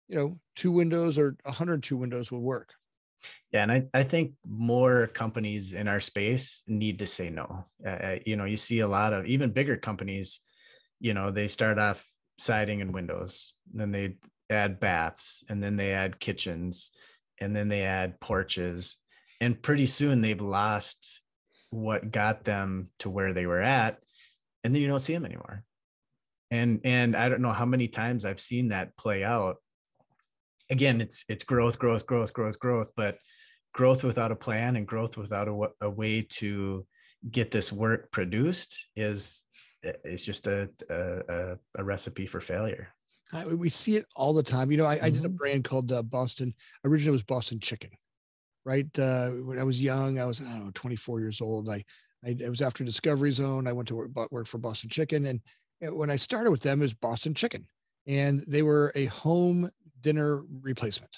you 0.07 0.15
know 0.15 0.37
two 0.55 0.71
windows 0.71 1.17
or 1.17 1.35
102 1.43 1.97
windows 1.97 2.31
will 2.31 2.41
work 2.41 2.73
yeah 3.51 3.63
and 3.63 3.71
i, 3.71 3.83
I 3.93 4.03
think 4.03 4.33
more 4.47 5.07
companies 5.07 5.73
in 5.73 5.87
our 5.87 5.99
space 5.99 6.63
need 6.67 6.99
to 6.99 7.05
say 7.05 7.29
no. 7.29 7.65
Uh, 7.85 7.89
uh 7.89 8.19
you 8.25 8.35
know 8.35 8.45
you 8.45 8.57
see 8.57 8.79
a 8.79 8.87
lot 8.87 9.13
of 9.13 9.25
even 9.25 9.51
bigger 9.51 9.77
companies 9.77 10.41
you 10.99 11.13
know 11.13 11.31
they 11.31 11.47
start 11.47 11.79
off 11.79 12.05
siding 12.37 12.81
and 12.81 12.93
windows 12.93 13.53
then 13.73 13.91
they 13.91 14.17
add 14.49 14.79
baths 14.79 15.43
and 15.49 15.63
then 15.63 15.75
they 15.75 15.91
add 15.91 16.19
kitchens 16.19 16.91
and 17.39 17.55
then 17.55 17.67
they 17.67 17.83
add 17.83 18.19
porches 18.19 18.97
and 19.41 19.61
pretty 19.61 19.85
soon 19.85 20.21
they've 20.21 20.41
lost 20.41 21.21
what 21.69 22.11
got 22.11 22.43
them 22.45 22.89
to 22.99 23.09
where 23.09 23.33
they 23.33 23.45
were 23.45 23.61
at 23.61 23.97
and 24.63 24.73
then 24.73 24.81
you 24.81 24.87
don't 24.87 25.01
see 25.01 25.13
them 25.13 25.25
anymore. 25.25 25.63
And 26.51 26.81
and 26.83 27.15
i 27.15 27.27
don't 27.27 27.41
know 27.41 27.51
how 27.51 27.65
many 27.65 27.87
times 27.87 28.23
i've 28.23 28.39
seen 28.39 28.69
that 28.69 28.95
play 28.97 29.23
out 29.23 29.57
again 30.69 31.01
it's 31.01 31.25
it's 31.29 31.43
growth 31.43 31.77
growth 31.79 32.05
growth 32.05 32.33
growth 32.33 32.59
growth 32.59 32.91
but 32.95 33.17
growth 33.73 34.03
without 34.03 34.31
a 34.31 34.35
plan 34.35 34.75
and 34.75 34.87
growth 34.87 35.17
without 35.17 35.47
a, 35.47 35.69
a 35.81 35.89
way 35.89 36.21
to 36.21 36.85
get 37.31 37.51
this 37.51 37.71
work 37.71 38.11
produced 38.11 38.87
is 38.95 39.43
is 40.03 40.25
just 40.25 40.47
a 40.47 40.69
a, 40.89 41.57
a 41.75 41.83
recipe 41.83 42.25
for 42.25 42.39
failure 42.39 42.89
I, 43.33 43.45
we 43.45 43.69
see 43.69 43.95
it 43.95 44.05
all 44.15 44.33
the 44.33 44.43
time 44.43 44.71
you 44.71 44.77
know 44.77 44.85
i. 44.85 44.99
I 45.01 45.09
did 45.09 45.25
a 45.25 45.27
mm-hmm. 45.27 45.35
brand 45.35 45.63
called 45.63 45.91
uh, 45.91 46.03
boston 46.03 46.53
originally 46.83 47.09
it 47.09 47.19
was 47.19 47.23
boston 47.23 47.59
chicken 47.59 47.91
right? 48.65 48.87
Uh, 48.99 49.29
when 49.29 49.59
I 49.59 49.63
was 49.63 49.81
young, 49.81 50.19
I 50.19 50.25
was, 50.25 50.41
I 50.41 50.45
don't 50.45 50.65
know, 50.65 50.71
24 50.73 51.19
years 51.19 51.39
old. 51.39 51.69
I, 51.69 51.83
I, 52.25 52.29
it 52.29 52.49
was 52.49 52.61
after 52.61 52.83
Discovery 52.83 53.31
Zone. 53.31 53.67
I 53.67 53.73
went 53.73 53.87
to 53.89 53.95
work, 53.95 54.31
work 54.31 54.47
for 54.47 54.57
Boston 54.57 54.89
Chicken. 54.89 55.25
And 55.27 55.39
when 55.95 56.09
I 56.09 56.15
started 56.15 56.51
with 56.51 56.63
them, 56.63 56.81
it 56.81 56.85
was 56.85 56.93
Boston 56.93 57.33
Chicken. 57.33 57.67
And 58.07 58.41
they 58.47 58.63
were 58.63 58.91
a 58.95 59.05
home 59.05 59.69
dinner 60.05 60.43
replacement. 60.61 61.15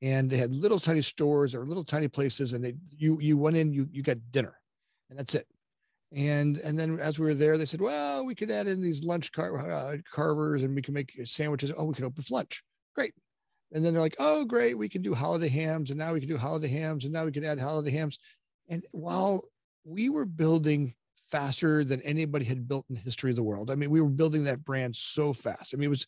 and 0.00 0.30
they 0.30 0.36
had 0.36 0.52
little 0.52 0.78
tiny 0.78 1.02
stores 1.02 1.54
or 1.54 1.66
little 1.66 1.84
tiny 1.84 2.08
places, 2.08 2.52
and 2.52 2.64
they 2.64 2.74
you 2.96 3.18
you 3.20 3.36
went 3.36 3.56
in, 3.56 3.72
you 3.72 3.88
you 3.90 4.02
got 4.02 4.18
dinner, 4.30 4.54
and 5.10 5.18
that's 5.18 5.34
it. 5.34 5.46
And 6.14 6.58
and 6.58 6.78
then 6.78 7.00
as 7.00 7.18
we 7.18 7.26
were 7.26 7.34
there, 7.34 7.58
they 7.58 7.66
said, 7.66 7.80
well, 7.80 8.24
we 8.24 8.34
could 8.34 8.50
add 8.50 8.68
in 8.68 8.80
these 8.80 9.02
lunch 9.04 9.32
car- 9.32 9.70
uh, 9.70 9.96
carvers, 10.10 10.62
and 10.62 10.74
we 10.74 10.82
can 10.82 10.94
make 10.94 11.12
sandwiches. 11.24 11.72
Oh, 11.76 11.84
we 11.86 11.94
can 11.94 12.04
open 12.04 12.22
for 12.22 12.34
lunch. 12.34 12.62
Great. 12.94 13.14
And 13.72 13.84
then 13.84 13.92
they're 13.92 14.00
like, 14.08 14.16
oh, 14.18 14.44
great, 14.44 14.78
we 14.78 14.88
can 14.88 15.02
do 15.02 15.14
holiday 15.14 15.48
hams, 15.48 15.90
and 15.90 15.98
now 15.98 16.12
we 16.14 16.20
can 16.20 16.28
do 16.28 16.38
holiday 16.38 16.68
hams, 16.68 17.04
and 17.04 17.12
now 17.12 17.24
we 17.24 17.32
can 17.32 17.44
add 17.44 17.60
holiday 17.60 17.90
hams. 17.90 18.18
And 18.70 18.82
while 18.92 19.42
we 19.84 20.08
were 20.10 20.24
building 20.24 20.94
faster 21.30 21.84
than 21.84 22.00
anybody 22.02 22.46
had 22.46 22.68
built 22.68 22.86
in 22.88 22.94
the 22.94 23.02
history 23.02 23.30
of 23.30 23.36
the 23.36 23.42
world, 23.42 23.70
I 23.70 23.74
mean, 23.74 23.90
we 23.90 24.00
were 24.00 24.08
building 24.08 24.44
that 24.44 24.64
brand 24.64 24.96
so 24.96 25.34
fast. 25.34 25.74
I 25.74 25.76
mean, 25.76 25.88
it 25.88 25.90
was 25.90 26.06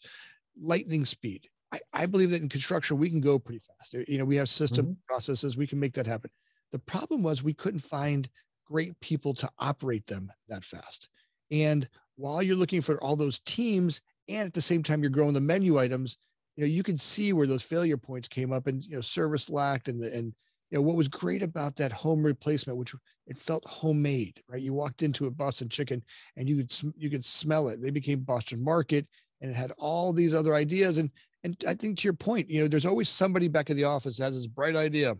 lightning 0.62 1.05
speed. 1.05 1.49
I, 1.72 1.80
I 1.92 2.06
believe 2.06 2.30
that 2.30 2.42
in 2.42 2.48
construction, 2.48 2.98
we 2.98 3.11
can 3.11 3.20
go 3.20 3.38
pretty 3.38 3.61
fast. 3.61 3.94
You 4.09 4.18
know, 4.18 4.24
we 4.24 4.37
have 4.37 4.48
system 4.48 4.87
mm-hmm. 4.87 4.94
processes, 5.06 5.56
we 5.56 5.66
can 5.66 5.78
make 5.78 5.94
that 5.94 6.06
happen. 6.06 6.30
The 6.72 6.78
problem 6.78 7.22
was 7.22 7.42
we 7.42 7.54
couldn't 7.54 7.80
find 7.80 8.28
great 8.66 8.98
people 9.00 9.35
to 9.35 9.48
operate 9.59 10.06
them 10.06 10.30
that 10.48 10.64
fast. 10.64 11.09
And 11.50 11.88
while 12.16 12.42
you're 12.42 12.56
looking 12.56 12.80
for 12.80 13.02
all 13.02 13.16
those 13.16 13.40
teams, 13.40 14.00
and 14.28 14.46
at 14.46 14.52
the 14.52 14.61
same 14.61 14.83
time 14.83 15.02
you're 15.02 15.11
growing 15.11 15.35
the 15.35 15.40
menu 15.40 15.78
items, 15.78 16.16
you 16.56 16.62
know, 16.62 16.68
you 16.68 16.83
can 16.83 16.98
see 16.98 17.33
where 17.33 17.46
those 17.46 17.62
failure 17.62 17.96
points 17.96 18.28
came 18.28 18.52
up 18.52 18.66
and 18.66 18.85
you 18.85 18.94
know, 18.94 19.00
service 19.00 19.50
lacked 19.50 19.88
and 19.88 20.00
the 20.00 20.14
and 20.14 20.35
you 20.70 20.78
know 20.78 20.83
what 20.83 20.96
was 20.96 21.09
great 21.09 21.42
about 21.42 21.76
that 21.76 21.92
home 21.92 22.22
replacement 22.22 22.78
which 22.78 22.94
it 23.26 23.38
felt 23.38 23.66
homemade 23.66 24.40
right 24.48 24.62
you 24.62 24.72
walked 24.72 25.02
into 25.02 25.26
a 25.26 25.30
boston 25.30 25.68
chicken 25.68 26.02
and 26.37 26.48
you 26.48 26.56
could 26.56 26.72
you 26.96 27.11
could 27.11 27.24
smell 27.24 27.68
it 27.68 27.83
they 27.83 27.90
became 27.90 28.20
boston 28.20 28.62
market 28.62 29.06
and 29.40 29.50
it 29.50 29.57
had 29.57 29.72
all 29.79 30.12
these 30.12 30.35
other 30.35 30.55
ideas. 30.55 30.98
And 30.98 31.11
and 31.44 31.57
i 31.66 31.74
think 31.74 31.98
to 31.98 32.05
your 32.05 32.12
point 32.12 32.50
you 32.50 32.61
know 32.61 32.68
there's 32.68 32.87
always 32.87 33.09
somebody 33.09 33.48
back 33.48 33.70
at 33.70 33.76
the 33.76 33.85
office 33.85 34.18
that 34.18 34.24
has 34.24 34.35
this 34.35 34.46
bright 34.46 34.76
idea. 34.76 35.16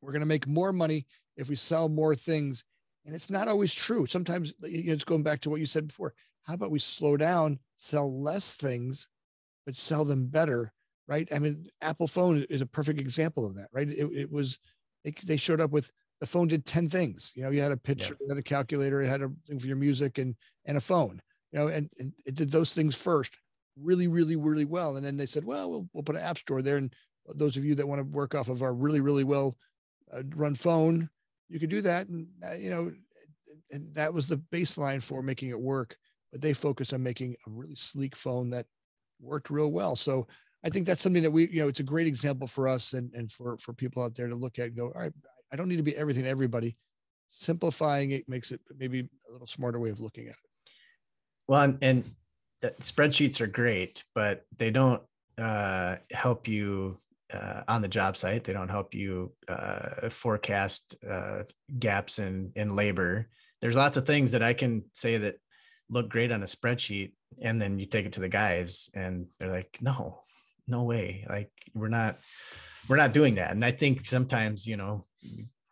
We're 0.00 0.12
going 0.12 0.20
to 0.20 0.26
make 0.26 0.46
more 0.46 0.72
money 0.72 1.06
if 1.36 1.48
we 1.48 1.56
sell 1.56 1.88
more 1.88 2.14
things. 2.14 2.64
And 3.04 3.14
it's 3.14 3.30
not 3.30 3.48
always 3.48 3.74
true. 3.74 4.06
Sometimes 4.06 4.54
you 4.62 4.84
know, 4.84 4.92
it's 4.92 5.04
going 5.04 5.22
back 5.22 5.40
to 5.40 5.50
what 5.50 5.60
you 5.60 5.66
said 5.66 5.88
before. 5.88 6.14
How 6.44 6.54
about 6.54 6.70
we 6.70 6.78
slow 6.78 7.16
down 7.16 7.58
sell 7.76 8.20
less 8.22 8.54
things 8.56 9.08
but 9.64 9.74
sell 9.74 10.04
them 10.04 10.26
better 10.26 10.72
right? 11.08 11.28
I 11.32 11.38
mean 11.38 11.68
apple 11.80 12.06
phone 12.06 12.44
is 12.48 12.60
a 12.60 12.66
perfect 12.66 13.00
example 13.00 13.46
of 13.46 13.56
that 13.56 13.68
right? 13.72 13.88
It, 13.88 14.06
it 14.12 14.30
was 14.30 14.58
they, 15.04 15.12
they 15.24 15.36
showed 15.36 15.60
up 15.60 15.70
with 15.70 15.90
the 16.20 16.26
phone 16.26 16.46
did 16.46 16.64
10 16.64 16.88
things. 16.88 17.32
You 17.34 17.42
know 17.42 17.50
you 17.50 17.60
had 17.60 17.72
a 17.72 17.76
picture 17.76 18.16
yeah. 18.20 18.24
you 18.26 18.28
had 18.28 18.38
a 18.38 18.42
calculator 18.42 19.02
it 19.02 19.08
had 19.08 19.22
a 19.22 19.30
thing 19.46 19.58
for 19.58 19.66
your 19.66 19.76
music 19.76 20.18
and 20.18 20.36
and 20.64 20.76
a 20.76 20.80
phone 20.80 21.20
you 21.52 21.58
know 21.58 21.68
and, 21.68 21.88
and 21.98 22.12
it 22.26 22.34
did 22.34 22.50
those 22.50 22.74
things 22.74 22.96
first 22.96 23.36
really 23.76 24.08
really 24.08 24.36
really 24.36 24.64
well. 24.64 24.96
And 24.96 25.06
then 25.06 25.16
they 25.16 25.26
said 25.26 25.44
well 25.44 25.70
we'll, 25.70 25.88
we'll 25.92 26.02
put 26.02 26.16
an 26.16 26.22
app 26.22 26.38
store 26.38 26.62
there. 26.62 26.76
And 26.76 26.92
those 27.34 27.56
of 27.56 27.64
you 27.64 27.74
that 27.76 27.86
want 27.86 28.00
to 28.00 28.04
work 28.04 28.34
off 28.34 28.48
of 28.48 28.62
our 28.62 28.74
really 28.74 29.00
really 29.00 29.24
well 29.24 29.56
uh, 30.12 30.22
run 30.34 30.54
phone 30.54 31.08
you 31.48 31.60
could 31.60 31.70
do 31.70 31.82
that. 31.82 32.08
And 32.08 32.26
uh, 32.44 32.54
you 32.54 32.70
know 32.70 32.92
and 33.70 33.94
that 33.94 34.12
was 34.12 34.28
the 34.28 34.38
baseline 34.52 35.02
for 35.02 35.22
making 35.22 35.50
it 35.50 35.60
work 35.60 35.96
but 36.30 36.40
they 36.40 36.54
focused 36.54 36.94
on 36.94 37.02
making 37.02 37.36
a 37.46 37.50
really 37.50 37.74
sleek 37.74 38.16
phone 38.16 38.48
that 38.50 38.66
worked 39.20 39.50
real 39.50 39.70
well. 39.70 39.96
So 39.96 40.26
i 40.64 40.68
think 40.68 40.86
that's 40.86 41.02
something 41.02 41.24
that 41.24 41.30
we 41.30 41.48
you 41.48 41.60
know 41.60 41.68
it's 41.68 41.80
a 41.80 41.84
great 41.84 42.06
example 42.06 42.46
for 42.46 42.68
us 42.68 42.92
and 42.92 43.12
and 43.14 43.30
for 43.30 43.58
for 43.58 43.72
people 43.72 44.02
out 44.02 44.14
there 44.14 44.28
to 44.28 44.36
look 44.36 44.60
at 44.60 44.68
and 44.68 44.76
go 44.76 44.86
all 44.86 45.00
right 45.00 45.12
i 45.52 45.56
don't 45.56 45.68
need 45.68 45.76
to 45.76 45.82
be 45.82 45.96
everything 45.96 46.22
to 46.22 46.28
everybody. 46.28 46.76
Simplifying 47.34 48.10
it 48.10 48.28
makes 48.28 48.52
it 48.52 48.60
maybe 48.76 49.00
a 49.28 49.32
little 49.32 49.46
smarter 49.46 49.80
way 49.80 49.88
of 49.88 50.00
looking 50.00 50.26
at 50.26 50.34
it 50.34 50.51
well 51.48 51.62
and, 51.62 51.78
and 51.82 52.04
uh, 52.64 52.68
spreadsheets 52.80 53.40
are 53.40 53.46
great 53.46 54.04
but 54.14 54.44
they 54.56 54.70
don't 54.70 55.02
uh, 55.38 55.96
help 56.12 56.46
you 56.48 56.98
uh, 57.32 57.62
on 57.68 57.82
the 57.82 57.88
job 57.88 58.16
site. 58.16 58.44
They 58.44 58.52
don't 58.52 58.68
help 58.68 58.94
you 58.94 59.32
uh, 59.48 60.08
forecast 60.10 60.96
uh, 61.08 61.44
gaps 61.78 62.18
in 62.18 62.52
in 62.56 62.74
labor. 62.74 63.28
There's 63.60 63.76
lots 63.76 63.96
of 63.96 64.06
things 64.06 64.32
that 64.32 64.42
I 64.42 64.54
can 64.54 64.84
say 64.92 65.18
that 65.18 65.36
look 65.88 66.08
great 66.08 66.32
on 66.32 66.42
a 66.42 66.46
spreadsheet, 66.46 67.12
and 67.40 67.60
then 67.60 67.78
you 67.78 67.86
take 67.86 68.06
it 68.06 68.12
to 68.14 68.20
the 68.20 68.28
guys, 68.28 68.90
and 68.94 69.26
they're 69.38 69.50
like, 69.50 69.78
"No, 69.80 70.22
no 70.66 70.82
way! 70.82 71.26
Like 71.28 71.50
we're 71.74 71.88
not 71.88 72.18
we're 72.88 72.96
not 72.96 73.14
doing 73.14 73.36
that." 73.36 73.52
And 73.52 73.64
I 73.64 73.70
think 73.70 74.04
sometimes 74.04 74.66
you 74.66 74.76
know, 74.76 75.06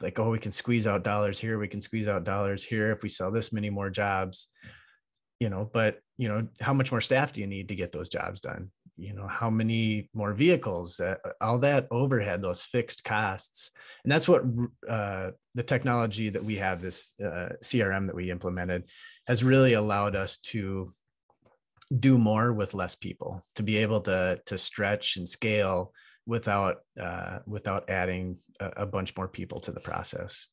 like, 0.01 0.19
oh, 0.19 0.31
we 0.31 0.39
can 0.39 0.53
squeeze 0.53 0.87
out 0.87 1.05
dollars 1.05 1.39
here, 1.39 1.59
we 1.59 1.69
can 1.69 1.81
squeeze 1.81 2.09
out 2.09 2.25
dollars 2.25 2.65
here 2.65 2.91
if 2.91 3.03
we 3.03 3.09
sell 3.09 3.31
this 3.31 3.53
many 3.53 3.71
more 3.71 3.91
jobs, 3.91 4.49
you 5.41 5.51
know. 5.51 5.69
But 5.73 5.99
you 6.17 6.29
know, 6.29 6.47
how 6.61 6.73
much 6.73 6.93
more 6.93 7.01
staff 7.01 7.33
do 7.33 7.41
you 7.41 7.47
need 7.47 7.69
to 7.69 7.75
get 7.75 7.91
those 7.91 8.09
jobs 8.09 8.41
done? 8.41 8.71
you 9.01 9.15
know 9.15 9.27
how 9.27 9.49
many 9.49 10.09
more 10.13 10.35
vehicles 10.35 11.01
uh, 11.01 11.17
all 11.41 11.59
that 11.59 11.89
overhead 11.91 12.43
those 12.43 12.65
fixed 12.65 13.03
costs 13.03 13.71
and 14.05 14.13
that's 14.13 14.29
what 14.29 14.45
uh, 14.89 15.31
the 15.55 15.63
technology 15.63 16.29
that 16.29 16.45
we 16.45 16.57
have 16.57 16.81
this 16.81 17.13
uh, 17.21 17.49
crm 17.65 18.07
that 18.07 18.15
we 18.15 18.31
implemented 18.31 18.85
has 19.27 19.43
really 19.43 19.73
allowed 19.73 20.15
us 20.15 20.39
to 20.39 20.93
do 21.99 22.19
more 22.19 22.53
with 22.53 22.75
less 22.75 22.95
people 22.95 23.45
to 23.55 23.63
be 23.63 23.79
able 23.79 24.01
to 24.01 24.39
to 24.45 24.59
stretch 24.59 25.17
and 25.17 25.29
scale 25.29 25.93
without 26.27 26.77
uh, 27.01 27.39
without 27.47 27.89
adding 27.89 28.37
a, 28.61 28.71
a, 28.79 28.87
bunch 28.87 29.17
more 29.17 29.27
people 29.27 29.59
to 29.59 29.73
the 29.73 29.81
process 29.81 30.47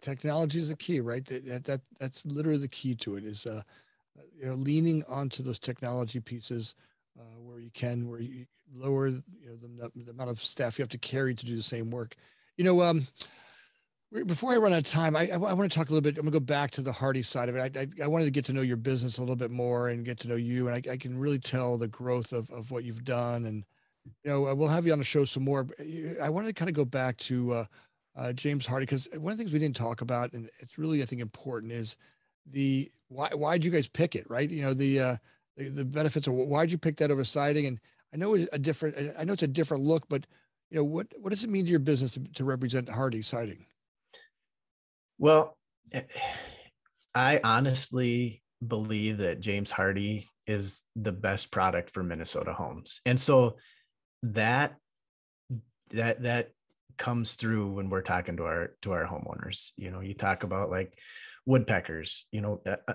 technology 0.00 0.58
is 0.58 0.68
the 0.68 0.76
key 0.76 1.00
right 1.00 1.26
that, 1.26 1.64
that 1.64 1.80
that's 1.98 2.24
literally 2.26 2.58
the 2.58 2.68
key 2.68 2.94
to 2.94 3.16
it 3.16 3.24
is 3.24 3.44
uh 3.44 3.62
you 4.36 4.46
know 4.46 4.54
leaning 4.54 5.02
onto 5.08 5.42
those 5.42 5.58
technology 5.58 6.20
pieces 6.20 6.74
uh, 7.18 7.40
where 7.40 7.60
you 7.60 7.70
can, 7.72 8.08
where 8.08 8.20
you 8.20 8.46
lower 8.74 9.08
you 9.08 9.22
know 9.46 9.56
the, 9.56 9.90
the, 10.04 10.10
amount 10.10 10.30
of 10.30 10.38
staff 10.38 10.78
you 10.78 10.82
have 10.82 10.88
to 10.90 10.98
carry 10.98 11.34
to 11.34 11.46
do 11.46 11.56
the 11.56 11.62
same 11.62 11.90
work. 11.90 12.14
You 12.56 12.64
know, 12.64 12.82
um, 12.82 13.06
before 14.26 14.52
I 14.52 14.56
run 14.56 14.72
out 14.72 14.78
of 14.78 14.84
time, 14.84 15.16
I, 15.16 15.28
I, 15.30 15.36
want 15.36 15.70
to 15.70 15.76
talk 15.76 15.88
a 15.88 15.92
little 15.92 16.02
bit. 16.02 16.16
I'm 16.16 16.24
gonna 16.24 16.30
go 16.32 16.40
back 16.40 16.70
to 16.72 16.82
the 16.82 16.92
Hardie 16.92 17.24
side 17.24 17.48
of 17.48 17.56
it. 17.56 17.76
I, 17.76 17.80
I, 17.80 18.04
I, 18.04 18.06
wanted 18.06 18.24
to 18.24 18.30
get 18.30 18.44
to 18.46 18.52
know 18.52 18.62
your 18.62 18.76
business 18.76 19.18
a 19.18 19.20
little 19.20 19.36
bit 19.36 19.50
more 19.50 19.88
and 19.88 20.04
get 20.04 20.18
to 20.20 20.28
know 20.28 20.36
you, 20.36 20.68
and 20.68 20.76
I, 20.76 20.92
I 20.92 20.96
can 20.96 21.18
really 21.18 21.38
tell 21.38 21.76
the 21.76 21.88
growth 21.88 22.32
of 22.32 22.50
of 22.50 22.70
what 22.70 22.84
you've 22.84 23.04
done. 23.04 23.46
And 23.46 23.64
you 24.24 24.30
know, 24.30 24.54
we'll 24.54 24.68
have 24.68 24.86
you 24.86 24.92
on 24.92 24.98
the 24.98 25.04
show 25.04 25.24
some 25.24 25.44
more. 25.44 25.66
I 26.22 26.30
wanted 26.30 26.48
to 26.48 26.54
kind 26.54 26.68
of 26.68 26.74
go 26.74 26.84
back 26.84 27.16
to 27.18 27.52
uh, 27.52 27.64
uh, 28.16 28.32
James 28.32 28.66
Hardie 28.66 28.80
because 28.80 29.08
one 29.18 29.32
of 29.32 29.38
the 29.38 29.42
things 29.42 29.52
we 29.52 29.58
didn't 29.58 29.76
talk 29.76 30.00
about, 30.00 30.32
and 30.32 30.48
it's 30.60 30.78
really 30.78 31.02
I 31.02 31.06
think 31.06 31.20
important, 31.20 31.72
is 31.72 31.96
the 32.50 32.88
why 33.08 33.30
why 33.34 33.56
did 33.56 33.64
you 33.64 33.70
guys 33.70 33.88
pick 33.88 34.14
it, 34.14 34.28
right? 34.28 34.50
You 34.50 34.62
know, 34.62 34.74
the 34.74 35.00
uh, 35.00 35.16
the, 35.56 35.68
the 35.68 35.84
benefits 35.84 36.26
of 36.26 36.34
why'd 36.34 36.70
you 36.70 36.78
pick 36.78 36.96
that 36.98 37.10
over 37.10 37.24
siding? 37.24 37.66
And 37.66 37.80
I 38.12 38.16
know 38.16 38.34
it's 38.34 38.52
a 38.52 38.58
different, 38.58 38.96
I 39.18 39.24
know 39.24 39.32
it's 39.32 39.42
a 39.42 39.48
different 39.48 39.84
look, 39.84 40.08
but 40.08 40.26
you 40.70 40.76
know, 40.76 40.84
what, 40.84 41.06
what 41.18 41.30
does 41.30 41.44
it 41.44 41.50
mean 41.50 41.64
to 41.64 41.70
your 41.70 41.80
business 41.80 42.12
to, 42.12 42.20
to 42.34 42.44
represent 42.44 42.88
Hardie 42.88 43.24
siding? 43.24 43.66
Well, 45.18 45.56
eh, 45.92 46.02
I 47.14 47.40
honestly 47.42 48.42
believe 48.66 49.18
that 49.18 49.40
James 49.40 49.72
Hardie 49.72 50.24
is 50.46 50.84
the 50.94 51.12
best 51.12 51.50
product 51.50 51.90
for 51.90 52.02
Minnesota 52.02 52.52
homes. 52.52 53.00
And 53.06 53.20
so 53.20 53.56
that, 54.22 54.76
that, 55.90 56.22
that 56.22 56.50
comes 56.98 57.34
through 57.34 57.72
when 57.72 57.90
we're 57.90 58.02
talking 58.02 58.36
to 58.36 58.44
our, 58.44 58.74
to 58.82 58.92
our 58.92 59.06
homeowners. 59.06 59.70
You 59.76 59.90
know, 59.90 60.00
you 60.00 60.14
talk 60.14 60.42
about 60.42 60.70
like 60.70 60.98
woodpeckers, 61.46 62.26
you 62.32 62.40
know, 62.40 62.60
uh, 62.66 62.76
uh, 62.88 62.94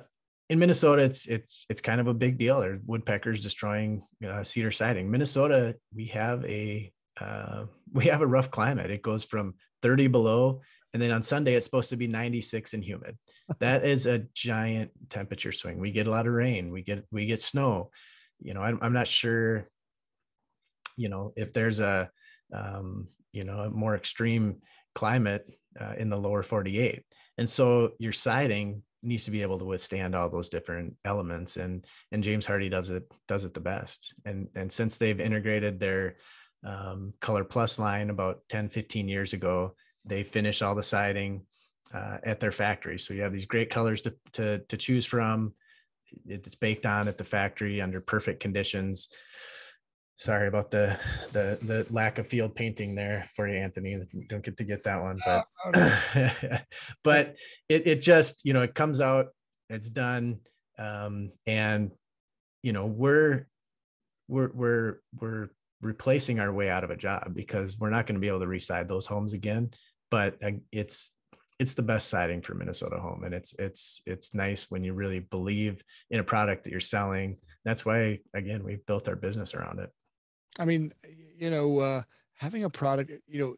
in 0.50 0.60
Minnesota, 0.60 1.02
it's 1.02 1.28
it's 1.28 1.66
it's 1.70 1.80
kind 1.80 2.02
of 2.02 2.08
a 2.08 2.14
big 2.14 2.38
deal. 2.38 2.60
There 2.60 2.80
woodpeckers 2.86 3.42
destroying 3.42 4.04
uh, 4.28 4.44
cedar 4.44 4.72
siding. 4.72 5.10
Minnesota, 5.10 5.76
we 5.96 6.08
have 6.08 6.44
a 6.46 6.92
uh, 7.20 7.66
we 7.94 8.06
have 8.06 8.22
a 8.22 8.28
rough 8.28 8.52
climate. 8.52 8.92
It 8.92 9.02
goes 9.02 9.24
from 9.24 9.56
30 9.82 10.08
below, 10.08 10.62
and 10.94 11.02
then 11.02 11.12
on 11.12 11.24
Sunday 11.24 11.56
it's 11.56 11.66
supposed 11.66 11.90
to 11.90 11.98
be 11.98 12.08
96 12.08 12.74
and 12.74 12.84
humid. 12.84 13.18
that 13.60 13.86
is 13.86 14.06
a 14.06 14.26
giant 14.34 14.92
temperature 15.10 15.54
swing. 15.54 15.80
We 15.80 15.92
get 15.92 16.08
a 16.08 16.12
lot 16.12 16.28
of 16.28 16.34
rain. 16.34 16.70
We 16.70 16.84
get 16.84 17.06
we 17.12 17.26
get 17.26 17.42
snow. 17.42 17.92
You 18.42 18.54
know, 18.54 18.62
I'm, 18.62 18.78
I'm 18.82 18.94
not 18.94 19.08
sure. 19.08 19.70
You 20.98 21.08
know, 21.08 21.32
if 21.38 21.54
there's 21.54 21.80
a 21.80 22.12
um, 22.54 23.08
you 23.32 23.46
know 23.46 23.60
a 23.60 23.70
more 23.70 23.96
extreme 23.96 24.58
climate 24.94 25.50
uh, 25.80 25.94
in 25.98 26.10
the 26.10 26.18
lower 26.18 26.44
48, 26.44 27.04
and 27.42 27.50
so 27.50 27.94
your 27.98 28.12
siding 28.12 28.84
needs 29.02 29.26
to 29.26 29.32
be 29.32 29.42
able 29.42 29.58
to 29.58 29.66
withstand 29.66 30.14
all 30.14 30.30
those 30.30 30.48
different 30.48 30.94
elements 31.06 31.58
and 31.58 31.88
and 32.12 32.24
James 32.24 32.46
Hardie 32.46 32.70
does 32.70 32.92
it 32.92 33.12
does 33.28 33.46
it 33.46 33.56
the 33.56 33.60
best. 33.60 34.14
And 34.26 34.48
and 34.54 34.72
since 34.72 35.00
they've 35.00 35.20
integrated 35.20 35.80
their 35.80 36.18
um, 36.64 37.16
ColorPlus 37.20 37.80
line 37.80 38.12
about 38.12 38.42
10 38.50 38.70
15 38.70 39.08
years 39.08 39.34
ago 39.34 39.74
they 40.06 40.22
finish 40.22 40.62
all 40.62 40.76
the 40.76 40.84
siding 40.84 41.42
uh, 41.92 42.20
at 42.24 42.40
their 42.40 42.52
factory. 42.52 43.00
So 43.00 43.16
you 43.16 43.24
have 43.24 43.34
these 43.34 43.48
great 43.48 43.72
colors 43.72 44.04
to, 44.04 44.14
to 44.34 44.60
to 44.60 44.78
choose 44.78 45.08
from. 45.08 45.56
It's 46.28 46.54
baked 46.54 46.86
on 46.86 47.08
at 47.08 47.18
the 47.18 47.24
factory 47.24 47.82
under 47.82 48.02
perfect 48.02 48.40
conditions 48.40 49.10
sorry 50.22 50.48
about 50.48 50.70
the 50.70 50.98
the 51.32 51.58
the 51.64 51.86
lack 51.90 52.20
of 52.20 52.28
field 52.28 52.54
painting 52.54 52.94
there 52.94 53.28
for 53.36 53.48
you 53.48 53.58
anthony 53.58 54.00
don't 54.30 54.44
get 54.44 54.56
to 54.56 54.64
get 54.64 54.84
that 54.84 55.02
one 55.02 55.20
but 55.26 55.46
but 57.04 57.36
it, 57.70 57.88
it 57.88 58.02
just 58.02 58.46
you 58.46 58.54
know 58.54 58.62
it 58.62 58.76
comes 58.76 59.02
out 59.02 59.28
it's 59.70 59.90
done 59.90 60.38
um 60.78 61.32
and 61.48 61.92
you 62.62 62.72
know 62.72 62.86
we're 62.86 63.48
we're 64.28 64.52
we're 64.54 65.00
we're 65.20 65.50
replacing 65.82 66.40
our 66.40 66.54
way 66.54 66.70
out 66.70 66.84
of 66.84 66.90
a 66.90 66.96
job 66.96 67.34
because 67.34 67.78
we're 67.78 67.90
not 67.90 68.06
going 68.06 68.16
to 68.16 68.22
be 68.22 68.28
able 68.28 68.40
to 68.40 68.48
reside 68.48 68.88
those 68.88 69.06
homes 69.06 69.34
again. 69.34 69.72
But 70.10 70.38
it's 70.72 71.12
it's 71.60 71.74
the 71.74 71.84
best 71.84 72.10
siding 72.10 72.42
for 72.42 72.56
Minnesota 72.56 72.98
home, 72.98 73.24
and 73.24 73.34
it's 73.34 73.54
it's 73.60 74.02
it's 74.06 74.34
nice 74.34 74.70
when 74.70 74.84
you 74.84 74.94
really 74.94 75.20
believe 75.20 75.84
in 76.10 76.20
a 76.20 76.24
product 76.24 76.64
that 76.64 76.72
you're 76.72 76.80
selling. 76.80 77.38
That's 77.66 77.86
why 77.86 78.20
again 78.34 78.64
we've 78.64 78.86
built 78.86 79.08
our 79.08 79.16
business 79.16 79.54
around 79.54 79.80
it. 79.80 79.90
I 80.60 80.66
mean, 80.66 80.94
you 81.38 81.50
know, 81.50 81.80
uh, 81.80 82.02
having 82.34 82.64
a 82.64 82.70
product, 82.70 83.12
you 83.28 83.40
know, 83.40 83.56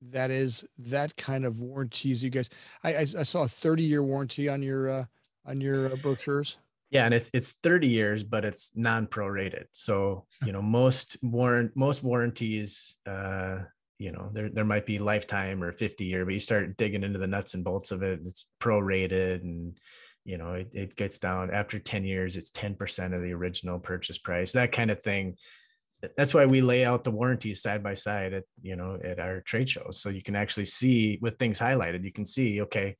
that 0.00 0.30
is 0.30 0.66
that 0.78 1.16
kind 1.16 1.44
of 1.44 1.60
warranties. 1.60 2.22
You 2.22 2.30
guys, 2.30 2.48
I 2.84 2.94
I, 2.94 3.00
I 3.00 3.22
saw 3.22 3.44
a 3.44 3.48
30 3.48 3.82
year 3.82 4.02
warranty 4.02 4.48
on 4.48 4.62
your 4.62 4.88
uh, 4.88 5.04
on 5.44 5.60
your 5.60 5.92
uh, 5.92 5.96
brochures. 5.96 6.58
Yeah, 6.90 7.04
and 7.04 7.12
it's 7.12 7.30
it's 7.34 7.52
30 7.52 7.88
years, 7.88 8.22
but 8.22 8.44
it's 8.44 8.72
non-prorated. 8.74 9.66
So 9.72 10.26
you 10.44 10.52
know 10.52 10.62
most 10.62 11.16
warrant 11.22 11.72
most 11.76 12.02
warranties, 12.02 12.96
uh, 13.06 13.58
you 13.98 14.12
know, 14.12 14.30
there 14.32 14.48
there 14.48 14.64
might 14.64 14.86
be 14.86 14.98
lifetime 14.98 15.62
or 15.62 15.72
50 15.72 16.04
year, 16.04 16.24
but 16.24 16.34
you 16.34 16.40
start 16.40 16.76
digging 16.76 17.02
into 17.02 17.18
the 17.18 17.26
nuts 17.26 17.54
and 17.54 17.64
bolts 17.64 17.90
of 17.90 18.02
it, 18.02 18.20
it's 18.24 18.46
prorated, 18.60 19.42
and 19.42 19.78
you 20.24 20.38
know 20.38 20.54
it, 20.54 20.70
it 20.72 20.96
gets 20.96 21.18
down 21.18 21.50
after 21.50 21.78
10 21.78 22.04
years, 22.04 22.36
it's 22.36 22.52
10% 22.52 23.14
of 23.14 23.22
the 23.22 23.34
original 23.34 23.78
purchase 23.78 24.18
price, 24.18 24.52
that 24.52 24.72
kind 24.72 24.90
of 24.90 25.02
thing. 25.02 25.36
That's 26.16 26.32
why 26.32 26.46
we 26.46 26.60
lay 26.60 26.84
out 26.84 27.02
the 27.02 27.10
warranties 27.10 27.60
side 27.60 27.82
by 27.82 27.94
side 27.94 28.32
at 28.32 28.44
you 28.62 28.76
know 28.76 28.98
at 29.02 29.18
our 29.18 29.40
trade 29.40 29.68
shows, 29.68 30.00
so 30.00 30.10
you 30.10 30.22
can 30.22 30.36
actually 30.36 30.66
see 30.66 31.18
with 31.20 31.38
things 31.38 31.58
highlighted. 31.58 32.04
You 32.04 32.12
can 32.12 32.24
see, 32.24 32.62
okay, 32.62 32.96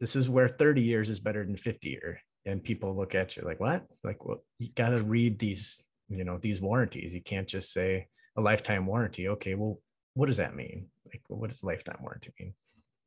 this 0.00 0.16
is 0.16 0.28
where 0.28 0.48
30 0.48 0.82
years 0.82 1.08
is 1.08 1.20
better 1.20 1.44
than 1.44 1.56
50 1.56 1.88
year. 1.88 2.20
And 2.46 2.62
people 2.62 2.94
look 2.94 3.14
at 3.14 3.36
you 3.36 3.42
like 3.42 3.60
what? 3.60 3.86
Like 4.02 4.24
well 4.24 4.44
you 4.58 4.68
got 4.74 4.90
to 4.90 5.02
read 5.02 5.38
these 5.38 5.82
you 6.08 6.24
know 6.24 6.38
these 6.38 6.60
warranties. 6.60 7.14
You 7.14 7.22
can't 7.22 7.48
just 7.48 7.72
say 7.72 8.08
a 8.36 8.40
lifetime 8.42 8.84
warranty. 8.84 9.28
Okay 9.28 9.54
well 9.54 9.80
what 10.14 10.26
does 10.26 10.36
that 10.36 10.54
mean? 10.54 10.88
Like 11.06 11.22
what 11.28 11.50
does 11.50 11.64
lifetime 11.64 11.98
warranty 12.02 12.32
mean? 12.38 12.54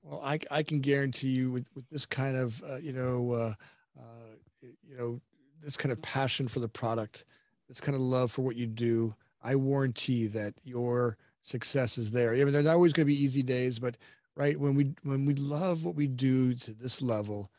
Well 0.01 0.21
i, 0.23 0.39
I 0.49 0.63
can 0.63 0.79
guarantee 0.79 1.29
you 1.29 1.51
with, 1.51 1.67
with 1.75 1.87
this 1.89 2.05
kind 2.05 2.35
of 2.35 2.63
uh, 2.63 2.77
you 2.77 2.93
know 2.93 3.31
uh, 3.31 3.53
uh, 3.99 4.67
you 4.83 4.97
know 4.97 5.21
this 5.61 5.77
kind 5.77 5.91
of 5.91 6.01
passion 6.01 6.47
for 6.47 6.59
the 6.59 6.69
product 6.69 7.25
this 7.67 7.81
kind 7.81 7.95
of 7.95 8.01
love 8.01 8.31
for 8.31 8.41
what 8.41 8.55
you 8.55 8.65
do 8.65 9.13
i 9.41 9.55
warranty 9.55 10.27
that 10.27 10.53
your 10.63 11.17
success 11.41 11.97
is 11.97 12.11
there 12.11 12.33
i 12.33 12.37
mean 12.37 12.51
there's 12.51 12.67
always 12.67 12.93
going 12.93 13.05
to 13.05 13.13
be 13.13 13.23
easy 13.23 13.43
days 13.43 13.79
but 13.79 13.97
right 14.35 14.59
when 14.59 14.75
we 14.75 14.93
when 15.03 15.25
we 15.25 15.33
love 15.35 15.85
what 15.85 15.95
we 15.95 16.07
do 16.07 16.53
to 16.53 16.73
this 16.73 17.01
level 17.01 17.51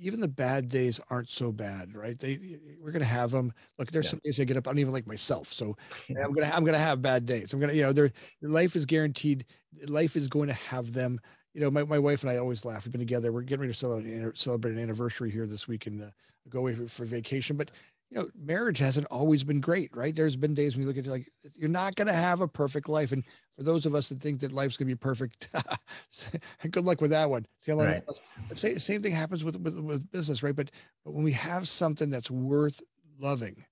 even 0.00 0.20
the 0.20 0.28
bad 0.28 0.68
days 0.68 1.00
aren't 1.10 1.30
so 1.30 1.52
bad, 1.52 1.94
right? 1.94 2.18
They 2.18 2.58
we're 2.80 2.90
gonna 2.90 3.04
have 3.04 3.30
them. 3.30 3.52
Look, 3.78 3.90
there's 3.90 4.06
yeah. 4.06 4.10
some 4.10 4.20
days 4.24 4.40
I 4.40 4.44
get 4.44 4.56
up. 4.56 4.66
I 4.66 4.70
don't 4.70 4.78
even 4.78 4.92
like 4.92 5.06
myself, 5.06 5.48
so 5.48 5.76
I'm 6.10 6.32
gonna 6.32 6.50
I'm 6.52 6.64
gonna 6.64 6.78
have 6.78 7.02
bad 7.02 7.26
days. 7.26 7.52
I'm 7.52 7.60
gonna 7.60 7.72
you 7.72 7.82
know, 7.82 7.92
their 7.92 8.10
life 8.42 8.76
is 8.76 8.86
guaranteed. 8.86 9.44
Life 9.86 10.16
is 10.16 10.28
going 10.28 10.48
to 10.48 10.54
have 10.54 10.92
them. 10.92 11.20
You 11.54 11.60
know, 11.60 11.70
my, 11.70 11.84
my 11.84 11.98
wife 11.98 12.22
and 12.22 12.30
I 12.30 12.38
always 12.38 12.64
laugh. 12.64 12.84
We've 12.84 12.92
been 12.92 13.00
together. 13.00 13.32
We're 13.32 13.42
getting 13.42 13.60
ready 13.60 13.72
to 13.72 13.78
celebrate, 13.78 14.36
celebrate 14.36 14.72
an 14.72 14.80
anniversary 14.80 15.30
here 15.30 15.46
this 15.46 15.68
week 15.68 15.86
and 15.86 16.02
uh, 16.02 16.06
go 16.48 16.60
away 16.60 16.74
for, 16.74 16.88
for 16.88 17.04
vacation. 17.04 17.56
But 17.56 17.70
you 18.14 18.20
know, 18.20 18.28
marriage 18.40 18.78
hasn't 18.78 19.08
always 19.10 19.42
been 19.42 19.60
great, 19.60 19.90
right? 19.94 20.14
There's 20.14 20.36
been 20.36 20.54
days 20.54 20.74
when 20.74 20.82
you 20.82 20.88
look 20.88 20.96
at 20.96 21.06
it 21.06 21.10
like 21.10 21.28
you're 21.56 21.68
not 21.68 21.96
going 21.96 22.06
to 22.06 22.14
have 22.14 22.42
a 22.42 22.48
perfect 22.48 22.88
life. 22.88 23.10
And 23.10 23.24
for 23.56 23.64
those 23.64 23.86
of 23.86 23.94
us 23.96 24.08
that 24.08 24.20
think 24.20 24.40
that 24.40 24.52
life's 24.52 24.76
going 24.76 24.88
to 24.88 24.94
be 24.94 24.98
perfect, 24.98 25.48
good 26.70 26.84
luck 26.84 27.00
with 27.00 27.10
that 27.10 27.28
one. 27.28 27.44
See 27.58 27.72
how 27.72 27.78
long 27.78 27.88
right. 27.88 28.04
But 28.48 28.56
same, 28.56 28.78
same 28.78 29.02
thing 29.02 29.12
happens 29.12 29.42
with, 29.42 29.56
with, 29.56 29.80
with 29.80 30.10
business, 30.12 30.44
right? 30.44 30.54
But, 30.54 30.70
but 31.04 31.12
when 31.12 31.24
we 31.24 31.32
have 31.32 31.68
something 31.68 32.08
that's 32.08 32.30
worth 32.30 32.80
loving, 33.18 33.64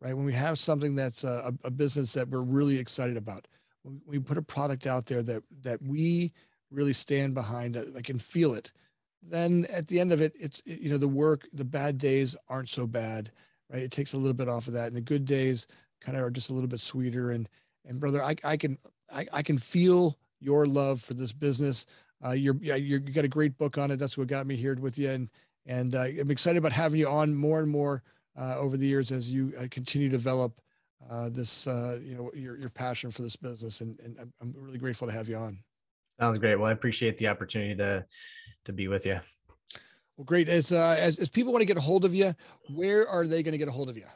right? 0.00 0.14
When 0.14 0.26
we 0.26 0.32
have 0.34 0.60
something 0.60 0.94
that's 0.94 1.24
a, 1.24 1.52
a 1.64 1.70
business 1.70 2.12
that 2.12 2.28
we're 2.28 2.42
really 2.42 2.78
excited 2.78 3.16
about, 3.16 3.48
when 3.82 4.00
we 4.06 4.20
put 4.20 4.38
a 4.38 4.42
product 4.42 4.86
out 4.86 5.06
there 5.06 5.24
that, 5.24 5.42
that 5.62 5.82
we 5.82 6.32
really 6.70 6.92
stand 6.92 7.34
behind, 7.34 7.76
uh, 7.76 7.80
that 7.80 7.96
I 7.96 8.02
can 8.02 8.20
feel 8.20 8.54
it, 8.54 8.70
then 9.24 9.66
at 9.74 9.88
the 9.88 9.98
end 9.98 10.12
of 10.12 10.20
it, 10.20 10.34
it's, 10.38 10.62
you 10.64 10.88
know, 10.88 10.98
the 10.98 11.08
work, 11.08 11.48
the 11.52 11.64
bad 11.64 11.98
days 11.98 12.36
aren't 12.48 12.68
so 12.68 12.86
bad 12.86 13.32
right? 13.70 13.82
It 13.82 13.92
takes 13.92 14.12
a 14.12 14.16
little 14.16 14.34
bit 14.34 14.48
off 14.48 14.66
of 14.66 14.74
that. 14.74 14.88
And 14.88 14.96
the 14.96 15.00
good 15.00 15.24
days 15.24 15.66
kind 16.00 16.16
of 16.16 16.24
are 16.24 16.30
just 16.30 16.50
a 16.50 16.52
little 16.52 16.68
bit 16.68 16.80
sweeter. 16.80 17.30
And 17.30 17.48
and 17.84 18.00
brother, 18.00 18.22
I, 18.22 18.36
I 18.44 18.56
can 18.56 18.78
I, 19.12 19.26
I 19.32 19.42
can 19.42 19.58
feel 19.58 20.18
your 20.40 20.66
love 20.66 21.00
for 21.00 21.14
this 21.14 21.32
business. 21.32 21.86
Uh, 22.24 22.32
you're, 22.32 22.56
yeah, 22.60 22.74
you're 22.74 23.00
you 23.00 23.12
got 23.12 23.24
a 23.24 23.28
great 23.28 23.56
book 23.58 23.78
on 23.78 23.90
it. 23.90 23.96
That's 23.96 24.18
what 24.18 24.28
got 24.28 24.46
me 24.46 24.56
here 24.56 24.74
with 24.74 24.98
you. 24.98 25.10
And 25.10 25.28
and 25.66 25.94
uh, 25.94 26.04
I'm 26.20 26.30
excited 26.30 26.58
about 26.58 26.72
having 26.72 27.00
you 27.00 27.08
on 27.08 27.34
more 27.34 27.60
and 27.60 27.70
more 27.70 28.02
uh, 28.38 28.56
over 28.58 28.76
the 28.76 28.86
years 28.86 29.10
as 29.10 29.30
you 29.30 29.52
uh, 29.58 29.66
continue 29.70 30.08
to 30.08 30.16
develop 30.16 30.60
uh, 31.10 31.28
this 31.30 31.66
uh, 31.66 31.98
you 32.02 32.16
know 32.16 32.30
your 32.34 32.56
your 32.58 32.70
passion 32.70 33.10
for 33.10 33.22
this 33.22 33.36
business. 33.36 33.80
And 33.80 33.98
and 34.00 34.32
I'm 34.40 34.54
really 34.56 34.78
grateful 34.78 35.06
to 35.06 35.12
have 35.12 35.28
you 35.28 35.36
on. 35.36 35.58
Sounds 36.20 36.38
great. 36.38 36.56
Well, 36.56 36.68
I 36.68 36.72
appreciate 36.72 37.18
the 37.18 37.28
opportunity 37.28 37.76
to 37.76 38.04
to 38.64 38.72
be 38.72 38.88
with 38.88 39.06
you. 39.06 39.20
Well, 40.18 40.24
great. 40.24 40.48
As, 40.48 40.72
uh, 40.72 40.96
as, 40.98 41.20
as 41.20 41.30
people 41.30 41.52
want 41.52 41.62
to 41.62 41.66
get 41.66 41.76
a 41.76 41.80
hold 41.80 42.04
of 42.04 42.12
you, 42.12 42.34
where 42.74 43.08
are 43.08 43.24
they 43.24 43.44
going 43.44 43.52
to 43.52 43.58
get 43.58 43.68
a 43.68 43.72
hold 43.72 43.88
of 43.88 43.96
you? 43.96 44.06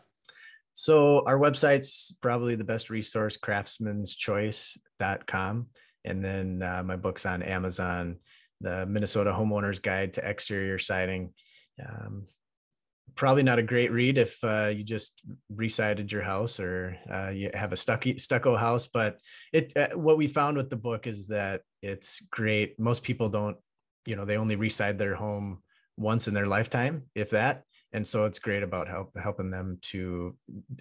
So 0.73 1.25
our 1.27 1.39
website's 1.39 2.19
probably 2.21 2.57
the 2.57 2.65
best 2.65 2.91
resource, 2.91 3.39
craftsmanschoice.com. 3.39 5.67
And 6.05 6.25
then 6.25 6.61
uh, 6.61 6.83
my 6.85 6.97
book's 6.97 7.25
on 7.25 7.45
Amazon, 7.45 8.17
the 8.61 8.85
Minnesota 8.87 9.31
Homeowner's 9.31 9.79
Guide 9.79 10.15
to 10.15 10.29
Exterior 10.29 10.81
Siding. 10.81 11.35
Um, 11.81 12.27
probably 13.15 13.45
not 13.45 13.61
a 13.61 13.63
great 13.63 13.93
read 13.93 14.19
if 14.19 14.43
uh, 14.43 14.73
you 14.75 14.83
just 14.83 15.23
resided 15.55 16.11
your 16.11 16.23
house 16.23 16.59
or 16.59 16.97
uh, 17.13 17.31
you 17.33 17.49
have 17.55 17.73
a 17.73 17.77
stucky, 17.77 18.19
stucco 18.19 18.57
house. 18.57 18.89
But 18.93 19.19
it 19.53 19.73
uh, 19.77 19.97
what 19.97 20.19
we 20.19 20.27
found 20.27 20.57
with 20.57 20.69
the 20.69 20.75
book 20.75 21.07
is 21.07 21.29
that 21.29 21.61
it's 21.81 22.27
great. 22.33 22.77
Most 22.81 23.05
people 23.05 23.29
don't, 23.29 23.57
you 24.05 24.17
know, 24.17 24.25
they 24.25 24.37
only 24.37 24.57
reside 24.57 24.99
their 24.99 25.15
home 25.15 25.63
once 25.97 26.29
in 26.29 26.35
their 26.35 26.47
lifetime, 26.47 27.05
if 27.15 27.31
that. 27.31 27.65
And 27.93 28.07
so 28.07 28.25
it's 28.25 28.39
great 28.39 28.63
about 28.63 28.89
help, 28.89 29.17
helping 29.19 29.51
them 29.51 29.79
to 29.83 30.35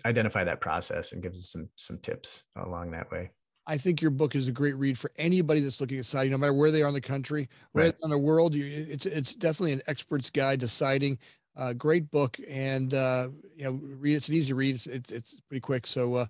identify 0.05 0.45
that 0.45 0.62
process 0.62 1.12
and 1.12 1.22
gives 1.22 1.39
us 1.39 1.51
some 1.51 1.68
some 1.76 1.97
tips 1.97 2.43
along 2.55 2.91
that 2.91 3.12
way. 3.12 3.32
I 3.68 3.78
think 3.78 4.01
your 4.01 4.12
book 4.12 4.36
is 4.36 4.47
a 4.47 4.51
great 4.51 4.76
read 4.76 4.97
for 4.97 5.12
anybody 5.18 5.59
that's 5.59 5.80
looking 5.80 5.99
at 5.99 6.05
siding, 6.05 6.32
no 6.32 6.38
matter 6.38 6.53
where 6.53 6.72
they 6.72 6.82
are 6.82 6.88
in 6.88 6.93
the 6.93 7.01
country, 7.01 7.47
where 7.74 7.86
right. 7.86 7.95
in 8.01 8.09
the 8.09 8.18
world. 8.18 8.55
You, 8.55 8.66
It's 8.66 9.05
it's 9.05 9.36
definitely 9.36 9.74
an 9.74 9.82
expert's 9.88 10.30
guide 10.30 10.62
to 10.62 10.68
siding. 10.68 11.20
Uh, 11.55 11.74
great 11.74 12.09
book, 12.12 12.38
and 12.49 12.93
uh, 12.93 13.30
you 13.55 13.66
know, 13.66 13.72
read 13.72 14.16
it's 14.16 14.30
an 14.30 14.36
easy 14.36 14.53
read. 14.53 14.76
It's 14.76 14.88
it's, 14.88 15.12
it's 15.12 15.41
pretty 15.47 15.62
quick. 15.62 15.86
So, 15.86 16.16
uh, 16.16 16.26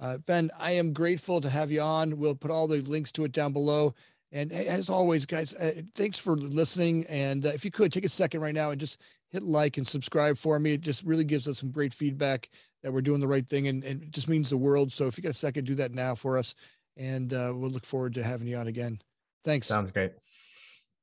uh, 0.00 0.18
Ben, 0.18 0.50
I 0.58 0.72
am 0.72 0.92
grateful 0.92 1.40
to 1.40 1.48
have 1.48 1.70
you 1.70 1.80
on. 1.80 2.18
We'll 2.18 2.34
put 2.34 2.50
all 2.50 2.66
the 2.66 2.80
links 2.80 3.12
to 3.12 3.24
it 3.24 3.32
down 3.32 3.52
below. 3.52 3.94
And 4.34 4.52
as 4.52 4.90
always, 4.90 5.26
guys, 5.26 5.54
uh, 5.54 5.80
thanks 5.94 6.18
for 6.18 6.36
listening. 6.36 7.06
And 7.08 7.46
uh, 7.46 7.50
if 7.50 7.64
you 7.64 7.70
could 7.70 7.92
take 7.92 8.04
a 8.04 8.08
second 8.08 8.40
right 8.40 8.52
now 8.52 8.72
and 8.72 8.80
just 8.80 9.00
hit 9.30 9.44
like 9.44 9.78
and 9.78 9.86
subscribe 9.86 10.36
for 10.36 10.58
me, 10.58 10.72
it 10.72 10.80
just 10.80 11.04
really 11.04 11.22
gives 11.22 11.46
us 11.46 11.60
some 11.60 11.70
great 11.70 11.94
feedback 11.94 12.50
that 12.82 12.92
we're 12.92 13.00
doing 13.00 13.20
the 13.20 13.28
right 13.28 13.48
thing 13.48 13.68
and, 13.68 13.84
and 13.84 14.02
it 14.02 14.10
just 14.10 14.28
means 14.28 14.50
the 14.50 14.56
world. 14.56 14.92
So 14.92 15.06
if 15.06 15.16
you 15.16 15.22
got 15.22 15.30
a 15.30 15.34
second, 15.34 15.66
do 15.66 15.76
that 15.76 15.92
now 15.92 16.16
for 16.16 16.36
us. 16.36 16.56
And 16.96 17.32
uh, 17.32 17.52
we'll 17.54 17.70
look 17.70 17.86
forward 17.86 18.14
to 18.14 18.24
having 18.24 18.48
you 18.48 18.56
on 18.56 18.66
again. 18.66 19.00
Thanks. 19.44 19.68
Sounds 19.68 19.92
great. 19.92 20.12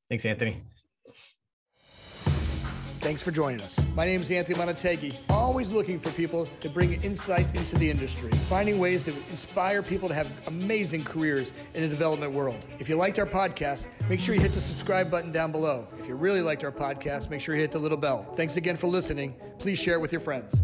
Thanks, 0.09 0.25
Anthony. 0.25 0.61
Thanks 3.01 3.23
for 3.23 3.31
joining 3.31 3.61
us. 3.61 3.81
My 3.95 4.05
name 4.05 4.21
is 4.21 4.29
Anthony 4.29 4.59
Amunategui, 4.59 5.17
always 5.27 5.71
looking 5.71 5.97
for 5.97 6.11
people 6.11 6.47
to 6.59 6.69
bring 6.69 7.01
insight 7.01 7.47
into 7.55 7.75
the 7.79 7.89
industry, 7.89 8.29
finding 8.29 8.77
ways 8.77 9.03
to 9.05 9.13
inspire 9.31 9.81
people 9.81 10.07
to 10.07 10.13
have 10.13 10.31
amazing 10.45 11.03
careers 11.03 11.51
in 11.73 11.81
the 11.81 11.87
development 11.87 12.31
world. 12.31 12.63
If 12.77 12.87
you 12.89 12.95
liked 12.97 13.17
our 13.17 13.25
podcast, 13.25 13.87
make 14.07 14.19
sure 14.19 14.35
you 14.35 14.41
hit 14.41 14.51
the 14.51 14.61
subscribe 14.61 15.09
button 15.09 15.31
down 15.31 15.51
below. 15.51 15.87
If 15.97 16.07
you 16.07 16.13
really 16.13 16.41
liked 16.41 16.63
our 16.63 16.71
podcast, 16.71 17.31
make 17.31 17.41
sure 17.41 17.55
you 17.55 17.61
hit 17.61 17.71
the 17.71 17.79
little 17.79 17.97
bell. 17.97 18.31
Thanks 18.35 18.55
again 18.57 18.77
for 18.77 18.85
listening. 18.85 19.35
Please 19.57 19.79
share 19.79 19.95
it 19.95 19.99
with 19.99 20.11
your 20.11 20.21
friends. 20.21 20.61